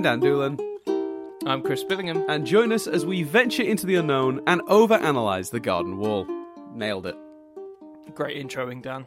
I'm 0.00 0.04
Dan 0.04 0.20
Doolan, 0.20 0.58
I'm 1.44 1.60
Chris 1.60 1.84
Billingham. 1.84 2.24
and 2.26 2.46
join 2.46 2.72
us 2.72 2.86
as 2.86 3.04
we 3.04 3.22
venture 3.22 3.62
into 3.62 3.84
the 3.84 3.96
unknown 3.96 4.40
and 4.46 4.62
overanalyze 4.62 5.50
the 5.50 5.60
garden 5.60 5.98
wall. 5.98 6.26
Nailed 6.72 7.04
it. 7.04 7.14
Great 8.14 8.42
introing, 8.42 8.80
Dan. 8.80 9.04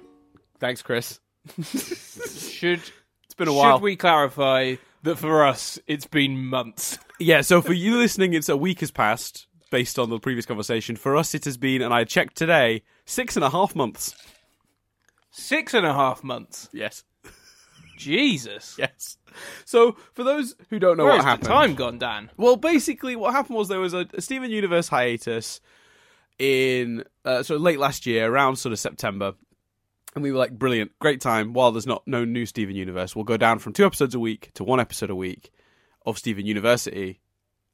Thanks, 0.60 0.84
Chris. 0.84 1.20
Should 1.64 2.82
It's 3.26 3.34
been 3.36 3.48
a 3.48 3.54
while. 3.54 3.78
should 3.78 3.82
we 3.84 3.96
clarify 3.96 4.76
that 5.02 5.18
for 5.18 5.44
us 5.44 5.80
it's 5.88 6.06
been 6.06 6.46
months? 6.46 7.00
Yeah, 7.20 7.42
so 7.42 7.60
for 7.64 7.74
you 7.74 7.98
listening, 7.98 8.36
it's 8.36 8.48
a 8.48 8.56
week 8.56 8.82
has 8.82 8.92
passed 8.92 9.48
based 9.72 9.98
on 9.98 10.12
the 10.12 10.20
previous 10.20 10.46
conversation. 10.46 10.96
For 10.96 11.18
us, 11.18 11.34
it 11.34 11.46
has 11.46 11.58
been, 11.58 11.82
and 11.82 11.92
I 11.92 12.04
checked 12.04 12.36
today, 12.36 12.84
six 13.08 13.36
and 13.36 13.44
a 13.44 13.50
half 13.50 13.76
months. 13.76 14.14
Six 15.32 15.74
and 15.74 15.88
a 15.88 15.94
half 15.96 16.24
months. 16.24 16.70
Yes. 16.72 17.04
Jesus. 17.98 18.76
Yes. 18.80 19.18
So, 19.66 19.96
for 20.14 20.24
those 20.24 20.54
who 20.70 20.78
don't 20.78 20.96
know 20.98 21.06
Where's 21.06 21.18
what 21.18 21.24
the 21.24 21.30
happened, 21.30 21.48
time 21.48 21.76
gone, 21.76 21.98
Dan? 21.98 22.30
Well, 22.38 22.56
basically, 22.56 23.16
what 23.16 23.34
happened 23.34 23.58
was 23.58 23.68
there 23.68 23.80
was 23.80 23.94
a, 23.96 24.08
a 24.14 24.22
Steven 24.22 24.52
Universe 24.52 24.88
hiatus 24.88 25.60
in 26.38 27.04
uh, 27.26 27.42
sort 27.42 27.56
of 27.56 27.62
late 27.64 27.80
last 27.80 28.06
year, 28.06 28.32
around 28.32 28.58
sort 28.58 28.74
of 28.74 28.80
September, 28.80 29.34
and 30.14 30.24
we 30.24 30.32
were 30.32 30.38
like, 30.38 30.52
brilliant, 30.52 30.92
great 31.00 31.20
time. 31.20 31.54
While 31.54 31.72
there's 31.72 31.88
not 31.88 32.04
no 32.08 32.26
new 32.26 32.46
Steven 32.46 32.76
Universe, 32.76 33.16
we'll 33.16 33.26
go 33.26 33.38
down 33.38 33.58
from 33.58 33.74
two 33.74 33.86
episodes 33.86 34.14
a 34.14 34.20
week 34.20 34.52
to 34.54 34.64
one 34.64 34.80
episode 34.80 35.10
a 35.10 35.16
week 35.16 35.52
of 36.06 36.20
Steven 36.20 36.46
University, 36.46 37.20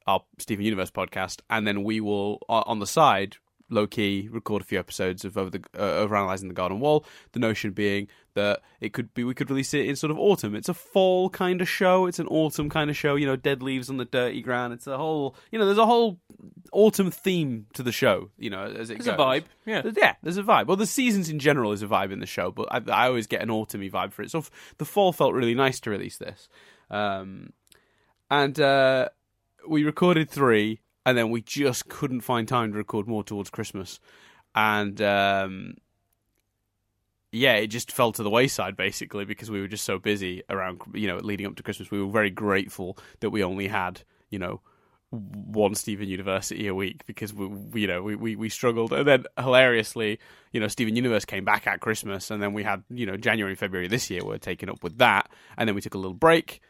our 0.06 0.22
Steven 0.38 0.64
Universe 0.64 0.90
podcast, 0.90 1.40
and 1.50 1.66
then 1.66 1.84
we 1.84 2.00
will 2.00 2.38
uh, 2.48 2.62
on 2.66 2.78
the 2.78 2.86
side. 2.86 3.36
Low 3.72 3.86
key, 3.86 4.28
record 4.32 4.62
a 4.62 4.64
few 4.64 4.78
episodes 4.80 5.24
of 5.24 5.38
over 5.38 5.48
the 5.50 5.62
uh, 5.78 5.82
over 5.82 6.16
analyzing 6.16 6.48
the 6.48 6.54
Garden 6.54 6.80
Wall. 6.80 7.04
The 7.32 7.38
notion 7.38 7.70
being 7.70 8.08
that 8.34 8.60
it 8.80 8.92
could 8.92 9.14
be 9.14 9.22
we 9.22 9.32
could 9.34 9.48
release 9.48 9.72
it 9.74 9.86
in 9.86 9.94
sort 9.94 10.10
of 10.10 10.18
autumn. 10.18 10.54
It's 10.56 10.68
a 10.68 10.74
fall 10.74 11.30
kind 11.30 11.60
of 11.60 11.68
show. 11.68 12.06
It's 12.06 12.18
an 12.18 12.26
autumn 12.26 12.68
kind 12.68 12.90
of 12.90 12.96
show. 12.96 13.14
You 13.14 13.26
know, 13.26 13.36
dead 13.36 13.62
leaves 13.62 13.88
on 13.88 13.96
the 13.96 14.04
dirty 14.04 14.42
ground. 14.42 14.72
It's 14.72 14.86
a 14.88 14.96
whole 14.96 15.36
you 15.52 15.58
know, 15.58 15.66
there's 15.66 15.78
a 15.78 15.86
whole 15.86 16.18
autumn 16.72 17.10
theme 17.12 17.66
to 17.74 17.82
the 17.84 17.92
show. 17.92 18.30
You 18.38 18.50
know, 18.50 18.64
as 18.64 18.90
it 18.90 18.94
There's 18.98 19.06
goes. 19.06 19.14
a 19.14 19.18
vibe. 19.18 19.44
Yeah. 19.66 19.82
There's- 19.82 19.96
Yeah, 19.96 20.14
there's 20.22 20.36
a 20.38 20.42
vibe. 20.42 20.66
Well, 20.66 20.76
the 20.76 20.86
seasons 20.86 21.28
in 21.28 21.38
general 21.38 21.70
is 21.70 21.82
a 21.82 21.86
vibe 21.86 22.10
in 22.10 22.18
the 22.18 22.26
show, 22.26 22.50
but 22.50 22.66
I, 22.72 23.04
I 23.04 23.06
always 23.06 23.28
get 23.28 23.40
an 23.42 23.50
autumny 23.50 23.90
vibe 23.90 24.12
for 24.12 24.22
it. 24.22 24.30
So 24.32 24.38
f- 24.40 24.50
the 24.78 24.84
fall 24.84 25.12
felt 25.12 25.32
really 25.34 25.54
nice 25.54 25.78
to 25.80 25.90
release 25.90 26.16
this, 26.16 26.48
um, 26.90 27.52
and 28.30 28.58
uh, 28.60 29.08
we 29.68 29.84
recorded 29.84 30.28
three, 30.30 30.80
and 31.10 31.18
then 31.18 31.30
we 31.30 31.42
just 31.42 31.88
couldn't 31.88 32.20
find 32.20 32.46
time 32.46 32.70
to 32.70 32.78
record 32.78 33.08
more 33.08 33.24
towards 33.24 33.50
Christmas, 33.50 33.98
and 34.54 35.02
um, 35.02 35.74
yeah, 37.32 37.54
it 37.54 37.66
just 37.66 37.90
fell 37.90 38.12
to 38.12 38.22
the 38.22 38.30
wayside 38.30 38.76
basically 38.76 39.24
because 39.24 39.50
we 39.50 39.60
were 39.60 39.66
just 39.66 39.82
so 39.82 39.98
busy 39.98 40.44
around 40.48 40.80
you 40.94 41.08
know 41.08 41.16
leading 41.16 41.46
up 41.46 41.56
to 41.56 41.64
Christmas. 41.64 41.90
We 41.90 42.00
were 42.00 42.12
very 42.12 42.30
grateful 42.30 42.96
that 43.18 43.30
we 43.30 43.42
only 43.42 43.66
had 43.66 44.02
you 44.30 44.38
know 44.38 44.60
one 45.10 45.74
Steven 45.74 46.06
University 46.06 46.68
a 46.68 46.74
week 46.76 47.04
because 47.06 47.34
we, 47.34 47.80
you 47.80 47.88
know 47.88 48.04
we, 48.04 48.14
we, 48.14 48.36
we 48.36 48.48
struggled 48.48 48.92
and 48.92 49.08
then 49.08 49.24
hilariously 49.36 50.20
you 50.52 50.60
know 50.60 50.68
Steven 50.68 50.94
Universe 50.94 51.24
came 51.24 51.44
back 51.44 51.66
at 51.66 51.80
Christmas 51.80 52.30
and 52.30 52.40
then 52.40 52.52
we 52.52 52.62
had 52.62 52.84
you 52.88 53.04
know 53.04 53.16
January 53.16 53.50
and 53.50 53.58
February 53.58 53.88
this 53.88 54.08
year 54.08 54.20
we 54.22 54.28
were 54.28 54.38
taken 54.38 54.68
up 54.68 54.84
with 54.84 54.98
that 54.98 55.28
and 55.58 55.68
then 55.68 55.74
we 55.74 55.80
took 55.80 55.94
a 55.94 55.98
little 55.98 56.14
break 56.14 56.60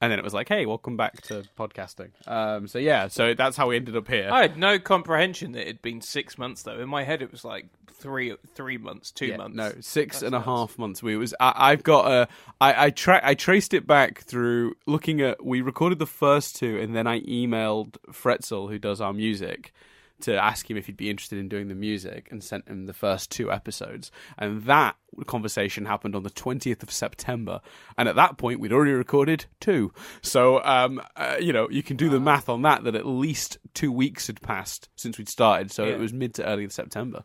and 0.00 0.12
then 0.12 0.18
it 0.18 0.24
was 0.24 0.34
like 0.34 0.48
hey 0.48 0.66
welcome 0.66 0.96
back 0.96 1.20
to 1.22 1.42
podcasting 1.58 2.10
um 2.28 2.68
so 2.68 2.78
yeah 2.78 3.08
so 3.08 3.34
that's 3.34 3.56
how 3.56 3.68
we 3.68 3.76
ended 3.76 3.96
up 3.96 4.08
here 4.08 4.28
I 4.30 4.42
had 4.42 4.58
no 4.58 4.78
comprehension 4.78 5.52
that 5.52 5.62
it'd 5.62 5.82
been 5.82 6.00
six 6.00 6.36
months 6.38 6.62
though. 6.62 6.78
In 6.80 6.88
my 6.88 7.04
head 7.04 7.22
it 7.22 7.32
was 7.32 7.44
like 7.44 7.66
three 7.98 8.36
three 8.54 8.76
months, 8.76 9.10
two 9.10 9.26
Yeah, 9.26 9.38
months. 9.38 9.56
No, 9.56 9.72
six 9.80 10.20
and 10.22 10.34
a 10.34 10.40
half 10.40 10.78
months. 10.78 11.02
We 11.02 11.16
was 11.16 11.34
I, 11.40 11.52
I've 11.72 11.82
got 11.82 12.10
a 12.10 12.28
I 12.60 12.86
I 12.86 12.90
tra- 12.90 13.22
I 13.22 13.34
traced 13.34 13.72
it 13.74 13.86
back 13.86 14.20
through 14.20 14.74
looking 14.86 15.20
at 15.22 15.44
we 15.44 15.62
recorded 15.62 15.98
the 15.98 16.06
first 16.06 16.56
two 16.56 16.78
and 16.78 16.94
then 16.94 17.06
I 17.06 17.20
emailed 17.20 17.96
Fretzel 18.10 18.68
who 18.68 18.78
does 18.78 19.00
our 19.00 19.12
music 19.14 19.72
to 20.22 20.34
ask 20.36 20.70
him 20.70 20.76
if 20.76 20.86
he'd 20.86 20.96
be 20.96 21.10
interested 21.10 21.38
in 21.38 21.48
doing 21.48 21.68
the 21.68 21.74
music 21.74 22.28
and 22.30 22.42
sent 22.42 22.66
him 22.68 22.86
the 22.86 22.92
first 22.92 23.30
two 23.30 23.52
episodes. 23.52 24.10
And 24.38 24.62
that 24.64 24.96
conversation 25.26 25.84
happened 25.86 26.14
on 26.14 26.22
the 26.22 26.30
20th 26.30 26.82
of 26.82 26.90
September. 26.90 27.60
And 27.98 28.08
at 28.08 28.16
that 28.16 28.36
point 28.38 28.60
we'd 28.60 28.72
already 28.72 28.92
recorded 28.92 29.46
two. 29.60 29.92
So 30.22 30.62
um 30.64 31.00
uh, 31.16 31.36
you 31.40 31.52
know 31.52 31.68
you 31.70 31.82
can 31.82 31.96
do 31.96 32.08
the 32.08 32.20
math 32.20 32.48
on 32.48 32.62
that 32.62 32.84
that 32.84 32.94
at 32.94 33.06
least 33.06 33.58
2 33.74 33.92
weeks 33.92 34.26
had 34.26 34.40
passed 34.40 34.88
since 34.96 35.18
we'd 35.18 35.28
started. 35.28 35.70
So 35.70 35.84
Yeah. 35.84 35.94
it 35.94 36.00
was 36.00 36.12
mid 36.12 36.34
to 36.34 36.44
early 36.46 36.68
September 36.68 37.24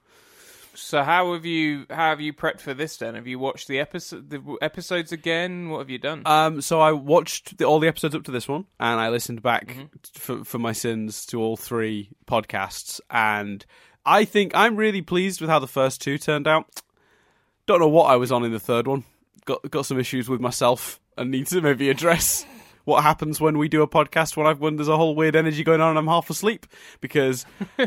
So 0.73 1.03
how 1.03 1.33
have 1.33 1.45
you 1.45 1.85
how 1.89 2.09
have 2.09 2.21
you 2.21 2.33
prepped 2.33 2.61
for 2.61 2.73
this 2.73 2.97
then? 2.97 3.15
Have 3.15 3.27
you 3.27 3.37
watched 3.39 3.67
the 3.67 3.79
episode 3.79 4.29
the 4.29 4.57
episodes 4.61 5.11
again? 5.11 5.69
What 5.69 5.79
have 5.79 5.89
you 5.89 5.97
done? 5.97 6.23
Um, 6.25 6.61
so 6.61 6.79
I 6.79 6.91
watched 6.93 7.57
the, 7.57 7.65
all 7.65 7.79
the 7.79 7.87
episodes 7.87 8.15
up 8.15 8.23
to 8.23 8.31
this 8.31 8.47
one, 8.47 8.65
and 8.79 8.99
I 8.99 9.09
listened 9.09 9.41
back 9.41 9.67
Mm-hmm. 9.67 9.81
t- 10.01 10.19
for 10.19 10.43
for 10.45 10.59
my 10.59 10.71
sins 10.71 11.25
to 11.27 11.41
all 11.41 11.57
three 11.57 12.09
podcasts, 12.25 12.99
and 13.09 13.65
I 14.05 14.25
think 14.25 14.53
I'm 14.55 14.75
really 14.77 15.01
pleased 15.01 15.41
with 15.41 15.49
how 15.49 15.59
the 15.59 15.67
first 15.67 16.01
two 16.01 16.17
turned 16.17 16.47
out. 16.47 16.65
Don't 17.67 17.79
know 17.79 17.87
what 17.89 18.05
I 18.05 18.15
was 18.15 18.31
on 18.31 18.43
in 18.43 18.51
the 18.51 18.59
third 18.59 18.87
one. 18.87 19.03
Got 19.45 19.69
got 19.69 19.85
some 19.85 19.99
issues 19.99 20.29
with 20.29 20.39
myself, 20.41 20.99
and 21.17 21.31
need 21.31 21.47
to 21.47 21.61
maybe 21.61 21.89
address 21.89 22.45
what 22.85 23.03
happens 23.03 23.39
when 23.39 23.57
we 23.57 23.67
do 23.67 23.81
a 23.81 23.87
podcast 23.87 24.35
when 24.35 24.47
I've 24.47 24.59
when 24.59 24.75
there's 24.75 24.87
a 24.87 24.97
whole 24.97 25.15
weird 25.15 25.35
energy 25.35 25.63
going 25.63 25.81
on 25.81 25.89
and 25.91 25.99
I'm 25.99 26.07
half 26.07 26.29
asleep 26.29 26.65
because 26.99 27.45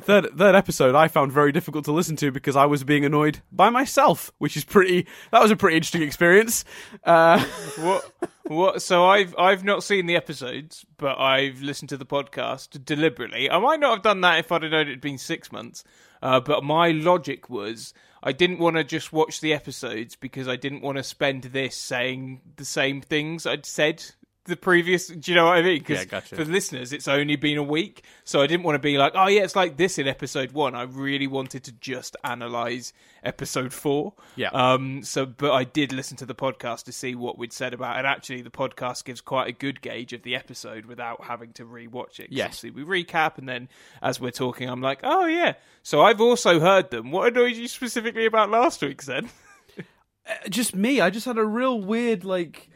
third 0.00 0.30
third 0.36 0.54
episode 0.54 0.94
I 0.94 1.08
found 1.08 1.32
very 1.32 1.52
difficult 1.52 1.84
to 1.86 1.92
listen 1.92 2.16
to 2.16 2.30
because 2.30 2.56
I 2.56 2.66
was 2.66 2.84
being 2.84 3.04
annoyed 3.04 3.40
by 3.52 3.70
myself, 3.70 4.32
which 4.38 4.56
is 4.56 4.64
pretty. 4.64 5.06
That 5.32 5.42
was 5.42 5.50
a 5.50 5.56
pretty 5.56 5.76
interesting 5.76 6.02
experience. 6.02 6.64
Uh, 7.04 7.44
what 7.78 8.12
what 8.44 8.82
so 8.82 9.06
I've 9.06 9.34
I've 9.38 9.64
not 9.64 9.82
seen 9.84 10.06
the 10.06 10.16
episodes, 10.16 10.84
but 10.96 11.18
I've 11.18 11.60
listened 11.60 11.88
to 11.90 11.96
the 11.96 12.06
podcast 12.06 12.84
deliberately. 12.84 13.50
I 13.50 13.58
might 13.58 13.80
not 13.80 13.94
have 13.94 14.02
done 14.02 14.20
that 14.22 14.38
if 14.38 14.52
I'd 14.52 14.62
have 14.62 14.72
known 14.72 14.88
it'd 14.88 15.00
been 15.00 15.18
six 15.18 15.52
months. 15.52 15.84
Uh, 16.20 16.40
but 16.40 16.64
my 16.64 16.90
logic 16.90 17.48
was 17.48 17.94
I 18.22 18.32
didn't 18.32 18.58
want 18.58 18.76
to 18.76 18.84
just 18.84 19.12
watch 19.12 19.40
the 19.40 19.52
episodes 19.52 20.16
because 20.16 20.48
I 20.48 20.56
didn't 20.56 20.82
want 20.82 20.98
to 20.98 21.04
spend 21.04 21.44
this 21.44 21.76
saying 21.76 22.40
the 22.56 22.64
same 22.64 23.00
things 23.00 23.46
I'd 23.46 23.66
said 23.66 24.04
the 24.48 24.56
previous. 24.56 25.06
Do 25.06 25.30
you 25.30 25.36
know 25.36 25.44
what 25.46 25.58
I 25.58 25.62
mean? 25.62 25.82
'Cause 25.84 25.98
Yeah, 25.98 26.04
gotcha. 26.06 26.34
For 26.34 26.42
the 26.44 26.50
listeners, 26.50 26.92
it's 26.92 27.06
only 27.06 27.36
been 27.36 27.56
a 27.56 27.62
week, 27.62 28.04
so 28.24 28.40
I 28.42 28.46
didn't 28.48 28.64
want 28.64 28.74
to 28.74 28.80
be 28.80 28.98
like, 28.98 29.12
oh 29.14 29.28
yeah, 29.28 29.42
it's 29.44 29.54
like 29.54 29.76
this 29.76 29.98
in 29.98 30.08
episode 30.08 30.52
one. 30.52 30.74
I 30.74 30.82
really 30.82 31.26
wanted 31.28 31.62
to 31.64 31.72
just 31.72 32.16
analyze 32.24 32.92
episode 33.22 33.72
four. 33.72 34.14
Yeah. 34.34 34.48
Um. 34.48 35.02
So, 35.04 35.24
but 35.26 35.52
I 35.52 35.64
did 35.64 35.92
listen 35.92 36.16
to 36.18 36.26
the 36.26 36.34
podcast 36.34 36.84
to 36.84 36.92
see 36.92 37.14
what 37.14 37.38
we'd 37.38 37.52
said 37.52 37.72
about, 37.74 37.94
it. 37.96 37.98
and 38.00 38.06
actually, 38.08 38.42
the 38.42 38.50
podcast 38.50 39.04
gives 39.04 39.20
quite 39.20 39.48
a 39.48 39.52
good 39.52 39.80
gauge 39.80 40.12
of 40.12 40.22
the 40.22 40.34
episode 40.34 40.86
without 40.86 41.24
having 41.24 41.52
to 41.52 41.64
rewatch 41.64 42.18
it. 42.18 42.28
Yes. 42.30 42.46
obviously 42.64 42.70
we 42.70 43.04
recap, 43.04 43.38
and 43.38 43.48
then 43.48 43.68
as 44.02 44.20
we're 44.20 44.30
talking, 44.32 44.68
I'm 44.68 44.80
like, 44.82 45.00
oh 45.04 45.26
yeah. 45.26 45.54
So 45.82 46.00
I've 46.02 46.20
also 46.20 46.58
heard 46.60 46.90
them. 46.90 47.10
What 47.12 47.28
annoyed 47.28 47.56
you 47.56 47.68
specifically 47.68 48.26
about 48.26 48.50
last 48.50 48.82
week's 48.82 49.06
then? 49.06 49.28
just 50.50 50.74
me. 50.74 51.00
I 51.00 51.10
just 51.10 51.26
had 51.26 51.38
a 51.38 51.44
real 51.44 51.80
weird 51.80 52.24
like. 52.24 52.68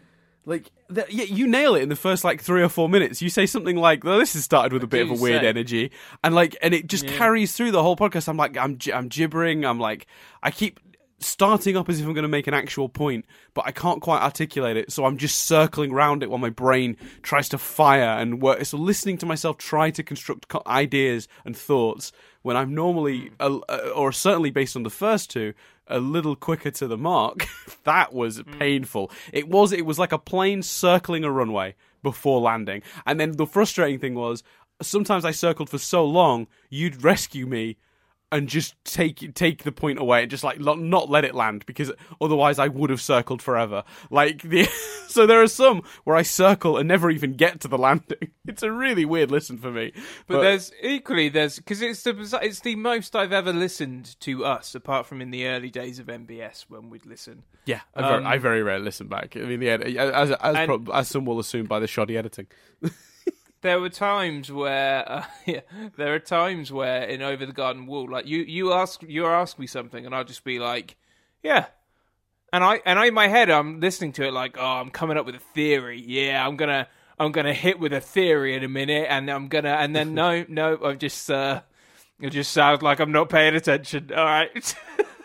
Like 0.44 0.70
th- 0.92 1.08
yeah, 1.10 1.24
you 1.24 1.46
nail 1.46 1.74
it 1.76 1.82
in 1.82 1.88
the 1.88 1.96
first 1.96 2.24
like 2.24 2.42
three 2.42 2.62
or 2.62 2.68
four 2.68 2.88
minutes. 2.88 3.22
You 3.22 3.30
say 3.30 3.46
something 3.46 3.76
like, 3.76 4.02
"Well, 4.02 4.18
this 4.18 4.32
has 4.34 4.42
started 4.44 4.72
with 4.72 4.82
a 4.82 4.88
bit 4.88 5.02
of 5.02 5.10
a 5.10 5.22
weird 5.22 5.42
say. 5.42 5.48
energy," 5.48 5.92
and 6.24 6.34
like, 6.34 6.56
and 6.60 6.74
it 6.74 6.88
just 6.88 7.06
carries 7.06 7.54
through 7.54 7.70
the 7.70 7.82
whole 7.82 7.96
podcast. 7.96 8.28
I'm 8.28 8.36
like, 8.36 8.56
I'm, 8.56 8.78
I'm 8.92 9.08
gibbering. 9.08 9.64
I'm 9.64 9.78
like, 9.78 10.06
I 10.42 10.50
keep 10.50 10.80
starting 11.24 11.76
up 11.76 11.88
as 11.88 12.00
if 12.00 12.06
I'm 12.06 12.12
going 12.12 12.22
to 12.22 12.28
make 12.28 12.46
an 12.46 12.54
actual 12.54 12.88
point, 12.88 13.24
but 13.54 13.64
I 13.66 13.72
can't 13.72 14.02
quite 14.02 14.22
articulate 14.22 14.76
it. 14.76 14.92
So 14.92 15.04
I'm 15.04 15.16
just 15.16 15.40
circling 15.40 15.92
around 15.92 16.22
it 16.22 16.30
while 16.30 16.38
my 16.38 16.50
brain 16.50 16.96
tries 17.22 17.48
to 17.50 17.58
fire 17.58 18.18
and 18.18 18.42
work. 18.42 18.64
So 18.64 18.76
listening 18.78 19.18
to 19.18 19.26
myself 19.26 19.58
try 19.58 19.90
to 19.90 20.02
construct 20.02 20.48
co- 20.48 20.62
ideas 20.66 21.28
and 21.44 21.56
thoughts 21.56 22.12
when 22.42 22.56
I'm 22.56 22.74
normally, 22.74 23.30
uh, 23.38 23.60
or 23.94 24.12
certainly 24.12 24.50
based 24.50 24.76
on 24.76 24.82
the 24.82 24.90
first 24.90 25.30
two, 25.30 25.54
a 25.86 25.98
little 25.98 26.36
quicker 26.36 26.70
to 26.70 26.86
the 26.86 26.96
mark. 26.96 27.46
that 27.84 28.12
was 28.12 28.38
hmm. 28.38 28.58
painful. 28.58 29.10
It 29.32 29.48
was. 29.48 29.72
It 29.72 29.86
was 29.86 29.98
like 29.98 30.12
a 30.12 30.18
plane 30.18 30.62
circling 30.62 31.24
a 31.24 31.30
runway 31.30 31.74
before 32.02 32.40
landing, 32.40 32.82
and 33.06 33.20
then 33.20 33.32
the 33.32 33.46
frustrating 33.46 34.00
thing 34.00 34.14
was 34.14 34.42
sometimes 34.80 35.24
I 35.24 35.30
circled 35.30 35.70
for 35.70 35.78
so 35.78 36.04
long, 36.04 36.46
you'd 36.68 37.02
rescue 37.02 37.46
me 37.46 37.76
and 38.32 38.48
just 38.48 38.74
take 38.84 39.34
take 39.34 39.62
the 39.62 39.70
point 39.70 40.00
away 40.00 40.22
and 40.22 40.30
just 40.30 40.42
like 40.42 40.58
not 40.58 41.08
let 41.08 41.24
it 41.24 41.34
land 41.34 41.64
because 41.66 41.92
otherwise 42.20 42.58
I 42.58 42.66
would 42.66 42.90
have 42.90 43.00
circled 43.00 43.40
forever. 43.42 43.84
Like 44.10 44.42
the 44.42 44.64
so 45.06 45.26
there 45.26 45.40
are 45.42 45.46
some 45.46 45.82
where 46.02 46.16
I 46.16 46.22
circle 46.22 46.76
and 46.78 46.88
never 46.88 47.10
even 47.10 47.34
get 47.34 47.60
to 47.60 47.68
the 47.68 47.78
landing. 47.78 48.30
It's 48.44 48.64
a 48.64 48.72
really 48.72 49.04
weird 49.04 49.30
listen 49.30 49.56
for 49.56 49.70
me. 49.70 49.92
But, 50.26 50.40
there's 50.40 50.72
equally 50.82 51.28
there's 51.28 51.58
because 51.58 51.80
it's 51.80 52.02
the 52.02 52.40
it's 52.42 52.58
the 52.58 52.74
most 52.74 53.14
I've 53.14 53.32
ever 53.32 53.52
listened 53.52 54.18
to 54.22 54.44
us, 54.44 54.74
apart 54.74 55.06
from 55.06 55.22
in 55.22 55.30
the 55.30 55.46
early 55.46 55.70
days 55.70 56.00
of 56.00 56.06
NBS 56.06 56.62
when 56.68 56.90
we'd 56.90 57.06
listen. 57.06 57.44
yeah, 57.66 57.82
I 57.94 58.00
very, 58.02 58.14
um, 58.14 58.26
I 58.26 58.38
very 58.38 58.62
rarely 58.64 58.84
listen 58.84 59.06
back. 59.06 59.36
I 59.36 59.40
mean, 59.40 59.60
the 59.60 59.68
ed- 59.70 59.82
as 59.84 60.32
as, 60.32 60.56
And- 60.56 60.66
prob- 60.66 60.90
as 60.92 61.06
some 61.06 61.24
will 61.24 61.38
assume 61.38 61.66
by 61.66 61.78
the 61.78 61.86
shoddy 61.86 62.16
editing. 62.16 62.48
There 63.62 63.80
were 63.80 63.88
times 63.88 64.52
where, 64.52 65.10
uh, 65.10 65.24
yeah, 65.46 65.60
there 65.96 66.14
are 66.14 66.18
times 66.18 66.70
where 66.72 67.02
in 67.02 67.22
Over 67.22 67.46
the 67.46 67.52
Garden 67.52 67.86
Wall, 67.86 68.10
like 68.10 68.26
you, 68.26 68.42
you 68.42 68.72
ask, 68.72 69.02
you 69.02 69.26
ask 69.26 69.58
me 69.58 69.66
something, 69.66 70.04
and 70.04 70.14
I'll 70.14 70.24
just 70.24 70.44
be 70.44 70.58
like, 70.58 70.96
yeah, 71.42 71.66
and 72.52 72.62
I, 72.62 72.80
and 72.84 72.98
I 72.98 73.06
in 73.06 73.14
my 73.14 73.28
head, 73.28 73.50
I'm 73.50 73.80
listening 73.80 74.12
to 74.14 74.26
it 74.26 74.32
like, 74.32 74.58
oh, 74.58 74.64
I'm 74.64 74.90
coming 74.90 75.16
up 75.16 75.24
with 75.24 75.36
a 75.36 75.42
theory. 75.54 76.02
Yeah, 76.06 76.46
I'm 76.46 76.56
gonna, 76.56 76.86
I'm 77.18 77.32
gonna 77.32 77.54
hit 77.54 77.78
with 77.78 77.92
a 77.92 78.00
theory 78.00 78.54
in 78.54 78.62
a 78.62 78.68
minute, 78.68 79.06
and 79.08 79.30
I'm 79.30 79.48
gonna, 79.48 79.70
and 79.70 79.96
then 79.96 80.14
no, 80.22 80.44
no, 80.48 80.78
I'm 80.84 80.98
just, 80.98 81.30
uh, 81.30 81.62
it 82.20 82.30
just 82.30 82.52
sounds 82.52 82.82
like 82.82 83.00
I'm 83.00 83.12
not 83.12 83.30
paying 83.30 83.54
attention. 83.54 84.10
All 84.14 84.24
right, 84.24 84.74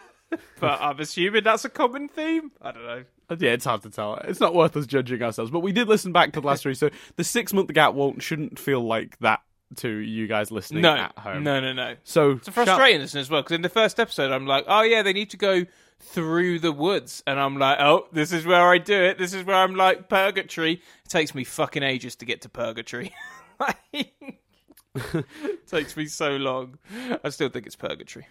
but 0.60 0.82
I'm 0.82 1.00
assuming 1.00 1.44
that's 1.44 1.66
a 1.66 1.70
common 1.70 2.08
theme. 2.08 2.52
I 2.62 2.72
don't 2.72 2.86
know. 2.86 3.04
Yeah, 3.30 3.52
it's 3.52 3.66
hard 3.66 3.82
to 3.84 3.90
tell. 3.90 4.16
It's 4.16 4.40
not 4.40 4.56
worth 4.56 4.78
us 4.78 4.86
judging 4.86 5.22
ourselves. 5.22 5.52
But 5.52 5.60
we 5.60 5.72
did 5.72 5.88
listen 5.88 6.12
back 6.14 6.34
to 6.34 6.42
the 6.42 6.48
last 6.48 6.64
three, 6.64 6.74
so 6.76 6.90
the 7.16 7.24
six 7.24 7.54
month 7.54 7.74
gap 7.74 7.94
won't 7.94 8.22
shouldn't 8.24 8.58
feel 8.58 8.82
like 8.82 9.18
that 9.20 9.42
to 9.76 9.90
you 9.90 10.28
guys 10.28 10.50
listening 10.50 10.82
No, 10.82 10.96
at 10.96 11.18
home. 11.18 11.44
no, 11.44 11.60
no, 11.60 11.74
no. 11.74 11.96
So 12.04 12.32
It's 12.32 12.48
frustrating, 12.48 13.02
isn't 13.02 13.20
as 13.20 13.30
well? 13.30 13.42
Because 13.42 13.56
in 13.56 13.62
the 13.64 13.70
first 13.70 14.00
episode, 14.00 14.32
I'm 14.32 14.48
like, 14.48 14.64
oh 14.68 14.82
yeah, 14.82 15.02
they 15.02 15.12
need 15.12 15.30
to 15.32 15.38
go 15.38 15.66
through 16.00 16.60
the 16.60 16.72
woods, 16.72 17.22
and 17.28 17.40
I'm 17.40 17.58
like, 17.58 17.80
oh, 17.80 18.08
this 18.14 18.32
is 18.32 18.46
where 18.46 18.66
I 18.70 18.78
do 18.78 18.94
it. 18.96 19.18
This 19.18 19.34
is 19.34 19.44
where 19.44 19.58
I'm 19.58 19.76
like 19.76 20.08
purgatory. 20.10 20.74
It 21.06 21.10
takes 21.10 21.36
me 21.36 21.44
fucking 21.44 21.84
ages 21.84 22.16
to 22.18 22.26
get 22.26 22.42
to 22.44 22.50
purgatory. 22.50 23.14
it 23.94 25.68
takes 25.68 25.98
me 25.98 26.06
so 26.06 26.38
long. 26.38 26.78
I 27.24 27.30
still 27.30 27.50
think 27.50 27.66
it's 27.66 27.76
purgatory. 27.76 28.28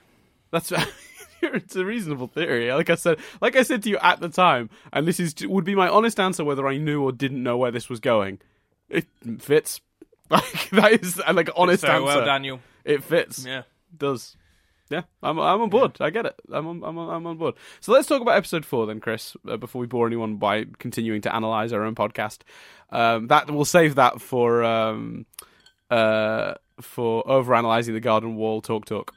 That's 0.50 0.72
it's 1.42 1.76
a 1.76 1.84
reasonable 1.84 2.26
theory. 2.26 2.72
Like 2.72 2.90
I 2.90 2.94
said, 2.94 3.18
like 3.40 3.56
I 3.56 3.62
said 3.62 3.82
to 3.84 3.90
you 3.90 3.98
at 3.98 4.20
the 4.20 4.28
time, 4.28 4.70
and 4.92 5.06
this 5.06 5.20
is 5.20 5.34
would 5.42 5.64
be 5.64 5.74
my 5.74 5.88
honest 5.88 6.18
answer 6.20 6.44
whether 6.44 6.66
I 6.66 6.76
knew 6.76 7.02
or 7.02 7.12
didn't 7.12 7.42
know 7.42 7.56
where 7.56 7.70
this 7.70 7.88
was 7.88 8.00
going. 8.00 8.40
It 8.88 9.06
fits. 9.38 9.80
Like 10.28 10.70
that 10.70 10.92
is 10.92 11.22
uh, 11.24 11.32
like 11.34 11.50
honest 11.54 11.82
so 11.82 11.86
answer. 11.86 12.04
well, 12.04 12.24
Daniel. 12.24 12.58
It 12.84 13.04
fits. 13.04 13.46
Yeah. 13.46 13.62
does. 13.96 14.36
Yeah, 14.90 15.02
I'm 15.22 15.38
I'm 15.38 15.62
on 15.62 15.70
board. 15.70 15.98
I 16.00 16.10
get 16.10 16.26
it. 16.26 16.34
I'm 16.52 16.66
on, 16.66 16.82
I'm 16.84 16.98
on, 16.98 17.14
I'm 17.14 17.26
on 17.26 17.36
board. 17.36 17.54
So 17.80 17.92
let's 17.92 18.08
talk 18.08 18.22
about 18.22 18.36
episode 18.36 18.64
four 18.64 18.86
then, 18.86 18.98
Chris. 18.98 19.36
Uh, 19.48 19.56
before 19.56 19.80
we 19.80 19.86
bore 19.86 20.06
anyone 20.06 20.36
by 20.36 20.64
continuing 20.78 21.20
to 21.22 21.34
analyze 21.34 21.72
our 21.72 21.84
own 21.84 21.94
podcast, 21.94 22.38
um, 22.90 23.28
that 23.28 23.48
we'll 23.50 23.64
save 23.64 23.96
that 23.96 24.20
for 24.20 24.62
um, 24.62 25.26
uh, 25.90 26.54
for 26.80 27.24
overanalyzing 27.24 27.92
the 27.92 28.00
Garden 28.00 28.36
Wall 28.36 28.60
talk 28.60 28.84
talk, 28.84 29.14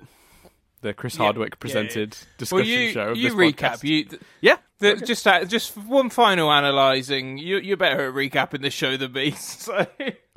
the 0.81 0.93
Chris 0.93 1.15
Yeah. 1.15 1.23
Hardwick 1.23 1.49
Yeah, 1.49 1.53
yeah. 1.53 1.59
presented 1.59 2.17
Well, 2.19 2.27
discussion 2.37 2.67
you 2.67 2.91
show. 2.91 3.09
Of 3.09 3.17
you 3.17 3.23
this 3.29 3.33
recap. 3.35 3.53
podcast. 3.79 3.83
You 3.83 4.19
yeah. 4.41 4.57
the, 4.79 4.95
just 4.95 5.27
uh, 5.27 5.45
just 5.45 5.75
one 5.77 6.09
final 6.09 6.51
analysing. 6.51 7.37
You 7.37 7.57
you're 7.59 7.77
better 7.77 8.07
at 8.07 8.13
recapping 8.13 8.61
the 8.61 8.69
show 8.69 8.97
than 8.97 9.11
me. 9.13 9.31
So. 9.37 9.85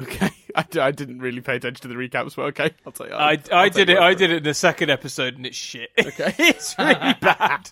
Okay, 0.01 0.31
I, 0.57 0.63
d- 0.65 0.81
I 0.81 0.91
didn't 0.91 1.21
really 1.21 1.41
pay 1.41 1.55
attention 1.57 1.83
to 1.83 1.89
the 1.89 1.95
recaps, 1.95 2.35
but 2.35 2.43
okay, 2.47 2.73
I'll 2.85 2.91
tell 2.93 3.07
you. 3.07 3.13
I, 3.15 3.39
I 3.53 3.69
did 3.69 3.89
it. 3.89 3.99
I 3.99 4.15
did 4.15 4.31
it 4.33 4.39
in 4.39 4.43
the 4.43 4.53
second 4.55 4.91
episode, 4.91 5.37
and 5.37 5.47
it's 5.47 5.57
shit. 5.57 5.91
Okay. 5.99 6.35
it's 6.39 6.75
really 6.77 7.15
bad. 7.21 7.69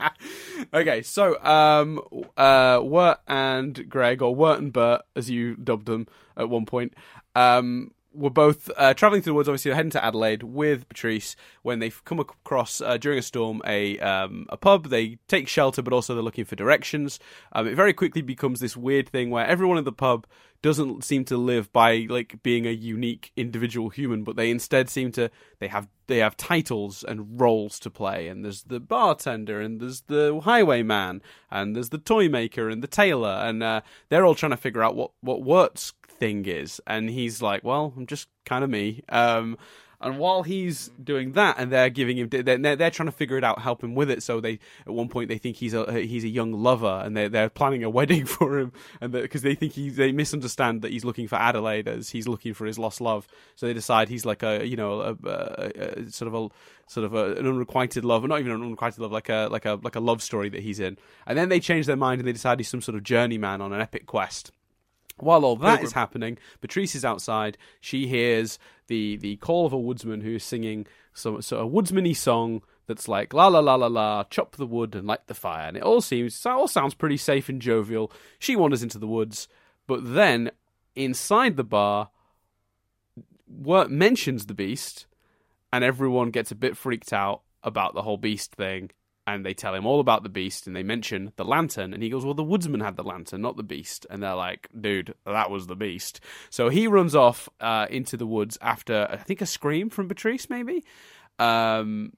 okay, 0.72 1.02
so 1.02 1.42
um, 1.42 2.00
uh, 2.36 2.78
Wirt 2.82 3.18
and 3.26 3.88
Greg, 3.88 4.22
or 4.22 4.32
Wirt 4.34 4.60
and 4.60 4.72
Bert, 4.72 5.02
as 5.16 5.28
you 5.28 5.56
dubbed 5.56 5.86
them 5.86 6.06
at 6.36 6.48
one 6.48 6.66
point, 6.66 6.94
um, 7.34 7.90
were 8.12 8.30
both 8.30 8.70
uh, 8.76 8.94
traveling 8.94 9.22
through 9.22 9.32
the 9.32 9.34
woods. 9.34 9.48
Obviously, 9.48 9.72
heading 9.72 9.90
to 9.90 10.04
Adelaide 10.04 10.42
with 10.42 10.88
Beatrice 10.88 11.36
when 11.62 11.78
they've 11.78 12.04
come 12.04 12.20
across 12.20 12.80
uh, 12.80 12.96
during 12.96 13.18
a 13.18 13.22
storm 13.22 13.62
a 13.66 13.98
um, 14.00 14.46
a 14.48 14.56
pub. 14.56 14.88
They 14.88 15.18
take 15.28 15.48
shelter, 15.48 15.82
but 15.82 15.92
also 15.92 16.14
they're 16.14 16.22
looking 16.22 16.44
for 16.44 16.56
directions. 16.56 17.18
Um, 17.52 17.66
it 17.66 17.74
very 17.74 17.92
quickly 17.92 18.22
becomes 18.22 18.60
this 18.60 18.76
weird 18.76 19.08
thing 19.08 19.30
where 19.30 19.46
everyone 19.46 19.78
in 19.78 19.84
the 19.84 19.92
pub 19.92 20.26
doesn't 20.62 21.04
seem 21.04 21.24
to 21.24 21.36
live 21.36 21.72
by 21.72 22.06
like 22.08 22.42
being 22.42 22.66
a 22.66 22.70
unique 22.70 23.32
individual 23.36 23.88
human, 23.88 24.24
but 24.24 24.36
they 24.36 24.50
instead 24.50 24.90
seem 24.90 25.10
to 25.12 25.30
they 25.58 25.68
have 25.68 25.88
they 26.06 26.18
have 26.18 26.36
titles 26.36 27.02
and 27.04 27.40
roles 27.40 27.78
to 27.80 27.90
play. 27.90 28.28
And 28.28 28.44
there's 28.44 28.64
the 28.64 28.80
bartender, 28.80 29.60
and 29.60 29.80
there's 29.80 30.02
the 30.02 30.40
highwayman, 30.44 31.22
and 31.50 31.74
there's 31.74 31.90
the 31.90 31.98
toy 31.98 32.28
maker 32.28 32.68
and 32.68 32.82
the 32.82 32.88
tailor, 32.88 33.40
and 33.42 33.62
uh, 33.62 33.80
they're 34.08 34.26
all 34.26 34.34
trying 34.34 34.50
to 34.50 34.56
figure 34.56 34.82
out 34.82 34.96
what 34.96 35.12
what 35.20 35.42
Wirt's 35.42 35.92
thing 36.20 36.46
is. 36.46 36.80
And 36.86 37.10
he's 37.10 37.42
like, 37.42 37.64
"Well, 37.64 37.92
I'm 37.96 38.06
just 38.06 38.28
kind 38.44 38.62
of 38.62 38.70
me." 38.70 39.02
Um, 39.08 39.56
and 40.02 40.18
while 40.18 40.42
he's 40.42 40.88
doing 41.02 41.32
that, 41.32 41.56
and 41.58 41.70
they're 41.70 41.90
giving 41.90 42.16
him, 42.16 42.28
they're, 42.30 42.42
they're, 42.76 42.90
trying 42.90 43.08
to 43.08 43.12
figure 43.12 43.36
it 43.36 43.44
out, 43.44 43.60
help 43.60 43.84
him 43.84 43.94
with 43.94 44.10
it. 44.10 44.22
So 44.22 44.40
they, 44.40 44.58
at 44.86 44.94
one 44.94 45.08
point, 45.08 45.28
they 45.28 45.36
think 45.36 45.56
he's 45.56 45.74
a 45.74 46.00
he's 46.00 46.24
a 46.24 46.28
young 46.28 46.52
lover, 46.52 47.02
and 47.04 47.14
they're 47.14 47.28
they're 47.28 47.50
planning 47.50 47.84
a 47.84 47.90
wedding 47.98 48.24
for 48.24 48.58
him, 48.58 48.72
and 49.02 49.12
because 49.12 49.42
they 49.42 49.54
think 49.54 49.74
he 49.74 49.90
they 49.90 50.10
misunderstand 50.10 50.80
that 50.82 50.90
he's 50.90 51.04
looking 51.04 51.28
for 51.28 51.36
Adelaide 51.36 51.86
as 51.86 52.08
he's 52.08 52.26
looking 52.26 52.54
for 52.54 52.64
his 52.64 52.78
lost 52.78 53.02
love. 53.02 53.28
So 53.56 53.66
they 53.66 53.74
decide 53.74 54.08
he's 54.08 54.24
like 54.24 54.42
a 54.42 54.66
you 54.66 54.76
know 54.76 55.00
a, 55.02 55.16
a, 55.28 55.98
a 55.98 56.10
sort 56.10 56.28
of 56.28 56.34
a 56.34 56.48
sort 56.90 57.04
of 57.04 57.12
a, 57.12 57.34
an 57.34 57.46
unrequited 57.46 58.02
love, 58.02 58.24
not 58.24 58.40
even 58.40 58.52
an 58.52 58.62
unrequited 58.62 59.00
love, 59.00 59.12
like 59.12 59.28
a 59.28 59.48
like 59.50 59.66
a 59.66 59.78
like 59.82 59.96
a 59.96 60.00
love 60.00 60.22
story 60.22 60.48
that 60.48 60.62
he's 60.62 60.80
in. 60.80 60.96
And 61.26 61.36
then 61.36 61.50
they 61.50 61.60
change 61.60 61.84
their 61.84 61.96
mind 61.96 62.20
and 62.20 62.28
they 62.28 62.32
decide 62.32 62.58
he's 62.58 62.68
some 62.68 62.80
sort 62.80 62.96
of 62.96 63.02
journeyman 63.02 63.60
on 63.60 63.74
an 63.74 63.82
epic 63.82 64.06
quest. 64.06 64.50
While 65.22 65.44
all 65.44 65.56
that 65.56 65.82
is 65.82 65.92
happening, 65.92 66.38
Beatrice 66.60 66.94
is 66.94 67.04
outside. 67.04 67.58
She 67.80 68.06
hears 68.06 68.58
the 68.86 69.16
the 69.16 69.36
call 69.36 69.66
of 69.66 69.72
a 69.72 69.78
woodsman 69.78 70.20
who 70.20 70.36
is 70.36 70.44
singing 70.44 70.86
some 71.12 71.40
so 71.42 71.58
a 71.58 71.66
woodsman-y 71.66 72.12
song 72.12 72.62
that's 72.86 73.08
like 73.08 73.32
la 73.32 73.46
la 73.48 73.60
la 73.60 73.76
la 73.76 73.86
la, 73.86 74.24
chop 74.24 74.56
the 74.56 74.66
wood 74.66 74.94
and 74.94 75.06
light 75.06 75.26
the 75.26 75.34
fire, 75.34 75.68
and 75.68 75.76
it 75.76 75.82
all 75.82 76.00
seems 76.00 76.44
it 76.44 76.48
all 76.48 76.68
sounds 76.68 76.94
pretty 76.94 77.16
safe 77.16 77.48
and 77.48 77.62
jovial. 77.62 78.10
She 78.38 78.56
wanders 78.56 78.82
into 78.82 78.98
the 78.98 79.06
woods, 79.06 79.48
but 79.86 80.14
then 80.14 80.50
inside 80.96 81.56
the 81.56 81.64
bar, 81.64 82.10
Wirt 83.46 83.90
mentions 83.90 84.46
the 84.46 84.54
beast, 84.54 85.06
and 85.72 85.84
everyone 85.84 86.30
gets 86.30 86.50
a 86.50 86.56
bit 86.56 86.76
freaked 86.76 87.12
out 87.12 87.42
about 87.62 87.94
the 87.94 88.02
whole 88.02 88.16
beast 88.16 88.54
thing. 88.54 88.90
And 89.30 89.44
they 89.46 89.54
tell 89.54 89.74
him 89.74 89.86
all 89.86 90.00
about 90.00 90.22
the 90.22 90.28
beast, 90.28 90.66
and 90.66 90.74
they 90.74 90.82
mention 90.82 91.32
the 91.36 91.44
lantern, 91.44 91.94
and 91.94 92.02
he 92.02 92.10
goes, 92.10 92.24
"Well, 92.24 92.34
the 92.34 92.42
woodsman 92.44 92.80
had 92.80 92.96
the 92.96 93.04
lantern, 93.04 93.42
not 93.42 93.56
the 93.56 93.62
beast." 93.62 94.06
And 94.10 94.22
they're 94.22 94.34
like, 94.34 94.68
"Dude, 94.78 95.14
that 95.24 95.50
was 95.50 95.66
the 95.66 95.76
beast." 95.76 96.20
So 96.50 96.68
he 96.68 96.86
runs 96.86 97.14
off 97.14 97.48
uh, 97.60 97.86
into 97.90 98.16
the 98.16 98.26
woods 98.26 98.58
after 98.60 99.06
I 99.10 99.16
think 99.16 99.40
a 99.40 99.46
scream 99.46 99.88
from 99.90 100.08
Beatrice, 100.08 100.50
maybe. 100.50 100.82
Um, 101.38 102.12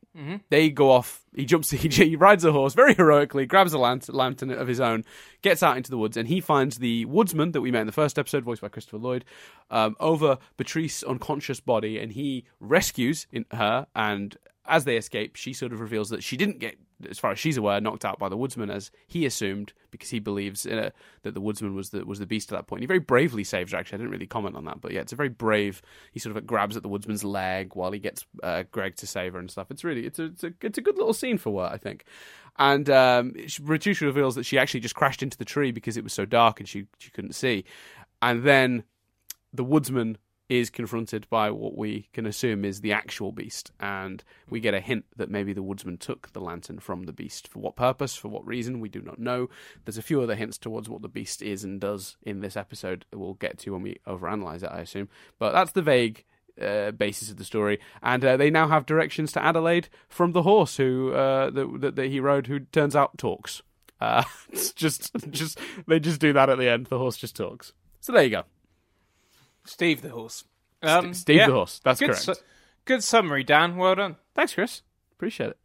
They 0.51 0.69
go 0.71 0.91
off. 0.91 1.21
He 1.37 1.45
jumps. 1.45 1.71
He, 1.83 1.89
he 1.89 2.17
rides 2.17 2.45
a 2.45 2.53
horse 2.53 2.75
very 2.75 2.95
heroically, 2.95 3.47
grabs 3.47 3.73
a 3.73 3.79
lantern, 3.79 4.15
lantern 4.17 4.51
of 4.51 4.67
his 4.67 4.81
own, 4.81 5.05
gets 5.43 5.63
out 5.63 5.77
into 5.77 5.91
the 5.91 5.99
woods, 5.99 6.17
and 6.17 6.27
he 6.29 6.41
finds 6.41 6.79
the 6.79 7.05
woodsman 7.05 7.53
that 7.53 7.61
we 7.61 7.71
met 7.71 7.83
in 7.83 7.87
the 7.87 7.93
first 7.93 8.19
episode, 8.19 8.43
voiced 8.45 8.63
by 8.63 8.69
Christopher 8.69 8.99
Lloyd, 8.99 9.25
um, 9.71 9.95
over 10.01 10.39
Beatrice's 10.57 11.05
unconscious 11.05 11.61
body, 11.61 11.99
and 11.99 12.13
he 12.13 12.45
rescues 12.59 13.27
her. 13.53 13.87
And 13.95 14.37
as 14.67 14.85
they 14.85 14.97
escape, 14.97 15.37
she 15.37 15.53
sort 15.53 15.73
of 15.73 15.81
reveals 15.81 16.11
that 16.11 16.23
she 16.23 16.37
didn't 16.37 16.61
get, 16.61 16.77
as 17.09 17.19
far 17.19 17.33
as 17.33 17.39
she's 17.39 17.57
aware, 17.57 17.81
knocked 17.81 18.05
out 18.05 18.19
by 18.19 18.29
the 18.29 18.37
woodsman 18.37 18.71
as 18.71 18.93
he 19.09 19.27
assumed, 19.27 19.73
because 19.91 20.11
he 20.11 20.21
believes 20.21 20.65
a, 20.67 20.93
that 21.23 21.35
the 21.35 21.41
woodsman 21.41 21.75
was 21.75 21.91
the 21.91 22.05
was 22.07 22.21
the 22.21 22.27
beast 22.27 22.53
at 22.53 22.57
that 22.57 22.67
point. 22.69 22.81
He 22.81 22.87
very 22.87 23.01
bravely 23.01 23.43
saves 23.43 23.73
her. 23.73 23.79
Actually, 23.79 23.97
I 23.97 23.99
didn't 23.99 24.13
really 24.13 24.27
comment 24.27 24.55
on 24.55 24.65
that, 24.67 24.81
but 24.81 24.93
yeah, 24.93 25.01
it's 25.01 25.13
a 25.13 25.17
very 25.17 25.29
brave. 25.29 25.83
He 26.13 26.21
sort 26.21 26.37
of 26.37 26.47
grabs 26.47 26.77
at 26.77 26.83
the 26.83 26.89
woodsman's 26.89 27.25
leg 27.25 27.75
while 27.75 27.91
he 27.91 27.99
gets 27.99 28.25
uh, 28.43 28.63
Greg 28.71 28.97
to 28.97 29.07
save 29.07 29.33
her 29.33 29.41
and 29.41 29.51
stuff. 29.51 29.71
It's 29.71 29.83
really 29.83 30.07
it's 30.07 30.21
a 30.21 30.27
it's 30.27 30.45
a, 30.45 30.53
it's 30.61 30.79
a 30.79 30.83
good 30.83 30.97
little 30.97 31.15
scene 31.15 31.39
for 31.39 31.51
Wirt, 31.51 31.73
I 31.73 31.77
think. 31.77 32.05
And 32.59 32.89
um, 32.91 33.35
reveals 33.63 34.35
that 34.37 34.45
she 34.45 34.59
actually 34.59 34.81
just 34.81 34.95
crashed 34.95 35.23
into 35.23 35.39
the 35.39 35.45
tree 35.45 35.73
because 35.73 35.97
it 35.97 36.05
was 36.05 36.13
so 36.13 36.25
dark 36.25 36.61
and 36.61 36.69
she 36.69 36.87
she 36.99 37.11
couldn't 37.11 37.35
see. 37.35 37.65
And 38.21 38.45
then 38.45 38.85
the 39.53 39.65
woodsman 39.65 40.19
is 40.49 40.71
confronted 40.71 41.29
by 41.31 41.51
what 41.51 41.77
we 41.77 42.09
can 42.13 42.27
assume 42.27 42.65
is 42.65 42.81
the 42.81 42.93
actual 42.93 43.33
beast, 43.33 43.71
and 43.81 44.23
we 44.51 44.61
get 44.61 44.75
a 44.75 44.81
hint 44.81 45.05
that 45.17 45.31
maybe 45.31 45.53
the 45.53 45.63
woodsman 45.63 45.97
took 45.97 46.33
the 46.33 46.41
lantern 46.41 46.79
from 46.79 47.05
the 47.05 47.13
beast. 47.13 47.49
For 47.49 47.59
what 47.59 47.77
purpose? 47.77 48.17
For 48.17 48.29
what 48.29 48.47
reason? 48.47 48.81
We 48.81 48.89
do 48.89 49.01
not 49.01 49.19
know. 49.19 49.49
There's 49.85 49.99
a 49.99 50.03
few 50.03 50.21
other 50.21 50.35
hints 50.35 50.59
towards 50.59 50.89
what 50.89 51.03
the 51.03 51.09
beast 51.09 51.43
is 51.43 51.65
and 51.65 51.81
does 51.81 52.17
in 52.23 52.41
this 52.41 52.57
episode 52.57 53.07
that 53.11 53.19
we'll 53.19 53.35
get 53.35 53.59
to 53.61 53.71
when 53.71 53.83
we 53.83 54.01
overanalyze 54.07 54.63
it, 54.63 54.71
I 54.73 54.81
assume. 54.81 55.09
But 55.39 55.53
that's 55.53 55.73
the 55.73 55.83
vague 55.83 56.25
uh, 56.61 56.91
basis 56.91 57.31
of 57.31 57.37
the 57.37 57.45
story, 57.45 57.81
and 58.03 58.25
uh, 58.25 58.37
they 58.37 58.51
now 58.51 58.69
have 58.69 58.87
directions 58.87 59.33
to 59.33 59.43
Adelaide 59.43 59.89
from 60.09 60.33
the 60.33 60.43
horse 60.43 60.77
who 60.77 61.13
uh, 61.13 61.51
that, 61.51 61.99
he 61.99 62.21
rode, 62.21 62.47
who 62.47 62.61
turns 62.61 62.95
out 62.95 63.17
talks. 63.17 63.63
Uh, 64.01 64.25
it's 64.53 64.73
just, 64.73 65.13
just 65.31 65.59
they 65.87 65.99
just 65.99 66.21
do 66.21 66.33
that 66.33 66.51
at 66.51 66.59
the 66.59 66.69
end. 66.69 66.87
The 66.87 66.99
horse 66.99 67.17
just 67.17 67.37
talks. 67.37 67.73
So 68.01 68.13
there 68.13 68.25
you 68.25 68.31
go. 68.31 68.43
Steve 69.65 70.03
the 70.03 70.09
horse. 70.11 70.45
Um, 70.83 71.15
Steve 71.15 71.37
yeah. 71.37 71.47
the 71.47 71.53
horse. 71.53 71.81
That's 71.85 72.01
Good, 72.01 72.07
correct. 72.11 72.23
su- 72.23 72.35
good 72.85 73.03
summary, 73.05 73.45
Dan. 73.45 73.77
Well 73.77 73.95
done. 73.95 74.17
Thanks, 74.35 74.55
Chris. 74.55 74.83
Appreciate 75.13 75.51
it. 75.51 75.59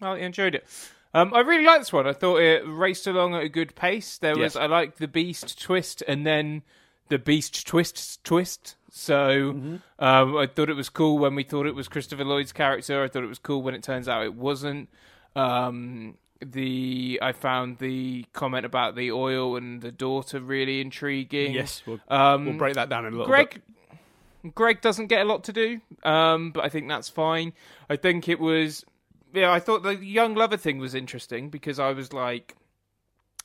I 0.00 0.16
enjoyed 0.18 0.54
it. 0.56 0.66
Um, 1.14 1.32
I 1.32 1.40
really 1.40 1.64
liked 1.64 1.82
this 1.82 1.92
one. 1.92 2.06
I 2.08 2.12
thought 2.12 2.38
it 2.38 2.64
raced 2.66 3.06
along 3.06 3.34
at 3.36 3.42
a 3.44 3.48
good 3.48 3.74
pace. 3.76 4.18
There 4.18 4.32
was, 4.36 4.54
Yes. 4.54 4.56
I 4.56 4.66
liked 4.66 4.98
the 4.98 5.06
beast 5.06 5.60
twist, 5.62 6.02
and 6.08 6.26
then 6.26 6.62
the 7.08 7.18
beast 7.18 7.66
twists 7.66 8.18
twist. 8.24 8.74
So 8.90 9.52
Mm-hmm. 9.54 9.76
um, 10.04 10.36
I 10.36 10.46
thought 10.46 10.68
it 10.70 10.74
was 10.76 10.88
cool 10.88 11.18
when 11.18 11.34
we 11.34 11.44
thought 11.44 11.66
it 11.66 11.74
was 11.74 11.86
Christopher 11.88 12.24
Lloyd's 12.24 12.52
character. 12.52 13.04
I 13.04 13.08
thought 13.08 13.22
it 13.22 13.28
was 13.28 13.38
cool 13.38 13.62
when 13.62 13.74
it 13.74 13.82
turns 13.82 14.08
out 14.08 14.24
it 14.24 14.34
wasn't. 14.34 14.88
Um, 15.36 16.16
the 16.44 17.18
I 17.22 17.32
found 17.32 17.78
the 17.78 18.24
comment 18.32 18.66
about 18.66 18.96
the 18.96 19.12
oil 19.12 19.56
and 19.56 19.80
the 19.80 19.92
daughter 19.92 20.40
really 20.40 20.80
intriguing. 20.80 21.52
Yes, 21.52 21.82
we'll, 21.86 22.00
Um, 22.08 22.44
we'll 22.46 22.56
break 22.58 22.74
that 22.74 22.88
down 22.88 23.06
in 23.06 23.12
a 23.12 23.16
little 23.16 23.26
Greg, 23.26 23.60
bit. 24.42 24.54
Greg 24.54 24.80
doesn't 24.80 25.06
get 25.06 25.22
a 25.22 25.24
lot 25.24 25.44
to 25.44 25.52
do, 25.52 25.80
um, 26.04 26.50
but 26.50 26.64
I 26.64 26.68
think 26.68 26.88
that's 26.88 27.08
fine. 27.08 27.52
I 27.88 27.96
think 27.96 28.28
it 28.28 28.40
was, 28.40 28.84
yeah. 29.32 29.52
I 29.52 29.60
thought 29.60 29.82
the 29.82 29.96
young 29.96 30.34
lover 30.34 30.56
thing 30.56 30.78
was 30.78 30.94
interesting 30.94 31.48
because 31.48 31.78
I 31.78 31.92
was 31.92 32.12
like, 32.12 32.56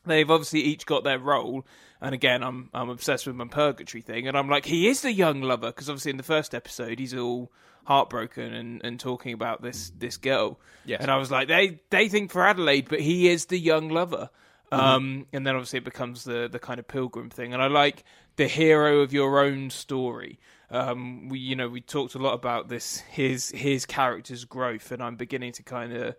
they've 0.05 0.29
obviously 0.29 0.61
each 0.61 0.85
got 0.85 1.03
their 1.03 1.19
role. 1.19 1.65
And 2.01 2.13
again, 2.13 2.43
I'm 2.43 2.69
I'm 2.73 2.89
obsessed 2.89 3.25
with 3.27 3.35
my 3.35 3.47
purgatory 3.47 4.01
thing, 4.01 4.27
and 4.27 4.37
I'm 4.37 4.49
like, 4.49 4.65
he 4.65 4.87
is 4.87 5.01
the 5.01 5.11
young 5.11 5.41
lover 5.41 5.67
because 5.67 5.89
obviously 5.89 6.11
in 6.11 6.17
the 6.17 6.23
first 6.23 6.53
episode 6.53 6.99
he's 6.99 7.13
all 7.13 7.51
heartbroken 7.85 8.53
and, 8.53 8.81
and 8.83 8.99
talking 8.99 9.33
about 9.33 9.61
this 9.61 9.91
this 9.97 10.17
girl. 10.17 10.59
Yes. 10.85 11.01
And 11.01 11.09
I 11.09 11.17
was 11.17 11.31
like, 11.31 11.47
they 11.47 11.79
they 11.89 12.09
think 12.09 12.31
for 12.31 12.45
Adelaide, 12.45 12.87
but 12.89 12.99
he 12.99 13.29
is 13.29 13.45
the 13.45 13.57
young 13.57 13.89
lover. 13.89 14.29
Um, 14.71 15.27
and 15.31 15.47
then 15.47 15.55
obviously 15.55 15.77
it 15.77 15.85
becomes 15.85 16.25
the 16.25 16.49
the 16.51 16.59
kind 16.59 16.79
of 16.79 16.87
pilgrim 16.87 17.29
thing, 17.29 17.53
and 17.53 17.61
I 17.63 17.67
like 17.67 18.03
the 18.35 18.47
hero 18.47 18.99
of 18.99 19.13
your 19.13 19.39
own 19.39 19.69
story. 19.69 20.39
Um, 20.69 21.29
we 21.29 21.39
you 21.39 21.55
know 21.55 21.69
we 21.69 21.79
talked 21.79 22.15
a 22.15 22.19
lot 22.19 22.33
about 22.33 22.67
this 22.67 22.97
his 22.97 23.49
his 23.51 23.85
character's 23.85 24.43
growth, 24.43 24.91
and 24.91 25.01
I'm 25.01 25.15
beginning 25.15 25.53
to 25.53 25.63
kind 25.63 25.93
of 25.93 26.15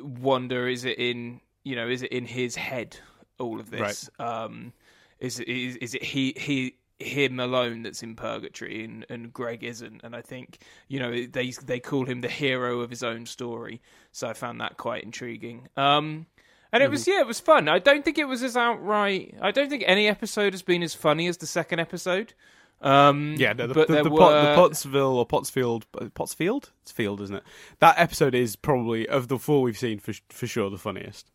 wonder: 0.00 0.68
is 0.68 0.84
it 0.84 0.98
in 0.98 1.40
you 1.64 1.74
know 1.74 1.88
is 1.88 2.02
it 2.02 2.12
in 2.12 2.26
his 2.26 2.54
head 2.54 2.96
all 3.38 3.58
of 3.58 3.70
this? 3.70 4.08
Um, 4.20 4.72
is 5.20 5.40
it 5.40 5.48
is, 5.48 5.76
is 5.76 5.94
it 5.94 6.02
he 6.02 6.34
he 6.36 6.76
him 6.98 7.38
alone 7.38 7.82
that's 7.82 8.02
in 8.02 8.16
purgatory 8.16 8.84
and, 8.84 9.06
and 9.08 9.32
Greg 9.32 9.62
isn't. 9.62 10.00
And 10.02 10.16
I 10.16 10.22
think 10.22 10.58
you 10.88 10.98
know 10.98 11.26
they 11.26 11.52
they 11.64 11.80
call 11.80 12.06
him 12.06 12.20
the 12.20 12.28
hero 12.28 12.80
of 12.80 12.90
his 12.90 13.02
own 13.02 13.26
story. 13.26 13.80
So 14.12 14.28
I 14.28 14.32
found 14.32 14.60
that 14.60 14.76
quite 14.76 15.04
intriguing. 15.04 15.68
Um 15.76 16.26
and 16.72 16.82
it 16.82 16.90
was 16.90 17.06
yeah 17.06 17.20
it 17.20 17.26
was 17.26 17.40
fun. 17.40 17.68
I 17.68 17.78
don't 17.78 18.04
think 18.04 18.18
it 18.18 18.26
was 18.26 18.42
as 18.42 18.56
outright 18.56 19.36
I 19.40 19.52
don't 19.52 19.70
think 19.70 19.84
any 19.86 20.08
episode 20.08 20.52
has 20.52 20.62
been 20.62 20.82
as 20.82 20.94
funny 20.94 21.28
as 21.28 21.36
the 21.36 21.46
second 21.46 21.78
episode. 21.78 22.34
Um 22.80 23.36
Yeah, 23.38 23.52
no, 23.52 23.68
the, 23.68 23.74
but 23.74 23.86
the, 23.86 23.94
there 23.94 24.04
the, 24.04 24.10
were 24.10 24.18
Pot, 24.18 24.42
the 24.42 24.54
Pottsville 24.54 25.18
or 25.18 25.26
Pottsfield, 25.26 25.84
Pottsfield, 26.14 26.70
it's 26.82 26.92
Field, 26.92 27.20
isn't 27.20 27.36
it? 27.36 27.44
That 27.78 27.94
episode 27.98 28.34
is 28.34 28.56
probably 28.56 29.08
of 29.08 29.28
the 29.28 29.38
four 29.38 29.62
we've 29.62 29.78
seen 29.78 30.00
for 30.00 30.14
for 30.30 30.48
sure 30.48 30.68
the 30.68 30.78
funniest. 30.78 31.30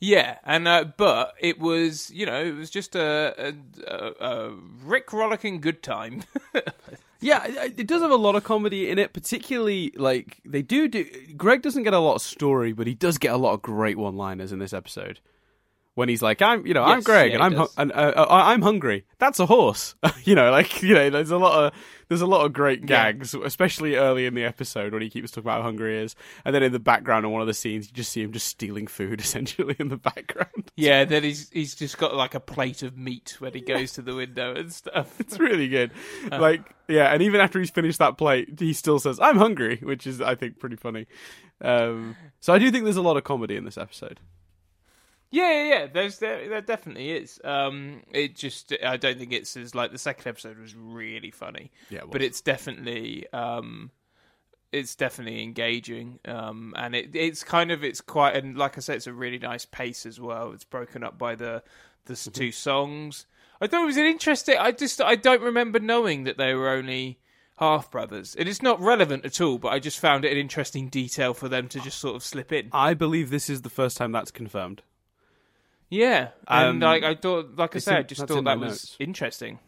Yeah, 0.00 0.38
and 0.44 0.68
uh, 0.68 0.84
but 0.96 1.34
it 1.40 1.58
was 1.58 2.10
you 2.10 2.24
know 2.26 2.40
it 2.42 2.54
was 2.54 2.70
just 2.70 2.94
a 2.94 3.34
a, 3.48 3.54
a, 3.86 4.12
a 4.20 4.54
Rick 4.84 5.12
rollicking 5.12 5.60
good 5.60 5.82
time. 5.82 6.22
Yeah, 7.20 7.44
it 7.46 7.80
it 7.80 7.86
does 7.88 8.00
have 8.02 8.12
a 8.12 8.16
lot 8.16 8.36
of 8.36 8.44
comedy 8.44 8.88
in 8.88 8.98
it, 8.98 9.12
particularly 9.12 9.92
like 9.96 10.38
they 10.44 10.62
do 10.62 10.86
do. 10.86 11.04
Greg 11.36 11.62
doesn't 11.62 11.82
get 11.82 11.92
a 11.92 11.98
lot 11.98 12.14
of 12.14 12.22
story, 12.22 12.72
but 12.72 12.86
he 12.86 12.94
does 12.94 13.18
get 13.18 13.34
a 13.34 13.36
lot 13.36 13.54
of 13.54 13.62
great 13.62 13.98
one-liners 13.98 14.52
in 14.52 14.60
this 14.60 14.72
episode. 14.72 15.18
When 15.98 16.08
he's 16.08 16.22
like, 16.22 16.40
"I'm, 16.40 16.64
you 16.64 16.74
know, 16.74 16.84
I'm 16.84 17.00
Greg, 17.00 17.30
yeah, 17.32 17.34
and 17.34 17.42
I'm 17.44 17.54
hu- 17.54 17.72
and 17.76 17.90
uh, 17.90 18.12
uh, 18.16 18.26
I'm 18.30 18.62
hungry. 18.62 19.04
That's 19.18 19.40
a 19.40 19.46
horse." 19.46 19.96
you 20.22 20.36
know, 20.36 20.52
like 20.52 20.80
you 20.80 20.94
know, 20.94 21.10
there's 21.10 21.32
a 21.32 21.36
lot 21.38 21.64
of 21.64 21.72
there's 22.06 22.20
a 22.20 22.26
lot 22.26 22.46
of 22.46 22.52
great 22.52 22.82
Yeah. 22.82 23.10
gags, 23.10 23.34
especially 23.34 23.96
early 23.96 24.24
in 24.24 24.34
the 24.34 24.44
episode 24.44 24.92
when 24.92 25.02
he 25.02 25.10
keeps 25.10 25.32
talking 25.32 25.42
about 25.46 25.56
how 25.58 25.64
hungry 25.64 25.96
he 25.98 26.04
is, 26.04 26.14
and 26.44 26.54
then 26.54 26.62
in 26.62 26.70
the 26.70 26.78
background 26.78 27.26
in 27.26 27.32
one 27.32 27.40
of 27.40 27.48
the 27.48 27.52
scenes, 27.52 27.88
you 27.88 27.92
just 27.94 28.12
see 28.12 28.22
him 28.22 28.30
just 28.32 28.46
stealing 28.46 28.86
food 28.86 29.20
essentially 29.26 29.74
in 29.80 29.88
the 29.88 29.96
background. 29.96 30.70
yeah, 30.76 31.04
then 31.04 31.24
he's 31.24 31.50
he's 31.50 31.74
just 31.74 31.98
got 31.98 32.14
like 32.14 32.34
a 32.36 32.40
plate 32.40 32.84
of 32.84 32.96
meat 32.96 33.34
when 33.40 33.52
he 33.52 33.60
goes 33.60 33.92
to 33.94 34.02
the 34.02 34.14
window 34.14 34.54
and 34.54 34.72
stuff. 34.72 35.14
It's 35.18 35.40
really 35.40 35.66
good. 35.66 35.90
Uh. 36.30 36.38
like, 36.38 36.62
yeah, 36.86 37.12
and 37.12 37.22
even 37.22 37.40
after 37.40 37.58
he's 37.58 37.70
finished 37.70 37.98
that 37.98 38.16
plate, 38.16 38.60
he 38.60 38.72
still 38.72 39.00
says, 39.00 39.18
"I'm 39.18 39.36
hungry," 39.36 39.80
which 39.82 40.06
is, 40.06 40.20
I 40.20 40.36
think, 40.36 40.60
pretty 40.60 40.76
funny. 40.76 41.06
Um, 41.60 42.14
so 42.38 42.52
I 42.54 42.60
do 42.60 42.70
think 42.70 42.84
there's 42.84 42.96
a 42.96 43.02
lot 43.02 43.16
of 43.16 43.24
comedy 43.24 43.56
in 43.56 43.64
this 43.64 43.76
episode. 43.76 44.20
Yeah, 45.30 45.50
yeah, 45.50 45.68
yeah. 45.68 45.86
There's 45.92 46.18
there, 46.18 46.48
there 46.48 46.60
definitely 46.60 47.10
is. 47.10 47.40
Um, 47.44 48.02
it 48.12 48.34
just 48.34 48.72
I 48.84 48.96
don't 48.96 49.18
think 49.18 49.32
it's 49.32 49.56
as 49.56 49.74
like 49.74 49.92
the 49.92 49.98
second 49.98 50.26
episode 50.26 50.58
was 50.58 50.74
really 50.74 51.30
funny, 51.30 51.70
Yeah, 51.90 52.00
it 52.00 52.10
but 52.10 52.22
it's 52.22 52.40
definitely 52.40 53.30
um, 53.32 53.90
it's 54.72 54.94
definitely 54.94 55.42
engaging. 55.42 56.18
Um, 56.24 56.72
and 56.76 56.94
it 56.94 57.10
it's 57.14 57.44
kind 57.44 57.70
of 57.70 57.84
it's 57.84 58.00
quite 58.00 58.36
and 58.36 58.56
like 58.56 58.78
I 58.78 58.80
said, 58.80 58.96
it's 58.96 59.06
a 59.06 59.12
really 59.12 59.38
nice 59.38 59.64
pace 59.64 60.06
as 60.06 60.18
well. 60.20 60.52
It's 60.52 60.64
broken 60.64 61.04
up 61.04 61.18
by 61.18 61.34
the 61.34 61.62
the 62.06 62.12
s- 62.12 62.28
two 62.32 62.52
songs. 62.52 63.26
I 63.60 63.66
thought 63.66 63.82
it 63.82 63.86
was 63.86 63.96
an 63.96 64.06
interesting. 64.06 64.56
I 64.58 64.70
just 64.72 65.00
I 65.00 65.14
don't 65.14 65.42
remember 65.42 65.78
knowing 65.78 66.24
that 66.24 66.38
they 66.38 66.54
were 66.54 66.68
only 66.70 67.18
half 67.58 67.90
brothers. 67.90 68.34
And 68.36 68.48
it's 68.48 68.62
not 68.62 68.80
relevant 68.80 69.24
at 69.26 69.40
all, 69.40 69.58
but 69.58 69.72
I 69.72 69.78
just 69.80 69.98
found 69.98 70.24
it 70.24 70.30
an 70.32 70.38
interesting 70.38 70.88
detail 70.88 71.34
for 71.34 71.48
them 71.48 71.66
to 71.68 71.80
just 71.80 71.98
sort 71.98 72.14
of 72.14 72.22
slip 72.22 72.52
in. 72.52 72.68
I 72.72 72.94
believe 72.94 73.30
this 73.30 73.50
is 73.50 73.62
the 73.62 73.68
first 73.70 73.96
time 73.96 74.12
that's 74.12 74.30
confirmed. 74.30 74.82
Yeah, 75.90 76.28
and 76.46 76.68
Um, 76.68 76.80
like 76.80 77.02
I 77.02 77.14
thought, 77.14 77.56
like 77.56 77.74
I 77.74 77.78
said, 77.78 77.92
in- 77.92 77.98
I 78.00 78.02
just 78.02 78.26
thought 78.26 78.44
that 78.44 78.58
was 78.58 78.68
notes. 78.70 78.96
interesting. 79.00 79.58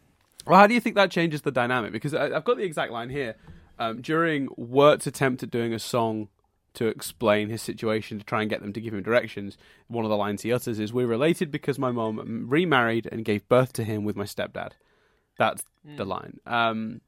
Well, 0.45 0.59
how 0.59 0.67
do 0.67 0.73
you 0.73 0.79
think 0.79 0.95
that 0.95 1.11
changes 1.11 1.41
the 1.41 1.51
dynamic? 1.51 1.91
Because 1.91 2.13
I, 2.13 2.35
I've 2.35 2.43
got 2.43 2.57
the 2.57 2.63
exact 2.63 2.91
line 2.91 3.09
here. 3.09 3.35
Um, 3.79 4.01
during 4.01 4.47
Wirt's 4.57 5.07
attempt 5.07 5.41
at 5.43 5.49
doing 5.51 5.73
a 5.73 5.79
song 5.79 6.29
to 6.75 6.87
explain 6.87 7.49
his 7.49 7.61
situation 7.61 8.19
to 8.19 8.23
try 8.25 8.41
and 8.41 8.49
get 8.49 8.61
them 8.61 8.71
to 8.73 8.79
give 8.81 8.93
him 8.93 9.01
directions, 9.03 9.57
one 9.87 10.05
of 10.05 10.09
the 10.09 10.15
lines 10.17 10.43
he 10.43 10.53
utters 10.53 10.79
is, 10.79 10.93
"We're 10.93 11.07
related 11.07 11.51
because 11.51 11.77
my 11.79 11.91
mom 11.91 12.45
remarried 12.49 13.07
and 13.11 13.25
gave 13.25 13.47
birth 13.49 13.73
to 13.73 13.83
him 13.83 14.03
with 14.03 14.15
my 14.15 14.23
stepdad." 14.25 14.73
That's 15.37 15.63
the 15.97 16.05
line. 16.05 16.39
Um, 16.45 17.01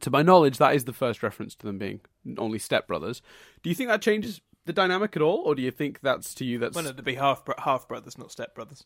to 0.00 0.10
my 0.10 0.22
knowledge, 0.22 0.58
that 0.58 0.74
is 0.74 0.84
the 0.84 0.92
first 0.92 1.22
reference 1.22 1.54
to 1.56 1.66
them 1.66 1.78
being 1.78 2.00
only 2.38 2.58
stepbrothers. 2.58 3.20
Do 3.62 3.70
you 3.70 3.74
think 3.76 3.88
that 3.88 4.02
changes 4.02 4.40
the 4.64 4.72
dynamic 4.72 5.16
at 5.16 5.22
all, 5.22 5.42
or 5.44 5.54
do 5.54 5.62
you 5.62 5.70
think 5.70 6.00
that's 6.00 6.34
to 6.34 6.44
you 6.44 6.58
that's 6.58 6.74
Well, 6.74 6.84
no, 6.84 6.92
they'd 6.92 7.04
be 7.04 7.14
half 7.14 7.42
half 7.58 7.88
brothers, 7.88 8.16
not 8.18 8.30
step 8.32 8.54
brothers. 8.54 8.84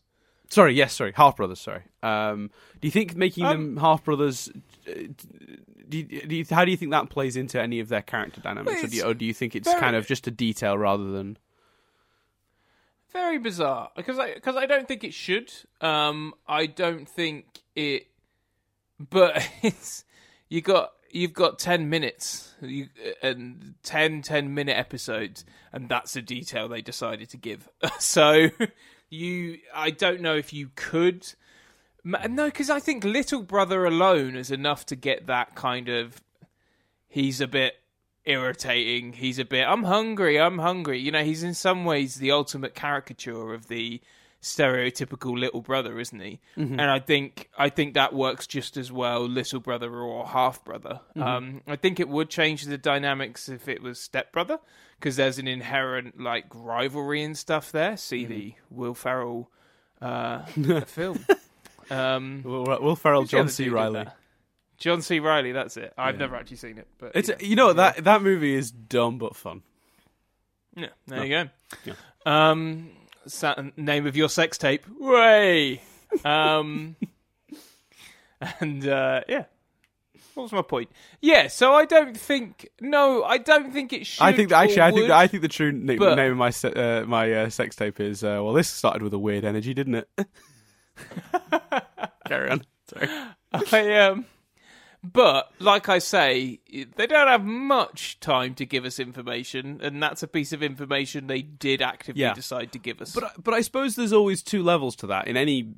Sorry, 0.49 0.73
yes, 0.73 0.93
sorry, 0.93 1.11
half 1.15 1.35
brothers. 1.35 1.59
Sorry. 1.59 1.83
Um, 2.01 2.51
do 2.79 2.87
you 2.87 2.91
think 2.91 3.15
making 3.15 3.45
Um, 3.45 3.75
them 3.75 3.77
half 3.77 4.03
brothers? 4.05 4.49
uh, 4.87 4.91
Do 5.89 5.97
you, 5.97 6.03
do 6.03 6.35
you, 6.37 6.45
how 6.49 6.63
do 6.65 6.71
you 6.71 6.77
think 6.77 6.91
that 6.91 7.09
plays 7.09 7.35
into 7.37 7.61
any 7.61 7.79
of 7.79 7.89
their 7.89 8.01
character 8.01 8.39
dynamics, 8.41 8.83
or, 8.83 8.87
do 8.87 8.95
you, 8.95 9.03
or 9.03 9.13
do 9.13 9.25
you 9.25 9.33
think 9.33 9.55
it's 9.55 9.67
very- 9.67 9.79
kind 9.79 9.95
of 9.95 10.07
just 10.07 10.25
a 10.27 10.31
detail 10.31 10.77
rather 10.77 11.11
than? 11.11 11.37
Very 13.13 13.37
bizarre 13.39 13.89
because 13.95 14.19
I 14.19 14.33
because 14.33 14.55
I 14.57 14.65
don't 14.65 14.87
think 14.87 15.03
it 15.03 15.13
should. 15.13 15.51
Um, 15.81 16.33
I 16.47 16.65
don't 16.65 17.07
think 17.09 17.45
it, 17.75 18.07
but 18.99 19.47
it's 19.63 20.03
you 20.49 20.61
got 20.61 20.91
you've 21.11 21.33
got 21.33 21.59
ten 21.59 21.89
minutes 21.89 22.47
you, 22.61 22.87
and 23.21 23.75
10, 23.83 24.21
10 24.21 24.53
minute 24.53 24.77
episodes, 24.77 25.45
and 25.71 25.89
that's 25.89 26.15
a 26.15 26.21
detail 26.21 26.67
they 26.67 26.81
decided 26.81 27.29
to 27.29 27.37
give. 27.37 27.69
so 27.99 28.49
you, 29.09 29.59
I 29.73 29.91
don't 29.91 30.21
know 30.21 30.35
if 30.35 30.53
you 30.53 30.71
could. 30.75 31.27
No, 32.03 32.45
because 32.45 32.69
I 32.69 32.79
think 32.79 33.03
Little 33.03 33.43
Brother 33.43 33.85
alone 33.85 34.35
is 34.35 34.49
enough 34.49 34.85
to 34.87 34.95
get 34.95 35.27
that 35.27 35.55
kind 35.55 35.89
of. 35.89 36.21
He's 37.09 37.41
a 37.41 37.47
bit 37.47 37.75
irritating. 38.25 39.13
He's 39.13 39.39
a 39.39 39.45
bit. 39.45 39.65
I'm 39.67 39.83
hungry. 39.83 40.39
I'm 40.39 40.59
hungry. 40.59 40.99
You 40.99 41.11
know, 41.11 41.23
he's 41.23 41.43
in 41.43 41.53
some 41.53 41.85
ways 41.85 42.15
the 42.15 42.31
ultimate 42.31 42.75
caricature 42.75 43.53
of 43.53 43.67
the 43.67 44.01
stereotypical 44.47 45.37
little 45.37 45.61
brother, 45.61 45.99
isn't 45.99 46.19
he? 46.19 46.39
And 46.55 46.81
I 46.81 46.99
think 46.99 47.49
I 47.57 47.69
think 47.69 47.93
that 47.95 48.13
works 48.13 48.47
just 48.47 48.77
as 48.77 48.91
well, 48.91 49.27
little 49.27 49.59
brother 49.59 49.93
or 49.95 50.25
half 50.27 50.63
brother. 50.65 51.01
Um, 51.15 51.61
I 51.67 51.75
think 51.75 51.99
it 51.99 52.07
would 52.09 52.29
change 52.29 52.63
the 52.65 52.77
dynamics 52.77 53.49
if 53.49 53.67
it 53.67 53.81
was 53.81 53.99
step 53.99 54.31
brother 54.31 54.59
because 54.99 55.15
there's 55.15 55.37
an 55.39 55.47
inherent 55.47 56.19
like 56.19 56.45
rivalry 56.53 57.23
and 57.23 57.37
stuff 57.37 57.71
there. 57.71 57.97
See 57.97 58.25
the 58.25 58.53
Will 58.69 58.93
Ferrell 58.93 59.49
uh, 60.01 60.43
film. 60.85 61.25
Um, 61.89 62.41
Will, 62.43 62.63
Will 62.81 62.95
Ferrell, 62.95 63.23
John 63.23 63.49
C. 63.49 63.69
Reilly. 63.69 64.05
John 64.77 65.01
C. 65.01 65.19
Reilly, 65.19 65.53
that's 65.53 65.75
it. 65.77 65.93
I've 65.97 66.15
Yeah. 66.15 66.19
never 66.19 66.35
actually 66.35 66.57
seen 66.57 66.77
it, 66.77 66.87
but 66.99 67.11
It's 67.15 67.29
yeah. 67.29 67.35
you 67.39 67.55
know 67.55 67.73
that 67.73 68.03
that 68.03 68.21
movie 68.21 68.53
is 68.53 68.69
dumb 68.71 69.17
but 69.17 69.35
fun. 69.35 69.63
Yeah, 70.75 70.89
there 71.07 71.25
you 71.25 71.29
go. 71.29 71.49
Yeah. 71.85 71.93
Um, 72.27 72.91
sa- 73.27 73.55
name 73.75 74.05
of 74.07 74.15
your 74.15 74.29
sex 74.29 74.57
tape? 74.57 74.85
Way. 74.99 75.81
Um, 76.25 76.95
and 78.59 78.87
uh, 78.87 79.21
yeah, 79.27 79.45
what 80.33 80.43
was 80.43 80.51
my 80.51 80.61
point? 80.61 80.89
Yeah, 81.21 81.47
so 81.47 81.73
I 81.73 81.85
don't 81.85 82.15
think. 82.17 82.69
No, 82.79 83.23
I 83.23 83.37
don't 83.37 83.71
think 83.71 83.91
it 83.93 84.05
should. 84.05 84.23
I 84.23 84.33
think 84.33 84.49
that, 84.49 84.63
actually, 84.63 84.81
I 84.81 84.89
think 84.91 85.01
would. 85.01 85.09
that, 85.09 85.17
I 85.17 85.27
think 85.27 85.41
the 85.41 85.47
true 85.49 85.71
but- 85.97 86.15
name 86.15 86.31
of 86.31 86.37
my 86.37 86.49
se- 86.49 86.73
uh, 86.73 87.05
my 87.05 87.31
uh, 87.33 87.49
sex 87.49 87.75
tape 87.75 87.99
is 87.99 88.23
uh, 88.23 88.39
well. 88.43 88.53
This 88.53 88.69
started 88.69 89.01
with 89.03 89.13
a 89.13 89.19
weird 89.19 89.43
energy, 89.45 89.73
didn't 89.73 89.95
it? 89.95 90.09
Carry 92.27 92.49
on. 92.49 92.63
Sorry. 92.87 93.09
I 93.53 93.97
um, 93.99 94.25
but 95.13 95.51
like 95.59 95.89
I 95.89 95.99
say, 95.99 96.59
they 96.95 97.07
don't 97.07 97.27
have 97.27 97.43
much 97.43 98.19
time 98.19 98.53
to 98.55 98.65
give 98.65 98.85
us 98.85 98.99
information, 98.99 99.79
and 99.81 100.01
that's 100.01 100.23
a 100.23 100.27
piece 100.27 100.53
of 100.53 100.61
information 100.63 101.27
they 101.27 101.41
did 101.41 101.81
actively 101.81 102.21
Yeah. 102.23 102.33
decide 102.33 102.71
to 102.73 102.79
give 102.79 103.01
us. 103.01 103.13
But 103.13 103.43
but 103.43 103.53
I 103.53 103.61
suppose 103.61 103.95
there's 103.95 104.13
always 104.13 104.41
two 104.43 104.63
levels 104.63 104.95
to 104.97 105.07
that 105.07 105.27
in 105.27 105.37
any 105.37 105.73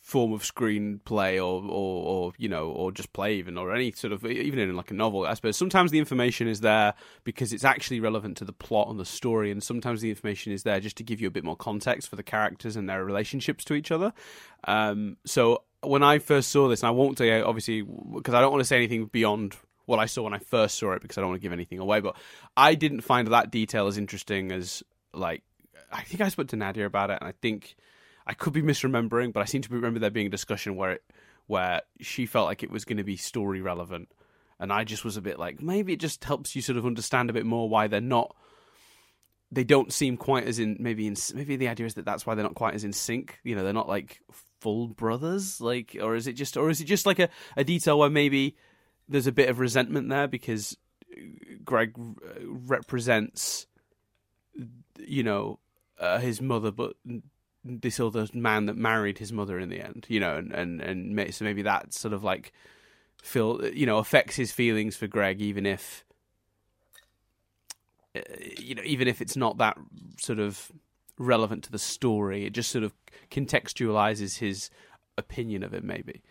form 0.00 0.32
of 0.32 0.42
screenplay 0.42 1.36
or, 1.36 1.62
or 1.62 2.04
or 2.04 2.32
you 2.36 2.48
know 2.48 2.68
or 2.68 2.90
just 2.92 3.12
play 3.12 3.36
even 3.36 3.56
or 3.56 3.72
any 3.74 3.92
sort 3.92 4.12
of 4.12 4.26
even 4.26 4.58
in 4.58 4.74
like 4.76 4.90
a 4.90 4.94
novel. 4.94 5.24
I 5.24 5.34
suppose 5.34 5.56
sometimes 5.56 5.90
the 5.90 5.98
information 5.98 6.48
is 6.48 6.60
there 6.60 6.94
because 7.24 7.52
it's 7.52 7.64
actually 7.64 8.00
relevant 8.00 8.36
to 8.38 8.44
the 8.44 8.52
plot 8.52 8.88
and 8.88 8.98
the 8.98 9.04
story, 9.04 9.50
and 9.50 9.62
sometimes 9.62 10.00
the 10.00 10.10
information 10.10 10.52
is 10.52 10.64
there 10.64 10.80
just 10.80 10.96
to 10.96 11.04
give 11.04 11.20
you 11.20 11.28
a 11.28 11.30
bit 11.30 11.44
more 11.44 11.56
context 11.56 12.08
for 12.08 12.16
the 12.16 12.22
characters 12.22 12.76
and 12.76 12.88
their 12.88 13.04
relationships 13.04 13.64
to 13.64 13.74
each 13.74 13.90
other. 13.90 14.12
Um, 14.64 15.16
so 15.24 15.62
when 15.82 16.02
I 16.02 16.18
first 16.18 16.50
saw 16.50 16.68
this, 16.68 16.82
and 16.82 16.88
I 16.88 16.92
won't 16.92 17.18
say 17.18 17.40
uh, 17.40 17.46
obviously 17.46 17.82
because 17.82 18.34
I 18.34 18.40
don't 18.40 18.52
want 18.52 18.60
to 18.60 18.66
say 18.66 18.76
anything 18.76 19.06
beyond 19.06 19.56
what 19.86 19.98
I 19.98 20.06
saw 20.06 20.22
when 20.22 20.34
I 20.34 20.38
first 20.38 20.78
saw 20.78 20.92
it 20.92 21.02
because 21.02 21.18
I 21.18 21.20
don't 21.20 21.30
want 21.30 21.40
to 21.40 21.44
give 21.44 21.52
anything 21.52 21.78
away, 21.78 22.00
but 22.00 22.16
I 22.56 22.74
didn't 22.74 23.00
find 23.00 23.28
that 23.28 23.50
detail 23.50 23.86
as 23.86 23.98
interesting 23.98 24.52
as 24.52 24.82
like 25.12 25.42
I 25.92 26.02
think 26.02 26.20
I 26.20 26.28
spoke 26.28 26.48
to 26.48 26.56
Nadia 26.56 26.86
about 26.86 27.10
it, 27.10 27.18
and 27.20 27.28
I 27.28 27.32
think 27.42 27.76
I 28.26 28.34
could 28.34 28.52
be 28.52 28.62
misremembering, 28.62 29.32
but 29.32 29.40
I 29.40 29.44
seem 29.44 29.62
to 29.62 29.72
remember 29.72 29.98
there 29.98 30.10
being 30.10 30.28
a 30.28 30.30
discussion 30.30 30.76
where 30.76 30.92
it 30.92 31.02
where 31.46 31.82
she 32.00 32.24
felt 32.26 32.46
like 32.46 32.62
it 32.62 32.70
was 32.70 32.84
going 32.84 32.98
to 32.98 33.04
be 33.04 33.16
story 33.16 33.60
relevant, 33.60 34.08
and 34.60 34.72
I 34.72 34.84
just 34.84 35.04
was 35.04 35.16
a 35.16 35.22
bit 35.22 35.38
like 35.38 35.60
maybe 35.60 35.92
it 35.92 36.00
just 36.00 36.24
helps 36.24 36.54
you 36.54 36.62
sort 36.62 36.78
of 36.78 36.86
understand 36.86 37.30
a 37.30 37.32
bit 37.32 37.46
more 37.46 37.68
why 37.68 37.88
they're 37.88 38.00
not. 38.00 38.34
They 39.50 39.64
don't 39.64 39.92
seem 39.92 40.16
quite 40.16 40.46
as 40.46 40.58
in 40.58 40.76
maybe 40.80 41.06
in 41.06 41.16
maybe 41.34 41.56
the 41.56 41.68
idea 41.68 41.86
is 41.86 41.94
that 41.94 42.06
that's 42.06 42.24
why 42.24 42.34
they're 42.34 42.44
not 42.44 42.54
quite 42.54 42.74
as 42.74 42.84
in 42.84 42.92
sync. 42.92 43.38
You 43.42 43.56
know, 43.56 43.64
they're 43.64 43.72
not 43.72 43.88
like 43.88 44.22
full 44.62 44.86
brothers, 44.88 45.60
like, 45.60 45.96
or 46.00 46.14
is 46.14 46.26
it 46.26 46.34
just, 46.34 46.56
or 46.56 46.70
is 46.70 46.80
it 46.80 46.84
just 46.84 47.04
like 47.04 47.18
a, 47.18 47.28
a 47.56 47.64
detail 47.64 47.98
where 47.98 48.08
maybe 48.08 48.56
there's 49.08 49.26
a 49.26 49.32
bit 49.32 49.48
of 49.48 49.58
resentment 49.58 50.08
there 50.08 50.28
because 50.28 50.76
Greg 51.64 51.92
represents, 52.40 53.66
you 54.98 55.22
know, 55.22 55.58
uh, 55.98 56.18
his 56.18 56.40
mother, 56.40 56.70
but 56.70 56.94
this 57.64 58.00
other 58.00 58.26
man 58.32 58.66
that 58.66 58.76
married 58.76 59.18
his 59.18 59.32
mother 59.32 59.58
in 59.58 59.68
the 59.68 59.80
end, 59.80 60.06
you 60.08 60.20
know, 60.20 60.36
and 60.36 60.52
and 60.52 60.80
and 60.80 61.34
so 61.34 61.44
maybe 61.44 61.62
that 61.62 61.92
sort 61.92 62.14
of 62.14 62.24
like 62.24 62.52
feel 63.22 63.64
you 63.66 63.86
know 63.86 63.98
affects 63.98 64.36
his 64.36 64.52
feelings 64.52 64.96
for 64.96 65.06
Greg, 65.06 65.40
even 65.40 65.66
if 65.66 66.04
uh, 68.16 68.20
you 68.58 68.74
know 68.74 68.82
even 68.84 69.06
if 69.06 69.20
it's 69.20 69.36
not 69.36 69.58
that 69.58 69.78
sort 70.18 70.38
of 70.38 70.72
relevant 71.18 71.64
to 71.64 71.72
the 71.72 71.78
story. 71.78 72.44
It 72.44 72.52
just 72.52 72.70
sort 72.70 72.84
of 72.84 72.92
contextualizes 73.30 74.38
his 74.38 74.70
opinion 75.16 75.62
of 75.62 75.74
it, 75.74 75.84
maybe. 75.84 76.22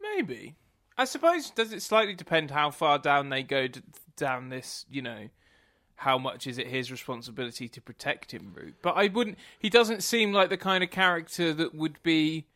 Maybe. 0.00 0.56
I 0.98 1.04
suppose 1.04 1.50
does 1.50 1.72
it 1.72 1.82
slightly 1.82 2.14
depend 2.14 2.50
how 2.50 2.70
far 2.70 2.98
down 2.98 3.30
they 3.30 3.42
go 3.42 3.66
to, 3.66 3.82
down 4.16 4.50
this, 4.50 4.84
you 4.90 5.02
know, 5.02 5.28
how 6.02 6.18
much 6.18 6.48
is 6.48 6.58
it 6.58 6.66
his 6.66 6.90
responsibility 6.90 7.68
to 7.68 7.80
protect 7.80 8.32
him 8.32 8.52
route. 8.54 8.74
But 8.82 8.96
I 8.96 9.06
wouldn't 9.06 9.38
he 9.58 9.70
doesn't 9.70 10.02
seem 10.02 10.32
like 10.32 10.50
the 10.50 10.56
kind 10.56 10.82
of 10.82 10.90
character 10.90 11.54
that 11.54 11.74
would 11.74 12.02
be 12.02 12.46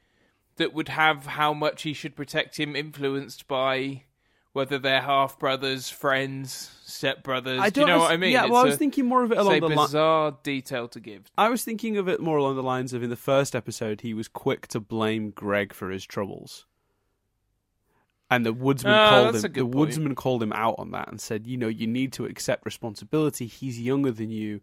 that 0.57 0.75
would 0.75 0.89
have 0.89 1.27
how 1.27 1.55
much 1.55 1.83
he 1.83 1.93
should 1.93 2.17
protect 2.17 2.59
him 2.59 2.75
influenced 2.75 3.47
by 3.47 4.03
whether 4.57 4.79
they're 4.79 5.03
half 5.03 5.39
brothers, 5.39 5.91
friends, 5.91 6.71
step 6.83 7.23
brothers. 7.23 7.61
I 7.61 7.69
do 7.69 7.83
you 7.83 7.87
know 7.87 7.99
what 7.99 8.11
I 8.11 8.17
mean? 8.17 8.33
Yeah, 8.33 8.47
well, 8.47 8.63
I 8.63 8.65
was 8.65 8.79
thinking 8.79 9.05
more 9.05 9.23
of 9.23 9.31
it 9.31 9.37
along 9.37 9.61
the 9.61 9.69
lines. 9.69 9.91
bizarre 9.91 10.31
li- 10.31 10.37
detail 10.43 10.89
to 10.89 10.99
give. 10.99 11.31
I 11.37 11.51
was 11.51 11.63
thinking 11.63 11.99
of 11.99 12.09
it 12.09 12.21
more 12.21 12.39
along 12.39 12.57
the 12.57 12.63
lines 12.63 12.95
of 12.95 13.03
in 13.03 13.11
the 13.11 13.17
first 13.17 13.55
episode, 13.55 14.01
he 14.01 14.15
was 14.15 14.29
quick 14.29 14.67
to 14.69 14.81
blame 14.81 15.29
Greg 15.29 15.75
for 15.75 15.91
his 15.91 16.07
troubles, 16.07 16.65
and 18.31 18.47
the 18.47 18.55
woodsman 18.55 18.95
uh, 18.95 19.11
called 19.11 19.35
him. 19.35 19.43
The 19.43 19.49
point. 19.49 19.75
woodsman 19.75 20.15
called 20.15 20.43
him 20.43 20.55
out 20.55 20.77
on 20.79 20.91
that 20.93 21.09
and 21.09 21.21
said, 21.21 21.47
"You 21.47 21.59
know, 21.59 21.69
you 21.69 21.87
need 21.87 22.15
to 22.15 22.25
accept 22.25 22.65
responsibility. 22.65 23.47
He's 23.47 23.79
younger 23.79 24.11
than 24.11 24.31
you. 24.31 24.63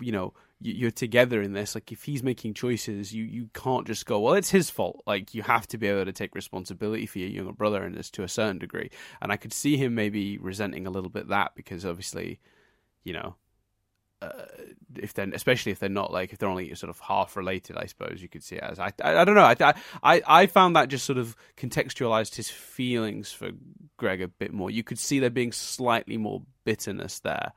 You 0.00 0.12
know, 0.12 0.34
you're 0.60 0.90
together 0.90 1.42
in 1.42 1.52
this. 1.52 1.74
Like 1.74 1.92
if 1.92 2.04
he's 2.04 2.22
making 2.22 2.54
choices, 2.54 3.12
you 3.12 3.24
you 3.24 3.50
can't 3.54 3.86
just 3.86 4.06
go, 4.06 4.20
well, 4.20 4.34
it's 4.34 4.50
his 4.50 4.70
fault. 4.70 5.02
Like 5.06 5.34
you 5.34 5.42
have 5.42 5.66
to 5.68 5.78
be 5.78 5.88
able 5.88 6.06
to 6.06 6.12
take 6.12 6.34
responsibility 6.34 7.06
for 7.06 7.18
your 7.18 7.28
younger 7.28 7.52
brother 7.52 7.84
in 7.84 7.94
this 7.94 8.10
to 8.12 8.22
a 8.22 8.28
certain 8.28 8.58
degree. 8.58 8.90
And 9.20 9.30
I 9.30 9.36
could 9.36 9.52
see 9.52 9.76
him 9.76 9.94
maybe 9.94 10.38
resenting 10.38 10.86
a 10.86 10.90
little 10.90 11.10
bit 11.10 11.28
that 11.28 11.54
because 11.54 11.84
obviously, 11.84 12.40
you 13.04 13.12
know, 13.12 13.34
uh, 14.22 14.46
if 14.96 15.12
then 15.12 15.32
especially 15.34 15.72
if 15.72 15.78
they're 15.78 15.90
not 15.90 16.10
like 16.10 16.32
if 16.32 16.38
they're 16.38 16.48
only 16.48 16.74
sort 16.74 16.88
of 16.88 16.98
half 17.00 17.36
related, 17.36 17.76
I 17.76 17.84
suppose 17.84 18.22
you 18.22 18.28
could 18.28 18.42
see 18.42 18.56
it 18.56 18.62
as. 18.62 18.78
I 18.78 18.92
I, 19.02 19.18
I 19.18 19.24
don't 19.24 19.34
know. 19.34 19.42
I, 19.42 19.74
I 20.02 20.22
I 20.26 20.46
found 20.46 20.74
that 20.76 20.88
just 20.88 21.04
sort 21.04 21.18
of 21.18 21.36
contextualized 21.58 22.34
his 22.34 22.48
feelings 22.48 23.30
for 23.30 23.50
Greg 23.98 24.22
a 24.22 24.28
bit 24.28 24.54
more. 24.54 24.70
You 24.70 24.82
could 24.82 24.98
see 24.98 25.20
there 25.20 25.28
being 25.28 25.52
slightly 25.52 26.16
more 26.16 26.42
bitterness 26.64 27.18
there 27.18 27.52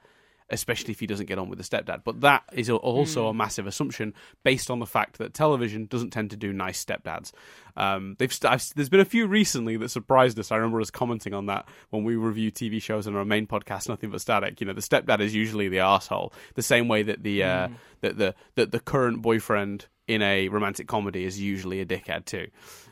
especially 0.52 0.92
if 0.92 1.00
he 1.00 1.08
doesn't 1.08 1.28
get 1.28 1.38
on 1.38 1.50
with 1.50 1.58
the 1.60 1.64
stepdad. 1.64 2.04
But 2.04 2.22
that 2.22 2.44
is 2.54 2.70
also 2.70 3.26
mm. 3.26 3.30
a 3.30 3.34
massive 3.34 3.68
assumption 3.68 4.14
based 4.44 4.70
on 4.72 4.80
the 4.80 4.86
fact 4.86 5.18
that 5.18 5.34
television 5.34 5.86
doesn't 5.86 6.12
tend 6.12 6.32
to 6.32 6.38
do 6.38 6.54
nice 6.54 6.84
stepdads. 6.84 7.32
Um, 7.78 8.16
they've 8.20 8.34
st- 8.34 8.74
there's 8.76 8.90
been 8.90 9.00
a 9.00 9.06
few 9.06 9.28
recently 9.28 9.78
that 9.78 9.90
surprised 9.90 10.40
us. 10.40 10.52
I 10.52 10.58
remember 10.58 10.82
us 10.82 10.92
commenting 10.92 11.34
on 11.34 11.46
that 11.48 11.68
when 11.90 12.04
we 12.04 12.16
review 12.16 12.52
TV 12.52 12.82
shows 12.82 13.08
on 13.08 13.16
our 13.16 13.26
main 13.26 13.48
podcast, 13.48 13.88
Nothing 13.88 14.12
But 14.12 14.22
Static. 14.22 14.60
You 14.60 14.68
know, 14.68 14.74
the 14.74 14.82
stepdad 14.82 15.22
is 15.22 15.34
usually 15.34 15.70
the 15.70 15.80
asshole, 15.80 16.34
the 16.56 16.62
same 16.62 16.88
way 16.88 17.04
that 17.04 17.24
the 17.24 17.44
uh, 17.44 17.68
mm. 17.68 17.76
that 18.02 18.18
the 18.18 18.36
that 18.56 18.72
the 18.72 18.80
current 18.80 19.22
boyfriend 19.22 19.88
in 20.08 20.22
a 20.22 20.50
romantic 20.50 20.88
comedy 20.88 21.24
is 21.24 21.40
usually 21.40 21.80
a 21.80 21.86
dickhead 21.86 22.26
too. 22.26 22.48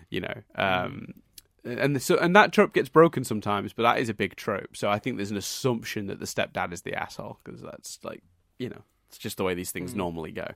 You 0.09 0.21
know, 0.21 0.41
um, 0.55 1.15
and 1.67 2.01
so 2.01 2.17
and 2.17 2.35
that 2.35 2.51
trope 2.51 2.73
gets 2.73 2.89
broken 2.89 3.23
sometimes, 3.23 3.73
but 3.73 3.83
that 3.83 3.99
is 3.99 4.09
a 4.09 4.13
big 4.13 4.35
trope. 4.35 4.75
So 4.75 4.89
I 4.89 4.99
think 4.99 5.17
there's 5.17 5.31
an 5.31 5.37
assumption 5.37 6.07
that 6.07 6.19
the 6.19 6.25
stepdad 6.25 6.73
is 6.73 6.81
the 6.81 6.93
asshole 6.93 7.39
because 7.43 7.61
that's 7.61 7.99
like 8.03 8.23
you 8.59 8.69
know 8.69 8.81
it's 9.09 9.17
just 9.17 9.37
the 9.37 9.43
way 9.43 9.53
these 9.53 9.71
things 9.71 9.93
mm. 9.93 9.97
normally 9.97 10.31
go. 10.31 10.47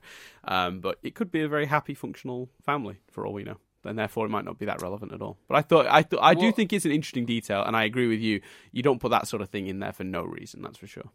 Um, 0.44 0.80
but 0.80 0.98
it 1.02 1.14
could 1.14 1.30
be 1.30 1.42
a 1.42 1.48
very 1.48 1.66
happy, 1.66 1.94
functional 1.94 2.50
family 2.62 2.98
for 3.10 3.26
all 3.26 3.32
we 3.32 3.44
know, 3.44 3.56
and 3.84 3.98
therefore 3.98 4.26
it 4.26 4.30
might 4.30 4.44
not 4.44 4.58
be 4.58 4.66
that 4.66 4.82
relevant 4.82 5.12
at 5.12 5.22
all. 5.22 5.38
But 5.48 5.56
I 5.56 5.62
thought 5.62 5.86
I 5.88 6.02
th- 6.02 6.20
I 6.22 6.34
do 6.34 6.52
think 6.52 6.72
it's 6.72 6.84
an 6.84 6.92
interesting 6.92 7.26
detail, 7.26 7.62
and 7.64 7.76
I 7.76 7.84
agree 7.84 8.08
with 8.08 8.20
you. 8.20 8.40
You 8.72 8.82
don't 8.82 9.00
put 9.00 9.10
that 9.10 9.28
sort 9.28 9.42
of 9.42 9.48
thing 9.50 9.66
in 9.66 9.80
there 9.80 9.92
for 9.92 10.04
no 10.04 10.22
reason. 10.24 10.62
That's 10.62 10.78
for 10.78 10.86
sure. 10.86 11.10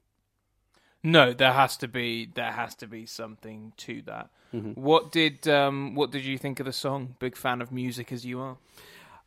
No, 1.04 1.32
there 1.32 1.54
has 1.54 1.78
to 1.78 1.88
be 1.88 2.26
there 2.26 2.52
has 2.52 2.76
to 2.76 2.88
be 2.88 3.06
something 3.06 3.74
to 3.78 4.02
that. 4.04 4.30
Mm-hmm. 4.54 4.72
What 4.72 5.12
did 5.12 5.48
um, 5.48 5.96
what 5.96 6.12
did 6.12 6.26
you 6.26 6.38
think 6.38 6.60
of 6.60 6.66
the 6.66 6.74
song? 6.74 7.16
Big 7.20 7.36
fan 7.36 7.62
of 7.62 7.72
music 7.72 8.12
as 8.12 8.26
you 8.26 8.40
are. 8.40 8.58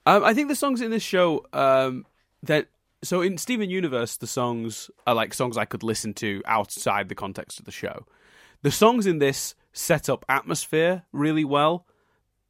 Um, 0.06 0.24
I 0.24 0.34
think 0.34 0.48
the 0.48 0.54
songs 0.54 0.80
in 0.80 0.90
this 0.90 1.02
show 1.02 1.46
um, 1.52 2.06
that 2.42 2.68
so 3.02 3.22
in 3.22 3.38
Steven 3.38 3.70
Universe, 3.70 4.16
the 4.16 4.26
songs 4.26 4.90
are 5.06 5.14
like 5.14 5.32
songs 5.34 5.56
I 5.56 5.64
could 5.64 5.82
listen 5.82 6.14
to 6.14 6.42
outside 6.46 7.08
the 7.08 7.14
context 7.14 7.58
of 7.58 7.64
the 7.64 7.70
show. 7.70 8.06
The 8.62 8.70
songs 8.70 9.06
in 9.06 9.18
this 9.18 9.54
set 9.72 10.08
up 10.08 10.24
atmosphere 10.28 11.04
really 11.12 11.44
well. 11.44 11.86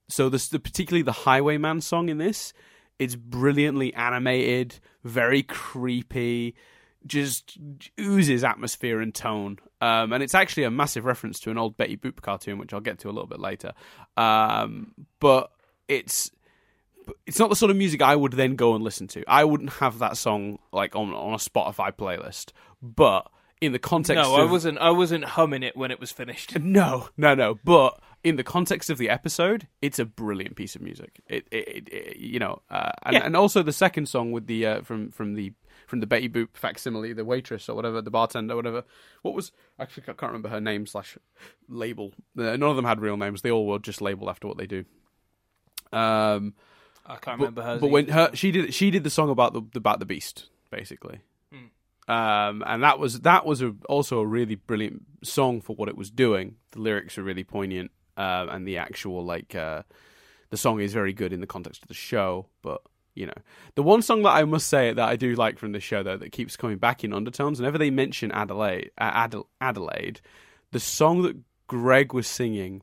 So 0.09 0.29
the, 0.29 0.45
the 0.51 0.59
particularly 0.59 1.03
the 1.03 1.13
Highwayman 1.13 1.83
song 1.83 2.09
in 2.09 2.19
this, 2.19 2.53
it's 2.99 3.15
brilliantly 3.15 3.95
animated, 3.95 4.81
very 5.05 5.45
creepy, 5.45 6.57
just 7.07 7.57
oozes 7.99 8.43
atmosphere 8.43 9.01
and 9.01 9.15
tone. 9.15 9.59
Um, 9.81 10.13
and 10.13 10.23
it's 10.23 10.35
actually 10.35 10.65
a 10.65 10.71
massive 10.71 11.05
reference 11.05 11.39
to 11.41 11.51
an 11.51 11.59
old 11.59 11.77
Betty 11.77 11.97
Boop 11.97 12.21
cartoon, 12.23 12.59
which 12.59 12.75
I'll 12.75 12.81
get 12.81 12.99
to 13.01 13.09
a 13.09 13.13
little 13.13 13.29
bit 13.29 13.41
later. 13.41 13.73
Um, 14.17 14.95
but 15.21 15.53
it's 15.87 16.33
it's 17.27 17.39
not 17.39 17.51
the 17.51 17.57
sort 17.57 17.71
of 17.71 17.77
music 17.77 18.03
I 18.03 18.17
would 18.17 18.33
then 18.33 18.57
go 18.57 18.75
and 18.75 18.85
listen 18.85 19.07
to. 19.09 19.25
I 19.29 19.45
wouldn't 19.45 19.75
have 19.75 19.99
that 20.01 20.17
song 20.17 20.59
like 20.73 20.95
on 20.97 21.13
on 21.13 21.35
a 21.35 21.39
Spotify 21.39 21.93
playlist, 21.93 22.53
but 22.83 23.31
in 23.61 23.73
the 23.73 23.79
context 23.79 24.23
no 24.23 24.35
of, 24.35 24.49
I 24.49 24.51
wasn't 24.51 24.79
I 24.79 24.91
wasn't 24.91 25.25
humming 25.25 25.63
it 25.63 25.77
when 25.77 25.91
it 25.91 26.01
was 26.01 26.11
finished. 26.11 26.59
No, 26.61 27.09
no, 27.17 27.35
no. 27.35 27.59
But 27.65 28.01
in 28.23 28.37
the 28.37 28.45
context 28.45 28.91
of 28.91 28.99
the 28.99 29.09
episode, 29.09 29.67
it's 29.83 29.99
a 29.99 30.05
brilliant 30.05 30.57
piece 30.57 30.77
of 30.77 30.83
music. 30.83 31.21
It, 31.27 31.47
it, 31.51 31.89
it 31.89 32.17
you 32.17 32.39
know, 32.39 32.63
uh, 32.71 32.93
and, 33.03 33.15
yeah. 33.15 33.25
and 33.25 33.37
also 33.37 33.63
the 33.63 33.73
second 33.73 34.07
song 34.07 34.31
with 34.33 34.47
the 34.47 34.67
uh, 34.67 34.83
from 34.83 35.11
from 35.11 35.35
the 35.35 35.53
from 35.87 36.01
the 36.01 36.07
Betty 36.07 36.29
Boop 36.29 36.49
facsimile, 36.53 37.13
the 37.13 37.25
waitress 37.25 37.69
or 37.69 37.75
whatever, 37.75 38.01
the 38.01 38.11
bartender, 38.11 38.55
or 38.55 38.57
whatever. 38.57 38.85
What 39.23 39.35
was 39.35 39.53
actually 39.79 40.05
I 40.05 40.13
can't 40.13 40.33
remember 40.33 40.49
her 40.49 40.61
name 40.61 40.87
slash 40.87 41.19
label. 41.69 42.13
Uh, 42.39 42.57
none 42.57 42.63
of 42.63 42.77
them 42.77 42.85
had 42.85 43.01
real 43.01 43.17
names. 43.17 43.43
They 43.43 43.51
all 43.51 43.67
were 43.67 43.79
just 43.79 44.01
labeled 44.01 44.29
after 44.29 44.47
what 44.49 44.59
they 44.59 44.67
do. 44.67 44.85
Um, 45.93 46.55
I 47.11 47.17
can't 47.17 47.39
but, 47.39 47.45
remember 47.45 47.63
her. 47.63 47.79
But 47.79 47.91
when 47.91 48.09
her 48.09 48.31
she 48.35 48.51
did 48.51 48.73
she 48.73 48.91
did 48.91 49.05
the 49.05 49.11
song 49.11 49.31
about 49.31 49.53
the 49.53 49.63
about 49.79 49.99
the 49.99 50.07
beast 50.07 50.49
basically. 50.71 51.21
Mm. 51.53 52.13
Um, 52.13 52.63
and 52.67 52.83
that 52.83 52.99
was 52.99 53.21
that 53.21 53.45
was 53.45 53.63
a, 53.63 53.75
also 53.89 54.21
a 54.21 54.27
really 54.27 54.55
brilliant 54.55 55.03
song 55.23 55.61
for 55.61 55.75
what 55.75 55.89
it 55.89 55.97
was 55.97 56.11
doing. 56.11 56.57
The 56.71 56.81
lyrics 56.81 57.19
are 57.19 57.23
really 57.23 57.45
poignant, 57.45 57.91
uh, 58.17 58.47
and 58.51 58.67
the 58.67 58.79
actual 58.79 59.25
like 59.25 59.55
uh, 59.55 59.83
the 60.51 60.57
song 60.57 60.81
is 60.81 60.93
very 60.93 61.13
good 61.13 61.33
in 61.33 61.41
the 61.41 61.47
context 61.47 61.83
of 61.83 61.89
the 61.89 61.95
show. 61.95 62.47
But 62.63 62.81
you 63.15 63.27
know, 63.27 63.35
the 63.75 63.83
one 63.83 64.03
song 64.03 64.23
that 64.23 64.31
I 64.31 64.45
must 64.45 64.69
say 64.69 64.93
that 64.93 65.09
I 65.09 65.17
do 65.17 65.35
like 65.35 65.59
from 65.59 65.73
the 65.73 65.81
show 65.81 66.03
though 66.03 66.17
that 66.17 66.33
keeps 66.33 66.57
coming 66.57 66.79
back 66.79 67.03
in 67.05 67.13
undertones. 67.13 67.59
Whenever 67.59 67.79
they 67.79 67.91
mention 67.91 68.31
Adelaide, 68.31 68.93
uh, 68.99 69.29
Adelaide, 69.61 70.21
the 70.71 70.81
song 70.81 71.23
that 71.23 71.37
Greg 71.67 72.13
was 72.13 72.27
singing 72.27 72.83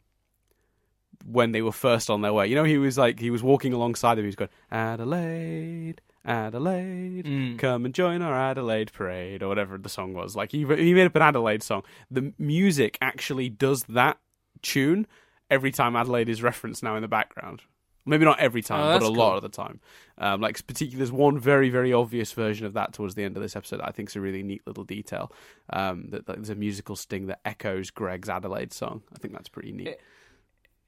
when 1.26 1.52
they 1.52 1.62
were 1.62 1.72
first 1.72 2.10
on 2.10 2.22
their 2.22 2.34
way. 2.34 2.48
You 2.48 2.56
know, 2.56 2.64
he 2.64 2.78
was 2.78 2.98
like 2.98 3.20
he 3.20 3.30
was 3.30 3.44
walking 3.44 3.74
alongside 3.74 4.16
them. 4.16 4.24
He 4.24 4.28
was 4.28 4.36
going 4.36 4.50
Adelaide, 4.72 6.02
Adelaide, 6.26 7.26
mm. 7.26 7.60
come 7.60 7.86
and 7.86 7.94
join 7.94 8.22
our 8.22 8.36
Adelaide 8.36 8.92
parade 8.94 9.44
or 9.44 9.48
whatever 9.48 9.78
the 9.78 9.90
song 9.90 10.14
was. 10.14 10.36
Like 10.36 10.52
he 10.52 10.60
he 10.60 10.94
made 10.94 11.06
up 11.06 11.16
an 11.16 11.22
Adelaide 11.22 11.64
song. 11.64 11.84
The 12.12 12.34
music 12.38 12.98
actually 13.02 13.50
does 13.50 13.84
that 13.84 14.18
tune 14.62 15.08
every 15.50 15.72
time 15.72 15.96
Adelaide 15.96 16.30
is 16.30 16.44
referenced 16.44 16.84
now 16.84 16.96
in 16.96 17.02
the 17.02 17.08
background. 17.08 17.62
Maybe 18.06 18.24
not 18.24 18.40
every 18.40 18.62
time, 18.62 18.80
oh, 18.80 19.00
but 19.00 19.06
a 19.06 19.08
cool. 19.08 19.16
lot 19.16 19.36
of 19.36 19.42
the 19.42 19.50
time. 19.50 19.82
Um, 20.18 20.40
like 20.40 20.66
particularly, 20.66 20.98
there's 20.98 21.12
one 21.12 21.38
very, 21.38 21.70
very 21.70 21.92
obvious 21.92 22.32
version 22.32 22.66
of 22.66 22.72
that 22.74 22.94
towards 22.94 23.16
the 23.16 23.24
end 23.26 23.36
of 23.36 23.44
this 23.44 23.54
episode. 23.54 23.82
That 23.82 23.90
I 23.90 23.92
think 23.92 24.10
is 24.10 24.16
a 24.16 24.22
really 24.22 24.44
neat 24.44 24.66
little 24.66 24.86
detail. 24.86 25.30
Um, 25.72 26.08
that, 26.12 26.26
that, 26.26 26.38
there's 26.38 26.50
a 26.50 26.56
musical 26.56 26.96
sting 26.96 27.28
that 27.28 27.42
echoes 27.44 27.92
Greg's 27.92 28.30
Adelaide 28.30 28.72
song. 28.72 29.04
I 29.14 29.20
think 29.20 29.34
that's 29.34 29.50
pretty 29.50 29.74
neat. 29.74 29.88
It, 29.90 30.02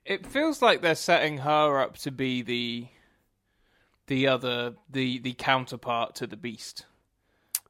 it 0.10 0.26
feels 0.26 0.62
like 0.62 0.82
they're 0.82 0.96
setting 0.96 1.38
her 1.38 1.80
up 1.80 1.96
to 2.00 2.12
be 2.12 2.42
the 2.42 2.88
the 4.08 4.28
other 4.28 4.74
the 4.90 5.20
the 5.20 5.34
counterpart 5.34 6.16
to 6.16 6.28
the 6.28 6.36
beast. 6.36 6.86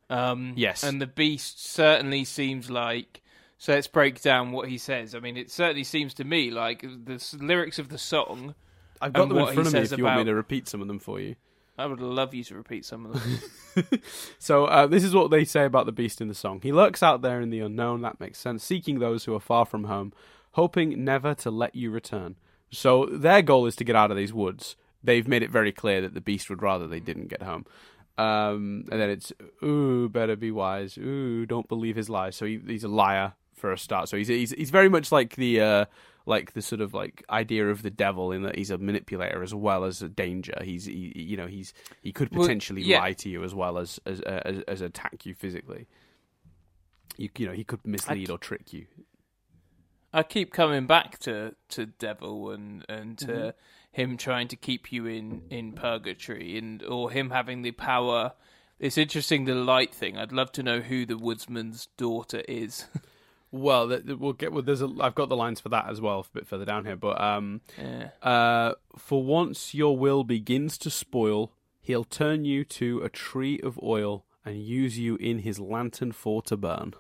Um, 0.10 0.54
yes, 0.56 0.84
and 0.84 1.00
the 1.00 1.06
beast 1.06 1.64
certainly 1.64 2.24
seems 2.24 2.72
like 2.72 3.22
So 3.60 3.74
let's 3.74 3.88
break 3.88 4.22
down 4.22 4.52
what 4.54 4.70
he 4.70 4.78
says. 4.78 5.14
I 5.14 5.20
mean, 5.20 5.36
it 5.36 5.52
certainly 5.52 5.84
seems 5.84 6.14
to 6.16 6.24
me 6.24 6.50
like 6.50 6.82
the 6.82 7.22
lyrics 7.40 7.78
of 7.78 7.90
the 7.90 7.98
song. 7.98 8.56
I've 9.02 9.14
got 9.14 9.30
them 9.30 9.38
in 9.38 9.54
front 9.54 9.68
of 9.68 9.74
me 9.74 9.80
if 9.82 9.98
you 9.98 10.04
want 10.06 10.20
me 10.20 10.24
to 10.24 10.34
repeat 10.34 10.68
some 10.68 10.82
of 10.82 10.88
them 10.88 11.00
for 11.00 11.20
you. 11.20 11.36
I 11.78 11.86
would 11.86 12.02
love 12.02 12.34
you 12.34 12.44
to 12.46 12.56
repeat 12.56 12.86
some 12.86 13.06
of 13.06 13.14
them. 13.14 14.02
So 14.40 14.66
uh, 14.66 14.88
this 14.88 15.06
is 15.06 15.14
what 15.14 15.32
they 15.32 15.46
say 15.46 15.64
about 15.64 15.86
the 15.86 15.94
beast 15.94 16.20
in 16.20 16.28
the 16.28 16.34
song. 16.34 16.60
He 16.62 16.74
lurks 16.74 17.02
out 17.02 17.22
there 17.22 17.40
in 17.40 17.50
the 17.50 17.62
unknown. 17.62 18.02
That 18.02 18.20
makes 18.20 18.38
sense. 18.38 18.62
Seeking 18.62 19.00
those 19.00 19.24
who 19.24 19.34
are 19.34 19.40
far 19.40 19.66
from 19.66 19.86
home, 19.86 20.12
hoping 20.52 21.04
never 21.04 21.34
to 21.36 21.52
let 21.52 21.76
you 21.76 21.92
return. 21.92 22.36
So 22.72 23.06
their 23.06 23.42
goal 23.42 23.66
is 23.66 23.76
to 23.78 23.84
get 23.84 23.96
out 23.96 24.12
of 24.12 24.18
these 24.18 24.34
woods. 24.34 24.76
They've 25.04 25.28
made 25.28 25.44
it 25.44 25.50
very 25.50 25.72
clear 25.72 26.02
that 26.02 26.14
the 26.14 26.22
beast 26.22 26.50
would 26.50 26.62
rather 26.62 26.88
they 26.88 27.00
didn't 27.00 27.28
get 27.28 27.42
home. 27.42 27.66
Um, 28.18 28.86
and 28.92 29.00
then 29.00 29.10
it's 29.10 29.32
ooh, 29.64 30.10
better 30.10 30.36
be 30.36 30.52
wise. 30.52 30.98
Ooh, 30.98 31.46
don't 31.46 31.70
believe 31.70 31.96
his 31.96 32.10
lies. 32.10 32.36
So 32.36 32.46
he, 32.46 32.60
he's 32.68 32.84
a 32.84 32.90
liar 32.90 33.34
for 33.56 33.72
a 33.72 33.78
start. 33.78 34.10
So 34.10 34.18
he's 34.18 34.28
he's 34.28 34.52
he's 34.52 34.72
very 34.72 34.90
much 34.90 35.12
like 35.12 35.38
the 35.38 35.62
uh, 35.62 35.86
like 36.26 36.52
the 36.54 36.62
sort 36.62 36.82
of 36.82 36.94
like 36.94 37.24
idea 37.30 37.70
of 37.70 37.82
the 37.82 37.90
devil 37.90 38.34
in 38.34 38.44
that 38.44 38.56
he's 38.58 38.72
a 38.72 38.78
manipulator 38.78 39.42
as 39.42 39.56
well 39.56 39.86
as 39.86 40.02
a 40.02 40.10
danger. 40.10 40.58
He's 40.62 40.86
he, 40.86 41.14
you 41.16 41.38
know 41.38 41.48
he's 41.48 41.74
he 42.02 42.12
could 42.12 42.30
Well, 42.32 42.42
potentially 42.42 42.82
yeah. 42.82 43.00
lie 43.00 43.14
to 43.14 43.30
you 43.30 43.44
as 43.46 43.56
well 43.56 43.78
as 43.78 44.02
as 44.06 44.20
uh, 44.22 44.42
as, 44.44 44.60
as 44.68 44.82
attack 44.82 45.26
you 45.26 45.34
physically. 45.34 45.88
You 47.16 47.30
you 47.38 47.48
know 47.48 47.54
he 47.54 47.64
could 47.64 47.86
mislead 47.86 48.30
or 48.30 48.38
trick 48.38 48.74
you. 48.74 48.86
I 50.14 50.24
keep 50.24 50.52
coming 50.52 50.88
back 50.88 51.20
to 51.20 51.56
to 51.70 51.86
devil 51.86 52.52
and 52.52 52.86
and 52.90 53.18
to 53.20 53.28
Mm-hmm. 53.28 53.50
him 53.92 54.18
trying 54.18 54.48
to 54.50 54.56
keep 54.56 54.92
you 54.92 55.06
in 55.06 55.44
in 55.50 55.74
purgatory 55.74 56.58
and 56.58 56.82
or 56.84 57.12
him 57.12 57.30
having 57.32 57.62
the 57.62 57.72
power. 57.72 58.34
It's 58.80 58.98
interesting 58.98 59.46
the 59.46 59.56
light 59.56 59.94
thing. 59.94 60.18
I'd 60.18 60.32
love 60.32 60.52
to 60.54 60.64
know 60.64 60.80
who 60.80 61.06
the 61.06 61.18
woodsman's 61.18 61.88
daughter 61.98 62.44
is. 62.48 62.86
Well, 63.52 63.88
we'll 63.88 64.34
get. 64.34 64.54
Well, 64.54 64.62
there's 64.62 64.84
a. 64.84 64.90
I've 65.00 65.16
got 65.16 65.28
the 65.28 65.36
lines 65.36 65.60
for 65.60 65.70
that 65.70 65.90
as 65.90 66.00
well, 66.00 66.20
a 66.20 66.38
bit 66.38 66.46
further 66.46 66.66
down 66.66 66.86
here. 66.86 66.96
But 66.96 67.20
um, 67.20 67.62
yeah. 67.80 68.10
uh, 68.22 68.74
for 68.96 69.24
once 69.24 69.74
your 69.74 69.98
will 69.98 70.24
begins 70.24 70.78
to 70.78 70.92
spoil, 70.92 71.52
he'll 71.82 72.04
turn 72.04 72.46
you 72.46 72.64
to 72.66 73.02
a 73.02 73.10
tree 73.10 73.60
of 73.62 73.80
oil 73.82 74.24
and 74.46 74.62
use 74.62 75.00
you 75.00 75.16
in 75.16 75.40
his 75.40 75.60
lantern 75.60 76.12
for 76.12 76.44
to 76.44 76.58
burn. 76.58 76.94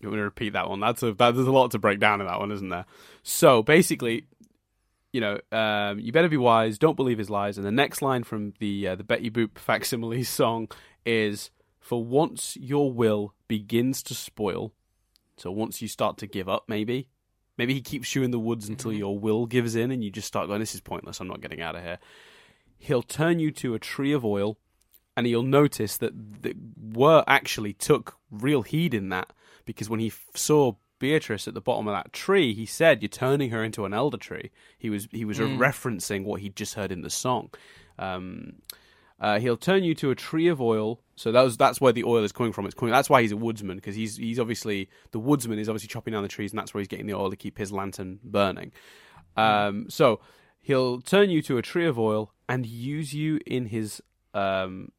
You 0.00 0.08
want 0.08 0.14
me 0.14 0.20
to 0.20 0.24
repeat 0.24 0.52
that 0.54 0.68
one? 0.68 0.80
That's 0.80 1.02
a 1.02 1.12
that, 1.12 1.34
there's 1.34 1.46
a 1.46 1.52
lot 1.52 1.70
to 1.72 1.78
break 1.78 2.00
down 2.00 2.20
in 2.20 2.26
that 2.26 2.38
one, 2.38 2.50
isn't 2.52 2.70
there? 2.70 2.86
So 3.22 3.62
basically, 3.62 4.26
you 5.12 5.20
know, 5.20 5.38
um, 5.52 5.98
you 5.98 6.10
better 6.10 6.28
be 6.28 6.38
wise. 6.38 6.78
Don't 6.78 6.96
believe 6.96 7.18
his 7.18 7.28
lies. 7.28 7.58
And 7.58 7.66
the 7.66 7.72
next 7.72 8.00
line 8.00 8.24
from 8.24 8.54
the 8.60 8.88
uh, 8.88 8.94
the 8.94 9.04
Betty 9.04 9.30
Boop 9.30 9.58
facsimile 9.58 10.22
song 10.24 10.68
is, 11.04 11.50
"For 11.80 12.02
once 12.02 12.56
your 12.56 12.92
will 12.92 13.34
begins 13.46 14.02
to 14.04 14.14
spoil." 14.14 14.72
So 15.36 15.50
once 15.50 15.82
you 15.82 15.88
start 15.88 16.16
to 16.18 16.26
give 16.26 16.48
up, 16.48 16.64
maybe, 16.68 17.08
maybe 17.56 17.74
he 17.74 17.80
keeps 17.80 18.14
you 18.14 18.22
in 18.22 18.30
the 18.30 18.38
woods 18.38 18.68
until 18.68 18.92
your 18.92 19.18
will 19.18 19.46
gives 19.46 19.74
in, 19.74 19.90
and 19.90 20.02
you 20.02 20.10
just 20.10 20.28
start 20.28 20.48
going, 20.48 20.60
"This 20.60 20.74
is 20.74 20.80
pointless. 20.80 21.20
I'm 21.20 21.28
not 21.28 21.42
getting 21.42 21.60
out 21.60 21.76
of 21.76 21.82
here." 21.82 21.98
He'll 22.78 23.02
turn 23.02 23.38
you 23.38 23.50
to 23.52 23.74
a 23.74 23.78
tree 23.78 24.12
of 24.12 24.24
oil, 24.24 24.56
and 25.14 25.26
you'll 25.26 25.42
notice 25.42 25.98
that 25.98 26.42
the 26.42 26.54
were 26.80 27.22
actually 27.26 27.74
took 27.74 28.16
real 28.30 28.62
heed 28.62 28.94
in 28.94 29.10
that 29.10 29.30
because 29.64 29.88
when 29.88 30.00
he 30.00 30.08
f- 30.08 30.26
saw 30.34 30.72
Beatrice 30.98 31.48
at 31.48 31.54
the 31.54 31.60
bottom 31.60 31.88
of 31.88 31.94
that 31.94 32.12
tree, 32.12 32.54
he 32.54 32.66
said, 32.66 33.02
"You're 33.02 33.08
turning 33.08 33.50
her 33.50 33.64
into 33.64 33.84
an 33.84 33.94
elder 33.94 34.18
tree." 34.18 34.50
He 34.78 34.90
was 34.90 35.08
he 35.10 35.24
was 35.24 35.38
referencing 35.38 36.24
what 36.24 36.40
he'd 36.40 36.56
just 36.56 36.74
heard 36.74 36.92
in 36.92 37.02
the 37.02 37.10
song. 37.10 37.50
Um, 37.98 38.54
uh, 39.20 39.38
he'll 39.38 39.56
turn 39.56 39.84
you 39.84 39.94
to 39.94 40.10
a 40.10 40.14
tree 40.14 40.48
of 40.48 40.60
oil. 40.60 41.02
So 41.14 41.30
that 41.32 41.42
was, 41.42 41.58
that's 41.58 41.80
where 41.80 41.92
the 41.92 42.04
oil 42.04 42.24
is 42.24 42.32
coming 42.32 42.52
from. 42.52 42.64
It's 42.64 42.74
coming. 42.74 42.92
That's 42.92 43.10
why 43.10 43.20
he's 43.20 43.32
a 43.32 43.36
woodsman 43.36 43.76
because 43.76 43.94
he's 43.94 44.16
he's 44.16 44.38
obviously 44.38 44.88
the 45.12 45.18
woodsman 45.18 45.58
is 45.58 45.68
obviously 45.68 45.88
chopping 45.88 46.12
down 46.12 46.22
the 46.22 46.28
trees, 46.28 46.52
and 46.52 46.58
that's 46.58 46.72
where 46.72 46.80
he's 46.80 46.88
getting 46.88 47.06
the 47.06 47.14
oil 47.14 47.30
to 47.30 47.36
keep 47.36 47.58
his 47.58 47.70
lantern 47.70 48.18
burning. 48.24 48.72
Um, 49.36 49.90
so 49.90 50.20
he'll 50.60 51.00
turn 51.00 51.30
you 51.30 51.42
to 51.42 51.58
a 51.58 51.62
tree 51.62 51.86
of 51.86 51.98
oil 51.98 52.32
and 52.48 52.66
use 52.66 53.12
you 53.14 53.40
in 53.46 53.66
his 53.66 54.02
um, 54.32 54.92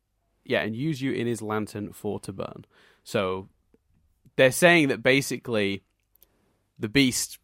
yeah, 0.46 0.62
and 0.62 0.76
use 0.76 1.02
you 1.02 1.12
in 1.12 1.26
his 1.26 1.42
lantern 1.42 1.92
for 1.92 2.20
to 2.20 2.32
burn. 2.32 2.66
So 3.04 3.50
they're 4.36 4.52
saying 4.52 4.90
that 4.90 5.04
basically 5.04 5.84
the 6.80 6.90
beast 6.90 7.38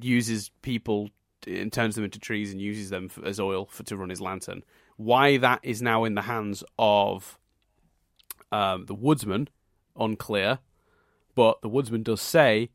uses 0.00 0.50
people 0.62 1.10
and 1.46 1.72
turns 1.72 1.94
them 1.94 2.04
into 2.04 2.18
trees 2.18 2.52
and 2.52 2.60
uses 2.60 2.90
them 2.90 3.08
f 3.10 3.18
as 3.24 3.40
oil 3.40 3.66
for, 3.66 3.82
to 3.82 3.96
run 3.96 4.10
his 4.10 4.20
lantern. 4.20 4.62
Why 4.96 5.36
that 5.38 5.60
is 5.62 5.82
now 5.82 6.04
in 6.04 6.14
the 6.14 6.22
hands 6.22 6.62
of 6.78 7.38
um, 8.52 8.86
the 8.86 8.94
woodsman, 8.94 9.48
unclear. 9.98 10.60
But 11.34 11.62
the 11.62 11.68
woodsman 11.68 12.02
does 12.02 12.20
say, 12.20 12.70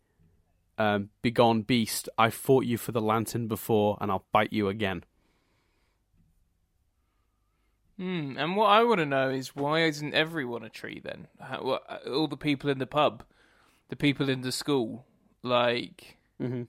um, 0.77 1.09
"Begone, 1.21 1.61
beast! 1.61 2.09
I 2.17 2.29
fought 2.29 2.65
you 2.65 2.77
for 2.77 2.91
the 2.91 3.01
lantern 3.01 3.47
before, 3.47 3.97
and 4.01 4.11
I'll 4.11 4.25
bite 4.31 4.51
you 4.51 4.67
again." 4.67 5.03
Hmm. 7.97 8.35
And 8.37 8.55
what 8.55 8.67
I 8.67 8.83
want 8.83 8.99
to 8.99 9.05
know 9.05 9.29
is 9.29 9.55
why 9.55 9.85
isn't 9.85 10.13
everyone 10.13 10.63
a 10.63 10.69
tree 10.69 11.01
then? 11.03 11.27
How, 11.39 11.63
what, 11.63 12.07
all 12.07 12.27
the 12.27 12.37
people 12.37 12.69
in 12.69 12.77
the 12.77 12.85
pub, 12.87 13.23
the 13.89 13.95
people 13.95 14.29
in 14.29 14.41
the 14.41 14.51
school, 14.51 15.05
like 15.43 16.17
Mm-hmm. 16.41 16.63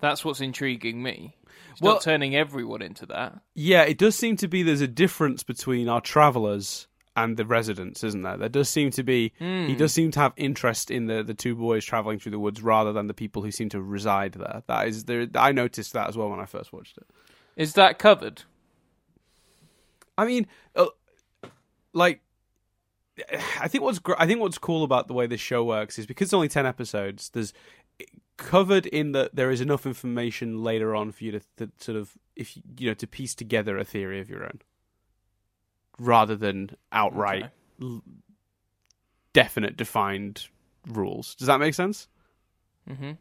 that's 0.00 0.24
what's 0.24 0.40
intriguing 0.40 1.00
me. 1.02 1.36
It's 1.72 1.80
Well- 1.80 1.94
not 1.94 2.02
turning 2.02 2.34
everyone 2.34 2.82
into 2.82 3.06
that. 3.06 3.38
Yeah, 3.54 3.82
it 3.82 3.98
does 3.98 4.16
seem 4.16 4.36
to 4.38 4.48
be 4.48 4.62
there's 4.64 4.80
a 4.80 4.88
difference 4.88 5.42
between 5.44 5.88
our 5.88 6.00
travellers 6.00 6.88
and 7.16 7.36
the 7.36 7.46
residents, 7.46 8.02
isn't 8.02 8.22
there? 8.22 8.36
There 8.36 8.48
does 8.48 8.68
seem 8.68 8.90
to 8.90 9.04
be 9.04 9.32
he 9.38 9.76
does 9.76 9.92
seem 9.92 10.10
to 10.12 10.18
have 10.20 10.32
interest 10.36 10.90
in 10.90 11.06
the, 11.06 11.22
the 11.22 11.34
two 11.34 11.54
boys 11.54 11.84
travelling 11.84 12.18
through 12.18 12.32
the 12.32 12.40
woods 12.40 12.60
rather 12.60 12.92
than 12.92 13.06
the 13.06 13.14
people 13.14 13.42
who 13.42 13.52
seem 13.52 13.68
to 13.68 13.80
reside 13.80 14.32
there. 14.32 14.64
That 14.66 14.88
is 14.88 15.04
there 15.04 15.28
I 15.36 15.52
noticed 15.52 15.92
that 15.92 16.08
as 16.08 16.16
well 16.16 16.28
when 16.30 16.40
I 16.40 16.46
first 16.46 16.72
watched 16.72 16.96
it. 16.98 17.06
Is 17.54 17.74
that 17.74 18.00
covered? 18.00 18.42
I 20.16 20.24
mean, 20.26 20.46
uh, 20.76 20.86
like 21.92 22.20
I 23.60 23.68
think 23.68 23.84
what's 23.84 23.98
gr- 23.98 24.14
I 24.18 24.26
think 24.26 24.40
what's 24.40 24.58
cool 24.58 24.84
about 24.84 25.08
the 25.08 25.14
way 25.14 25.26
this 25.26 25.40
show 25.40 25.64
works 25.64 25.98
is 25.98 26.06
because 26.06 26.26
it's 26.26 26.34
only 26.34 26.48
10 26.48 26.66
episodes, 26.66 27.30
there's 27.30 27.52
covered 28.36 28.86
in 28.86 29.12
that 29.12 29.36
there 29.36 29.50
is 29.50 29.60
enough 29.60 29.86
information 29.86 30.62
later 30.64 30.94
on 30.96 31.12
for 31.12 31.22
you 31.24 31.30
to, 31.32 31.40
to 31.56 31.70
sort 31.78 31.96
of 31.96 32.18
if 32.34 32.56
you, 32.56 32.62
you 32.78 32.88
know 32.90 32.94
to 32.94 33.06
piece 33.06 33.34
together 33.34 33.78
a 33.78 33.84
theory 33.84 34.18
of 34.20 34.28
your 34.28 34.42
own 34.42 34.60
rather 35.98 36.34
than 36.34 36.70
outright 36.90 37.44
Okay. 37.44 37.52
l- 37.82 38.02
definite 39.32 39.76
defined 39.76 40.48
rules. 40.88 41.34
Does 41.36 41.46
that 41.46 41.60
make 41.60 41.74
sense? 41.74 42.08
Mm-hmm. 42.90 43.12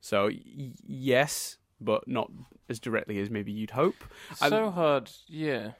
So 0.00 0.26
y- 0.26 0.72
yes, 0.86 1.58
but 1.80 2.06
not 2.08 2.30
as 2.68 2.78
directly 2.80 3.18
as 3.18 3.30
maybe 3.30 3.52
you'd 3.52 3.70
hope. 3.72 3.96
I'm- 4.40 4.50
So 4.50 4.70
hard, 4.70 5.10
yeah. 5.28 5.72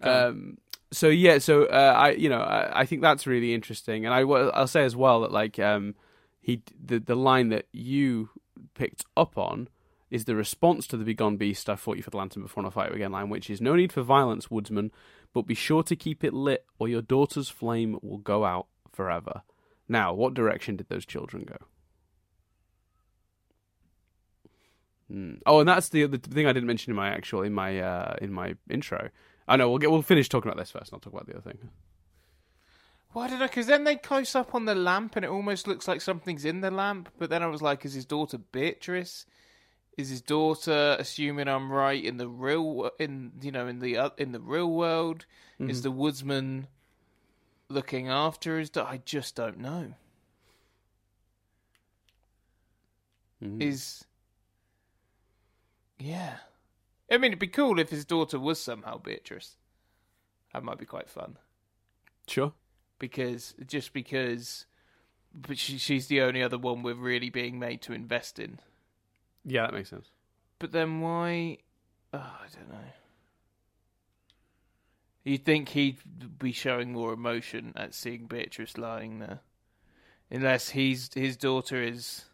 Um, 0.00 0.58
so 0.90 1.08
yeah, 1.08 1.38
so 1.38 1.64
uh, 1.64 1.94
I 1.96 2.10
you 2.10 2.28
know 2.28 2.40
I, 2.40 2.80
I 2.80 2.86
think 2.86 3.02
that's 3.02 3.26
really 3.26 3.54
interesting, 3.54 4.04
and 4.04 4.14
I 4.14 4.20
I'll 4.20 4.66
say 4.66 4.84
as 4.84 4.94
well 4.96 5.20
that 5.22 5.32
like 5.32 5.58
um 5.58 5.94
he 6.40 6.62
the 6.84 6.98
the 6.98 7.14
line 7.14 7.48
that 7.50 7.66
you 7.72 8.30
picked 8.74 9.04
up 9.16 9.38
on 9.38 9.68
is 10.10 10.24
the 10.26 10.34
response 10.36 10.86
to 10.88 10.96
the 10.98 11.04
Begone 11.04 11.36
Beast. 11.38 11.70
I 11.70 11.76
fought 11.76 11.96
you 11.96 12.02
for 12.02 12.10
the 12.10 12.18
lantern 12.18 12.42
before 12.42 12.60
and 12.60 12.66
I'll 12.66 12.70
fight 12.72 12.90
you 12.90 12.96
again 12.96 13.12
line, 13.12 13.30
which 13.30 13.48
is 13.48 13.60
no 13.62 13.74
need 13.76 13.92
for 13.92 14.02
violence, 14.02 14.50
woodsman, 14.50 14.90
but 15.32 15.42
be 15.46 15.54
sure 15.54 15.82
to 15.84 15.96
keep 15.96 16.22
it 16.22 16.34
lit, 16.34 16.66
or 16.78 16.88
your 16.88 17.00
daughter's 17.00 17.48
flame 17.48 17.98
will 18.02 18.18
go 18.18 18.44
out 18.44 18.66
forever. 18.92 19.42
Now, 19.88 20.12
what 20.12 20.34
direction 20.34 20.76
did 20.76 20.88
those 20.88 21.06
children 21.06 21.44
go? 21.44 21.56
Hmm. 25.12 25.34
Oh, 25.44 25.60
and 25.60 25.68
that's 25.68 25.90
the 25.90 26.06
the 26.06 26.16
thing 26.16 26.46
I 26.46 26.52
didn't 26.54 26.66
mention 26.66 26.90
in 26.90 26.96
my 26.96 27.08
actual 27.10 27.42
in 27.42 27.52
my 27.52 27.78
uh, 27.78 28.16
in 28.22 28.32
my 28.32 28.54
intro. 28.70 29.10
I 29.46 29.56
know 29.56 29.68
we'll 29.68 29.78
get 29.78 29.90
we'll 29.90 30.00
finish 30.00 30.28
talking 30.28 30.50
about 30.50 30.58
this 30.58 30.70
first. 30.70 30.90
and 30.90 30.94
I'll 30.96 31.00
talk 31.00 31.12
about 31.12 31.26
the 31.26 31.34
other 31.34 31.42
thing. 31.42 31.58
Why 33.10 33.28
did 33.28 33.42
I? 33.42 33.46
Because 33.46 33.66
then 33.66 33.84
they 33.84 33.96
close 33.96 34.34
up 34.34 34.54
on 34.54 34.64
the 34.64 34.74
lamp, 34.74 35.16
and 35.16 35.24
it 35.26 35.28
almost 35.28 35.66
looks 35.68 35.86
like 35.86 36.00
something's 36.00 36.46
in 36.46 36.62
the 36.62 36.70
lamp. 36.70 37.10
But 37.18 37.28
then 37.28 37.42
I 37.42 37.46
was 37.48 37.60
like, 37.60 37.84
"Is 37.84 37.92
his 37.92 38.06
daughter 38.06 38.38
Beatrice? 38.38 39.26
Is 39.98 40.08
his 40.08 40.22
daughter 40.22 40.96
assuming 40.98 41.46
I'm 41.48 41.70
right 41.70 42.02
in 42.02 42.16
the 42.16 42.26
real 42.28 42.90
in 42.98 43.32
you 43.42 43.52
know 43.52 43.66
in 43.66 43.80
the 43.80 43.98
uh, 43.98 44.10
in 44.16 44.32
the 44.32 44.40
real 44.40 44.70
world? 44.70 45.26
Is 45.60 45.82
the 45.82 45.90
woodsman 45.92 46.66
looking 47.68 48.08
after 48.08 48.58
his? 48.58 48.70
Da- 48.70 48.86
I 48.88 49.02
just 49.04 49.36
don't 49.36 49.58
know. 49.58 49.92
Mhm. 53.42 53.60
Is 53.62 54.04
yeah. 56.02 56.36
I 57.10 57.16
mean, 57.18 57.32
it'd 57.32 57.38
be 57.38 57.46
cool 57.48 57.78
if 57.78 57.90
his 57.90 58.04
daughter 58.06 58.38
was 58.38 58.58
somehow 58.60 58.98
Beatrice. 58.98 59.56
That 60.54 60.62
might 60.64 60.78
be 60.78 60.86
quite 60.86 61.10
fun. 61.10 61.36
Sure. 62.26 62.52
because 62.98 63.54
just 63.66 63.92
because 63.92 64.66
but 65.34 65.58
she, 65.58 65.76
she's 65.78 66.06
the 66.06 66.20
only 66.20 66.42
other 66.42 66.58
one 66.58 66.82
we're 66.82 66.94
really 66.94 67.30
being 67.30 67.58
made 67.58 67.82
to 67.82 67.92
invest 67.92 68.38
in 68.38 68.58
Yeah, 69.44 69.62
that 69.62 69.74
makes 69.74 69.90
sense. 69.90 70.06
but 70.58 70.72
then 70.72 71.00
why 71.00 71.58
oh, 72.14 72.18
i 72.18 72.46
don't 72.54 72.70
know 72.70 72.88
you'd 75.24 75.44
think 75.44 75.70
he'd 75.70 75.98
be 76.38 76.52
showing 76.52 76.92
more 76.92 77.12
emotion 77.12 77.72
at 77.76 77.92
seeing 77.94 78.26
beatrice 78.26 78.76
lying 78.78 79.18
there 79.18 79.40
unless 80.30 80.70
he's 80.70 81.10
his 81.14 81.36
daughter 81.36 81.82
is 81.82 82.26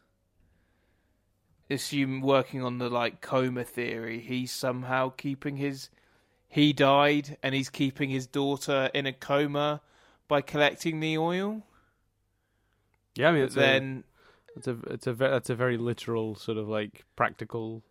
assume 1.70 2.20
working 2.20 2.62
on 2.62 2.78
the 2.78 2.88
like 2.88 3.20
coma 3.20 3.64
theory. 3.64 4.20
He's 4.20 4.50
somehow 4.50 5.10
keeping 5.10 5.56
his 5.56 5.90
he 6.48 6.72
died 6.72 7.36
and 7.42 7.54
he's 7.54 7.68
keeping 7.68 8.10
his 8.10 8.26
daughter 8.26 8.90
in 8.94 9.06
a 9.06 9.12
coma 9.12 9.82
by 10.28 10.40
collecting 10.40 11.00
the 11.00 11.18
oil. 11.18 11.62
Yeah, 13.16 13.28
I 13.28 13.32
mean, 13.32 13.42
it's 13.42 13.54
then 13.54 14.04
a, 14.54 14.58
it's 14.58 14.68
a 14.68 14.76
it's 14.90 15.06
a 15.06 15.12
ve- 15.12 15.28
that's 15.28 15.50
a 15.50 15.54
very 15.54 15.76
literal 15.76 16.34
sort 16.36 16.56
of 16.56 16.68
like 16.68 17.04
practical 17.16 17.82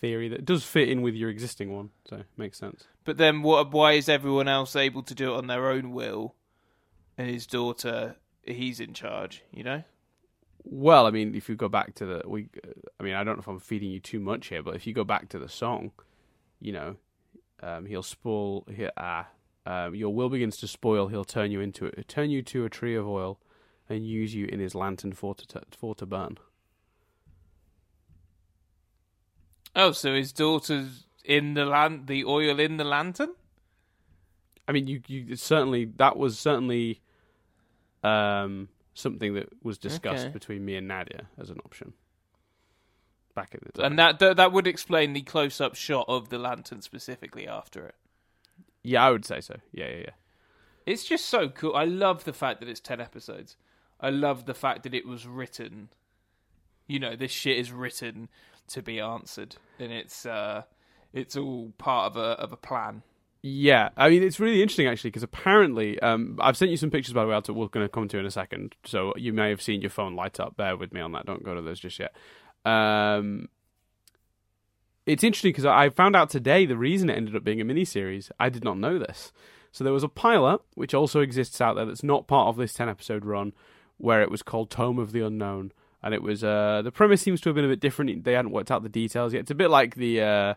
theory 0.00 0.28
that 0.28 0.44
does 0.44 0.64
fit 0.64 0.88
in 0.88 1.02
with 1.02 1.14
your 1.14 1.28
existing 1.28 1.72
one, 1.72 1.90
so 2.08 2.16
it 2.16 2.26
makes 2.36 2.58
sense. 2.58 2.84
But 3.04 3.18
then, 3.18 3.42
what? 3.42 3.72
Why 3.72 3.92
is 3.92 4.08
everyone 4.08 4.48
else 4.48 4.76
able 4.76 5.02
to 5.02 5.14
do 5.14 5.34
it 5.34 5.36
on 5.36 5.46
their 5.46 5.68
own 5.68 5.92
will, 5.92 6.34
and 7.18 7.28
his 7.28 7.46
daughter, 7.46 8.16
he's 8.44 8.80
in 8.80 8.94
charge? 8.94 9.42
You 9.52 9.64
know. 9.64 9.84
Well, 10.64 11.06
I 11.06 11.10
mean, 11.10 11.34
if 11.34 11.48
you 11.48 11.56
go 11.56 11.68
back 11.68 11.94
to 11.96 12.06
the 12.06 12.22
we, 12.26 12.48
I 12.98 13.02
mean, 13.02 13.14
I 13.14 13.24
don't 13.24 13.36
know 13.36 13.40
if 13.40 13.48
I'm 13.48 13.60
feeding 13.60 13.90
you 13.90 14.00
too 14.00 14.20
much 14.20 14.48
here, 14.48 14.62
but 14.62 14.74
if 14.76 14.86
you 14.86 14.92
go 14.92 15.04
back 15.04 15.28
to 15.30 15.38
the 15.38 15.48
song, 15.48 15.92
you 16.60 16.72
know, 16.72 16.96
um, 17.62 17.86
he'll 17.86 18.02
spoil. 18.02 18.66
He, 18.74 18.86
ah, 18.96 19.28
um, 19.66 19.94
your 19.94 20.14
will 20.14 20.28
begins 20.28 20.56
to 20.58 20.68
spoil. 20.68 21.08
He'll 21.08 21.24
turn 21.24 21.50
you 21.50 21.60
into 21.60 21.86
it, 21.86 22.08
turn 22.08 22.30
you 22.30 22.42
to 22.42 22.64
a 22.64 22.70
tree 22.70 22.94
of 22.94 23.06
oil, 23.06 23.38
and 23.88 24.06
use 24.06 24.34
you 24.34 24.46
in 24.46 24.60
his 24.60 24.74
lantern 24.74 25.12
for 25.12 25.34
to 25.34 25.62
for 25.76 25.94
to 25.96 26.06
burn. 26.06 26.38
Oh, 29.74 29.92
so 29.92 30.14
his 30.14 30.32
daughter's 30.32 31.06
in 31.24 31.54
the 31.54 31.64
land, 31.64 32.06
the 32.06 32.24
oil 32.24 32.58
in 32.58 32.76
the 32.76 32.84
lantern. 32.84 33.30
I 34.66 34.72
mean, 34.72 34.86
you 34.86 35.00
you 35.06 35.36
certainly 35.36 35.86
that 35.96 36.16
was 36.16 36.38
certainly 36.38 37.00
um, 38.02 38.68
something 39.00 39.34
that 39.34 39.48
was 39.64 39.78
discussed 39.78 40.24
Okay. 40.26 40.32
between 40.32 40.64
me 40.64 40.76
and 40.76 40.86
Nadia 40.88 41.26
as 41.38 41.50
an 41.50 41.58
option 41.64 41.92
back 43.34 43.54
at 43.54 43.62
the 43.64 43.72
time. 43.72 43.86
And 43.92 43.98
that 43.98 44.18
that, 44.18 44.36
that 44.36 44.52
would 44.52 44.66
explain 44.66 45.12
the 45.12 45.22
close-up 45.22 45.74
shot 45.74 46.06
of 46.08 46.28
the 46.28 46.38
lantern 46.38 46.82
specifically 46.82 47.46
after 47.48 47.86
it. 47.86 47.94
yeah, 48.82 49.04
I 49.04 49.10
would 49.10 49.24
say 49.24 49.40
so. 49.40 49.56
Yeah, 49.72 49.88
yeah, 49.88 49.96
yeah. 49.98 50.10
It's 50.86 51.04
just 51.04 51.26
so 51.26 51.48
cool. 51.48 51.74
I 51.76 51.84
love 51.84 52.24
the 52.24 52.32
fact 52.32 52.60
that 52.60 52.68
it's 52.68 52.80
10 52.80 53.00
episodes. 53.00 53.56
I 54.00 54.10
love 54.10 54.46
the 54.46 54.54
fact 54.54 54.82
that 54.84 54.94
it 54.94 55.06
was 55.06 55.26
written. 55.26 55.90
You 56.86 56.98
know, 56.98 57.14
this 57.14 57.30
shit 57.30 57.58
is 57.58 57.70
written 57.70 58.28
to 58.68 58.82
be 58.82 58.98
answered 59.00 59.56
and 59.80 59.90
it's 59.92 60.24
uh 60.24 60.62
it's 61.12 61.36
all 61.36 61.72
part 61.76 62.10
of 62.12 62.16
a 62.16 62.30
of 62.40 62.52
a 62.52 62.56
plan. 62.56 63.02
Yeah, 63.42 63.88
I 63.96 64.10
mean 64.10 64.22
it's 64.22 64.38
really 64.38 64.60
interesting 64.60 64.86
actually 64.86 65.10
because 65.10 65.22
apparently 65.22 65.98
um, 66.00 66.38
I've 66.40 66.58
sent 66.58 66.70
you 66.70 66.76
some 66.76 66.90
pictures 66.90 67.14
by 67.14 67.22
the 67.22 67.28
way. 67.28 67.34
I'll 67.34 67.42
t- 67.42 67.52
we're 67.52 67.68
going 67.68 67.84
to 67.84 67.88
come 67.88 68.06
to 68.08 68.18
in 68.18 68.26
a 68.26 68.30
second, 68.30 68.74
so 68.84 69.14
you 69.16 69.32
may 69.32 69.48
have 69.48 69.62
seen 69.62 69.80
your 69.80 69.90
phone 69.90 70.14
light 70.14 70.38
up. 70.38 70.56
Bear 70.56 70.76
with 70.76 70.92
me 70.92 71.00
on 71.00 71.12
that. 71.12 71.24
Don't 71.24 71.42
go 71.42 71.54
to 71.54 71.62
those 71.62 71.80
just 71.80 71.98
yet. 71.98 72.14
Um, 72.66 73.48
it's 75.06 75.24
interesting 75.24 75.50
because 75.50 75.64
I 75.64 75.88
found 75.88 76.16
out 76.16 76.28
today 76.28 76.66
the 76.66 76.76
reason 76.76 77.08
it 77.08 77.16
ended 77.16 77.34
up 77.34 77.42
being 77.42 77.62
a 77.62 77.64
miniseries. 77.64 78.30
I 78.38 78.50
did 78.50 78.62
not 78.62 78.78
know 78.78 78.98
this. 78.98 79.32
So 79.72 79.84
there 79.84 79.92
was 79.92 80.04
a 80.04 80.08
pilot 80.08 80.60
which 80.74 80.92
also 80.92 81.20
exists 81.20 81.60
out 81.62 81.76
there 81.76 81.86
that's 81.86 82.02
not 82.02 82.26
part 82.26 82.48
of 82.48 82.56
this 82.56 82.74
ten 82.74 82.90
episode 82.90 83.24
run, 83.24 83.54
where 83.96 84.20
it 84.20 84.30
was 84.30 84.42
called 84.42 84.68
Tome 84.68 84.98
of 84.98 85.12
the 85.12 85.22
Unknown, 85.22 85.72
and 86.02 86.12
it 86.12 86.22
was 86.22 86.44
uh, 86.44 86.82
the 86.84 86.92
premise 86.92 87.22
seems 87.22 87.40
to 87.40 87.48
have 87.48 87.56
been 87.56 87.64
a 87.64 87.68
bit 87.68 87.80
different. 87.80 88.24
They 88.24 88.34
hadn't 88.34 88.50
worked 88.50 88.70
out 88.70 88.82
the 88.82 88.90
details 88.90 89.32
yet. 89.32 89.40
It's 89.40 89.50
a 89.50 89.54
bit 89.54 89.70
like 89.70 89.94
the. 89.94 90.20
Uh, 90.20 90.54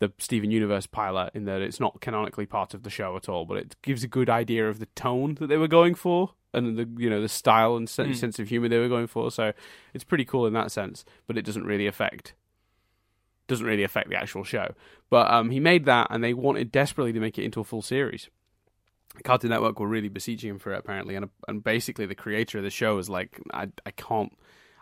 the 0.00 0.12
Steven 0.18 0.50
Universe 0.50 0.86
pilot 0.86 1.30
in 1.34 1.44
that 1.44 1.62
it's 1.62 1.78
not 1.80 2.00
canonically 2.00 2.46
part 2.46 2.74
of 2.74 2.82
the 2.82 2.90
show 2.90 3.16
at 3.16 3.28
all, 3.28 3.44
but 3.44 3.56
it 3.58 3.76
gives 3.82 4.02
a 4.02 4.08
good 4.08 4.28
idea 4.28 4.68
of 4.68 4.78
the 4.80 4.86
tone 4.96 5.36
that 5.36 5.46
they 5.46 5.56
were 5.56 5.68
going 5.68 5.94
for 5.94 6.32
and 6.52 6.76
the 6.76 6.88
you 7.00 7.08
know 7.08 7.20
the 7.22 7.28
style 7.28 7.76
and 7.76 7.88
sen- 7.88 8.06
Hmm. 8.08 8.12
sense 8.14 8.38
of 8.40 8.48
humor 8.48 8.68
they 8.68 8.78
were 8.78 8.88
going 8.88 9.06
for. 9.06 9.30
So 9.30 9.52
it's 9.94 10.02
pretty 10.04 10.24
cool 10.24 10.46
in 10.46 10.52
that 10.54 10.72
sense, 10.72 11.04
but 11.26 11.38
it 11.38 11.44
doesn't 11.44 11.64
really 11.64 11.86
affect 11.86 12.34
doesn't 13.46 13.66
really 13.66 13.82
affect 13.82 14.08
the 14.08 14.16
actual 14.16 14.44
show. 14.44 14.74
But 15.10 15.28
um, 15.30 15.50
he 15.50 15.58
made 15.60 15.84
that, 15.86 16.06
and 16.10 16.22
they 16.22 16.34
wanted 16.34 16.70
desperately 16.70 17.12
to 17.12 17.18
make 17.20 17.36
it 17.38 17.44
into 17.44 17.58
a 17.60 17.64
full 17.64 17.82
series. 17.82 18.28
Cartoon 19.24 19.50
Network 19.50 19.80
were 19.80 19.88
really 19.88 20.08
beseeching 20.08 20.50
him 20.50 20.58
for 20.60 20.72
it 20.72 20.78
apparently, 20.78 21.16
and 21.16 21.28
and 21.48 21.62
basically 21.62 22.06
the 22.06 22.14
creator 22.14 22.58
of 22.58 22.64
the 22.64 22.70
show 22.70 22.96
was 22.96 23.10
like, 23.10 23.40
I 23.52 23.68
I 23.84 23.90
can't, 23.90 24.32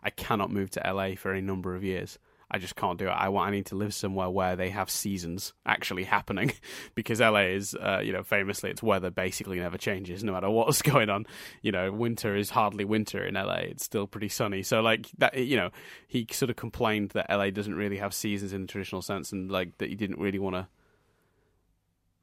I 0.03 0.11
cannot 0.11 0.51
move 0.53 0.71
to 0.73 0.83
LA 0.87 1.15
for 1.17 1.33
a 1.33 1.41
number 1.41 1.75
of 1.75 1.83
years. 1.83 2.19
I 2.51 2.59
just 2.59 2.77
can't 2.77 2.99
do 2.99 3.07
it. 3.09 3.11
I 3.11 3.29
want. 3.29 3.49
I 3.49 3.51
need 3.51 3.67
to 3.67 3.77
live 3.77 3.93
somewhere 3.93 4.31
where 4.31 4.57
they 4.57 4.71
have 4.71 4.89
seasons 4.89 5.53
actually 5.67 6.05
happening, 6.05 6.53
because 6.95 7.21
LA 7.21 7.41
is, 7.41 7.75
uh, 7.75 8.01
you 8.03 8.13
know, 8.13 8.23
famously 8.23 8.71
its 8.71 8.83
weather 8.83 9.11
basically 9.11 9.59
never 9.59 9.77
changes 9.77 10.25
no 10.25 10.33
matter 10.33 10.49
what's 10.49 10.81
going 10.93 11.11
on. 11.11 11.27
You 11.61 11.73
know, 11.73 11.93
winter 11.93 12.35
is 12.35 12.51
hardly 12.51 12.85
winter 12.85 13.25
in 13.25 13.35
LA. 13.35 13.61
It's 13.65 13.85
still 13.85 14.07
pretty 14.07 14.29
sunny. 14.31 14.63
So 14.63 14.81
like 14.81 15.09
that, 15.19 15.37
you 15.37 15.57
know, 15.57 15.71
he 16.07 16.27
sort 16.31 16.49
of 16.51 16.57
complained 16.57 17.11
that 17.11 17.29
LA 17.31 17.51
doesn't 17.51 17.75
really 17.75 17.99
have 17.99 18.15
seasons 18.15 18.53
in 18.53 18.63
the 18.63 18.67
traditional 18.67 19.03
sense, 19.03 19.31
and 19.31 19.51
like 19.51 19.77
that 19.79 19.91
he 19.91 19.95
didn't 19.95 20.19
really 20.19 20.39
want 20.39 20.57
to 20.57 20.69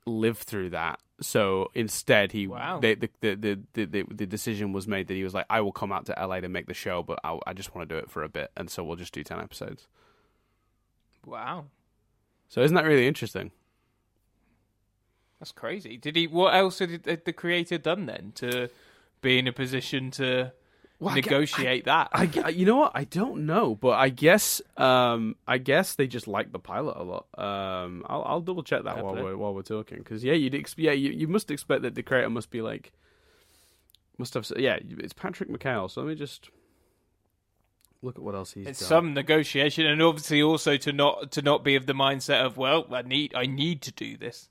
live 0.05 0.37
through 0.39 0.71
that. 0.71 0.99
So 1.21 1.69
instead, 1.73 2.31
he 2.31 2.47
Wow. 2.47 2.79
they, 2.79 2.95
the, 2.95 3.09
the, 3.21 3.35
the 3.73 3.85
the 3.85 4.03
the 4.11 4.25
decision 4.25 4.73
was 4.73 4.87
made 4.87 5.07
that 5.07 5.13
he 5.13 5.23
was 5.23 5.33
like, 5.33 5.45
I 5.49 5.61
will 5.61 5.71
come 5.71 5.91
out 5.91 6.07
to 6.07 6.15
LA 6.19 6.41
to 6.41 6.49
make 6.49 6.67
the 6.67 6.73
show, 6.73 7.03
but 7.03 7.19
I, 7.23 7.39
I 7.47 7.53
just 7.53 7.73
want 7.73 7.87
to 7.87 7.95
do 7.95 7.99
it 7.99 8.09
for 8.09 8.23
a 8.23 8.29
bit, 8.29 8.51
and 8.57 8.69
so 8.69 8.83
we'll 8.83 8.97
just 8.97 9.13
do 9.13 9.23
ten 9.23 9.39
episodes. 9.39 9.87
Wow. 11.25 11.65
So 12.47 12.61
isn't 12.61 12.75
that 12.75 12.85
really 12.85 13.07
interesting? 13.07 13.51
That's 15.39 15.51
crazy. 15.51 15.97
Did 15.97 16.15
he 16.15 16.27
what 16.27 16.53
else 16.55 16.79
had 16.79 17.03
the 17.25 17.33
creator 17.33 17.77
done 17.77 18.05
then 18.05 18.31
to 18.35 18.69
be 19.21 19.37
in 19.37 19.47
a 19.47 19.51
position 19.53 20.11
to 20.11 20.53
Well, 20.99 21.11
I 21.11 21.15
negotiate 21.15 21.85
that? 21.85 22.09
I, 22.13 22.29
I- 22.43 22.49
you 22.49 22.65
know 22.65 22.77
what? 22.77 22.93
I 22.95 23.03
don't 23.03 23.45
know, 23.45 23.75
but 23.75 23.91
I 23.99 24.09
guess 24.09 24.61
um 24.77 25.35
I 25.47 25.57
guess 25.57 25.95
they 25.95 26.07
just 26.07 26.27
like 26.27 26.51
the 26.51 26.59
pilot 26.59 26.95
a 26.97 27.03
lot. 27.03 27.25
Um, 27.37 28.05
I'll 28.07 28.23
I'll 28.23 28.41
double 28.41 28.63
check 28.63 28.83
that 28.83 28.95
Fair 28.95 29.03
while 29.03 29.13
play. 29.13 29.23
we're 29.23 29.37
while 29.37 29.53
we're 29.53 29.61
talking 29.63 29.97
because 29.97 30.23
yeah, 30.23 30.33
you'd 30.33 30.55
ex- 30.55 30.75
yeah 30.77 30.91
you, 30.93 31.11
you 31.11 31.27
must 31.27 31.51
expect 31.51 31.81
that 31.81 31.95
the 31.95 32.03
creator 32.03 32.29
must 32.29 32.49
be 32.49 32.61
like 32.61 32.93
must 34.17 34.33
have 34.35 34.49
yeah 34.57 34.77
it's 34.81 35.13
Patrick 35.13 35.49
McHale. 35.49 35.91
So 35.91 36.01
let 36.01 36.07
me 36.07 36.15
just 36.15 36.49
look 38.01 38.17
at 38.17 38.23
what 38.23 38.35
else 38.35 38.53
he's 38.53 38.67
it's 38.67 38.79
done. 38.79 38.87
some 38.87 39.13
negotiation 39.13 39.85
and 39.85 40.01
obviously 40.01 40.41
also 40.41 40.77
to 40.77 40.91
not 40.91 41.31
to 41.31 41.41
not 41.41 41.63
be 41.63 41.75
of 41.75 41.85
the 41.85 41.93
mindset 41.93 42.45
of 42.45 42.57
well 42.57 42.85
I 42.91 43.01
need 43.01 43.33
I 43.33 43.45
need 43.45 43.81
to 43.83 43.91
do 43.91 44.17
this. 44.17 44.49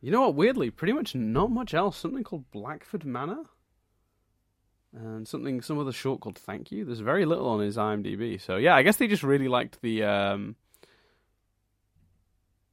You 0.00 0.12
know 0.12 0.20
what? 0.22 0.34
Weirdly, 0.34 0.70
pretty 0.70 0.92
much 0.92 1.14
not 1.14 1.50
much 1.50 1.74
else. 1.74 1.96
Something 1.96 2.22
called 2.22 2.50
Blackford 2.50 3.04
Manor, 3.04 3.44
and 4.92 5.26
something 5.26 5.62
some 5.62 5.78
other 5.78 5.92
short 5.92 6.20
called 6.20 6.38
Thank 6.38 6.70
You. 6.70 6.84
There's 6.84 7.00
very 7.00 7.24
little 7.24 7.48
on 7.48 7.60
his 7.60 7.76
IMDb. 7.76 8.40
So 8.40 8.56
yeah, 8.56 8.76
I 8.76 8.82
guess 8.82 8.96
they 8.98 9.08
just 9.08 9.22
really 9.22 9.48
liked 9.48 9.80
the. 9.80 10.04
Um, 10.04 10.56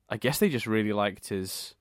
I 0.10 0.18
guess 0.18 0.38
they 0.38 0.50
just 0.50 0.68
really 0.68 0.94
liked 0.94 1.30
his 1.30 1.74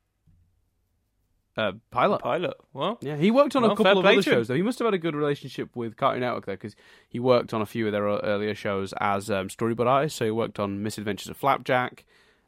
uh, 1.57 1.73
pilot. 1.91 2.21
Pilot. 2.23 2.55
Well, 2.73 2.99
Yeah, 3.03 3.17
he 3.17 3.31
worked 3.31 3.55
on 3.57 3.63
Well, 3.63 3.73
a 3.73 3.77
couple 3.77 3.99
of 3.99 4.07
other 4.07 4.23
shows. 4.23 4.49
Though 4.49 4.55
he 4.55 4.63
must 4.63 4.79
have 4.79 4.87
had 4.87 4.95
a 4.95 4.99
good 4.99 5.15
relationship 5.15 5.75
with 5.77 5.97
Cartoon 5.97 6.21
Network 6.21 6.47
there, 6.47 6.57
because 6.57 6.75
he 7.09 7.19
worked 7.21 7.53
on 7.53 7.61
a 7.61 7.67
few 7.67 7.87
of 7.87 7.93
their 7.93 8.05
earlier 8.05 8.55
shows 8.55 8.95
as 9.01 9.31
um, 9.31 9.49
storyboard 9.49 9.87
artist. 9.87 10.17
So 10.17 10.25
he 10.25 10.31
worked 10.31 10.59
on 10.59 10.83
Misadventures 10.83 11.29
of 11.29 11.37
Flapjack. 11.37 12.05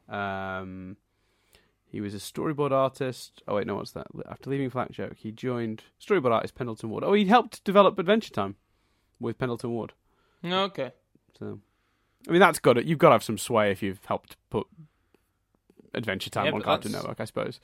Um, 0.09 0.97
he 1.85 2.01
was 2.01 2.13
a 2.13 2.17
storyboard 2.17 2.71
artist. 2.71 3.41
Oh 3.47 3.55
wait, 3.55 3.67
no, 3.67 3.75
what's 3.75 3.91
that? 3.91 4.07
After 4.29 4.49
leaving 4.49 4.69
Flapjack, 4.69 5.17
he 5.17 5.31
joined 5.31 5.83
storyboard 6.01 6.31
artist 6.31 6.55
Pendleton 6.55 6.89
Ward. 6.89 7.03
Oh, 7.03 7.13
he 7.13 7.25
helped 7.25 7.63
develop 7.63 7.97
Adventure 7.99 8.31
Time 8.31 8.55
with 9.19 9.37
Pendleton 9.37 9.71
Ward. 9.71 9.93
okay. 10.43 10.91
So, 11.39 11.59
I 12.27 12.31
mean, 12.31 12.39
that's 12.39 12.59
got 12.59 12.77
it. 12.77 12.85
You've 12.85 12.97
got 12.99 13.09
to 13.09 13.13
have 13.15 13.23
some 13.23 13.37
sway 13.37 13.71
if 13.71 13.81
you've 13.83 14.03
helped 14.05 14.35
put 14.49 14.67
Adventure 15.93 16.29
Time 16.29 16.45
Yeah, 16.47 16.51
on 16.53 16.61
Cartoon 16.61 16.91
that's- 16.91 17.03
Network, 17.03 17.21
I 17.21 17.25
suppose. 17.25 17.59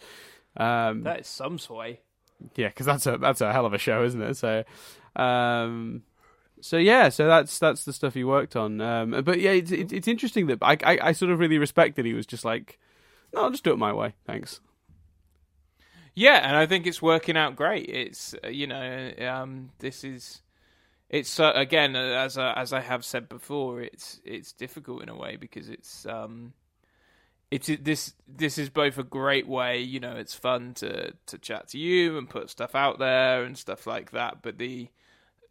Um, 0.58 1.04
That 1.04 1.22
is 1.22 1.28
some 1.28 1.58
sway. 1.58 2.02
yeah, 2.56 2.68
because 2.70 2.86
that's 2.86 3.06
a 3.08 3.18
that's 3.18 3.42
a 3.42 3.52
hell 3.54 3.66
of 3.66 3.74
a 3.74 3.78
show, 3.78 4.04
isn't 4.04 4.22
it? 4.22 4.36
So, 4.36 4.64
um, 5.16 6.04
so 6.60 6.78
yeah, 6.78 7.10
so 7.10 7.28
that's 7.28 7.58
that's 7.60 7.86
the 7.86 7.94
stuff 7.94 8.14
he 8.14 8.24
worked 8.24 8.56
on. 8.56 8.82
Um, 8.82 9.22
but 9.24 9.40
yeah, 9.40 9.52
it's 9.52 9.72
it's, 9.72 9.94
it's 9.94 10.08
interesting 10.08 10.48
that 10.48 10.60
I, 10.62 10.78
I 10.84 11.00
I 11.02 11.12
sort 11.14 11.32
of 11.32 11.40
really 11.40 11.58
respect 11.58 11.96
that 11.96 12.06
he 12.06 12.14
was 12.14 12.26
just 12.26 12.44
like, 12.46 12.80
no, 13.34 13.44
I'll 13.44 13.52
just 13.52 13.64
do 13.64 13.72
it 13.72 13.78
my 13.78 13.94
way, 13.94 14.14
thanks. 14.26 14.60
Yeah, 16.14 16.46
and 16.46 16.58
I 16.58 16.66
think 16.66 16.86
it's 16.88 17.02
working 17.02 17.38
out 17.38 17.56
great. 17.56 17.88
It's 17.90 18.36
uh, 18.44 18.50
you 18.50 18.68
know, 18.68 19.12
um, 19.20 19.70
this 19.80 20.04
is 20.04 20.42
it's 21.10 21.40
uh, 21.40 21.54
again 21.56 21.96
uh, 21.96 22.00
as 22.00 22.38
I, 22.38 22.54
as 22.54 22.74
I 22.74 22.82
have 22.82 23.06
said 23.06 23.30
before, 23.30 23.82
it's 23.82 24.20
it's 24.26 24.52
difficult 24.52 25.04
in 25.04 25.10
a 25.10 25.16
way 25.16 25.38
because 25.38 25.70
it's 25.70 26.06
um, 26.06 26.54
it's 26.60 26.61
it, 27.52 27.84
this 27.84 28.14
this 28.28 28.58
is 28.58 28.70
both 28.70 28.98
a 28.98 29.04
great 29.04 29.48
way, 29.48 29.80
you 29.80 30.00
know, 30.00 30.16
it's 30.16 30.34
fun 30.34 30.74
to 30.76 31.14
to 31.28 31.38
chat 31.38 31.68
to 31.70 31.78
you 31.78 32.18
and 32.18 32.30
put 32.30 32.50
stuff 32.50 32.76
out 32.76 32.98
there 32.98 33.44
and 33.44 33.58
stuff 33.58 33.86
like 33.86 34.12
that, 34.12 34.42
but 34.42 34.58
the 34.58 34.90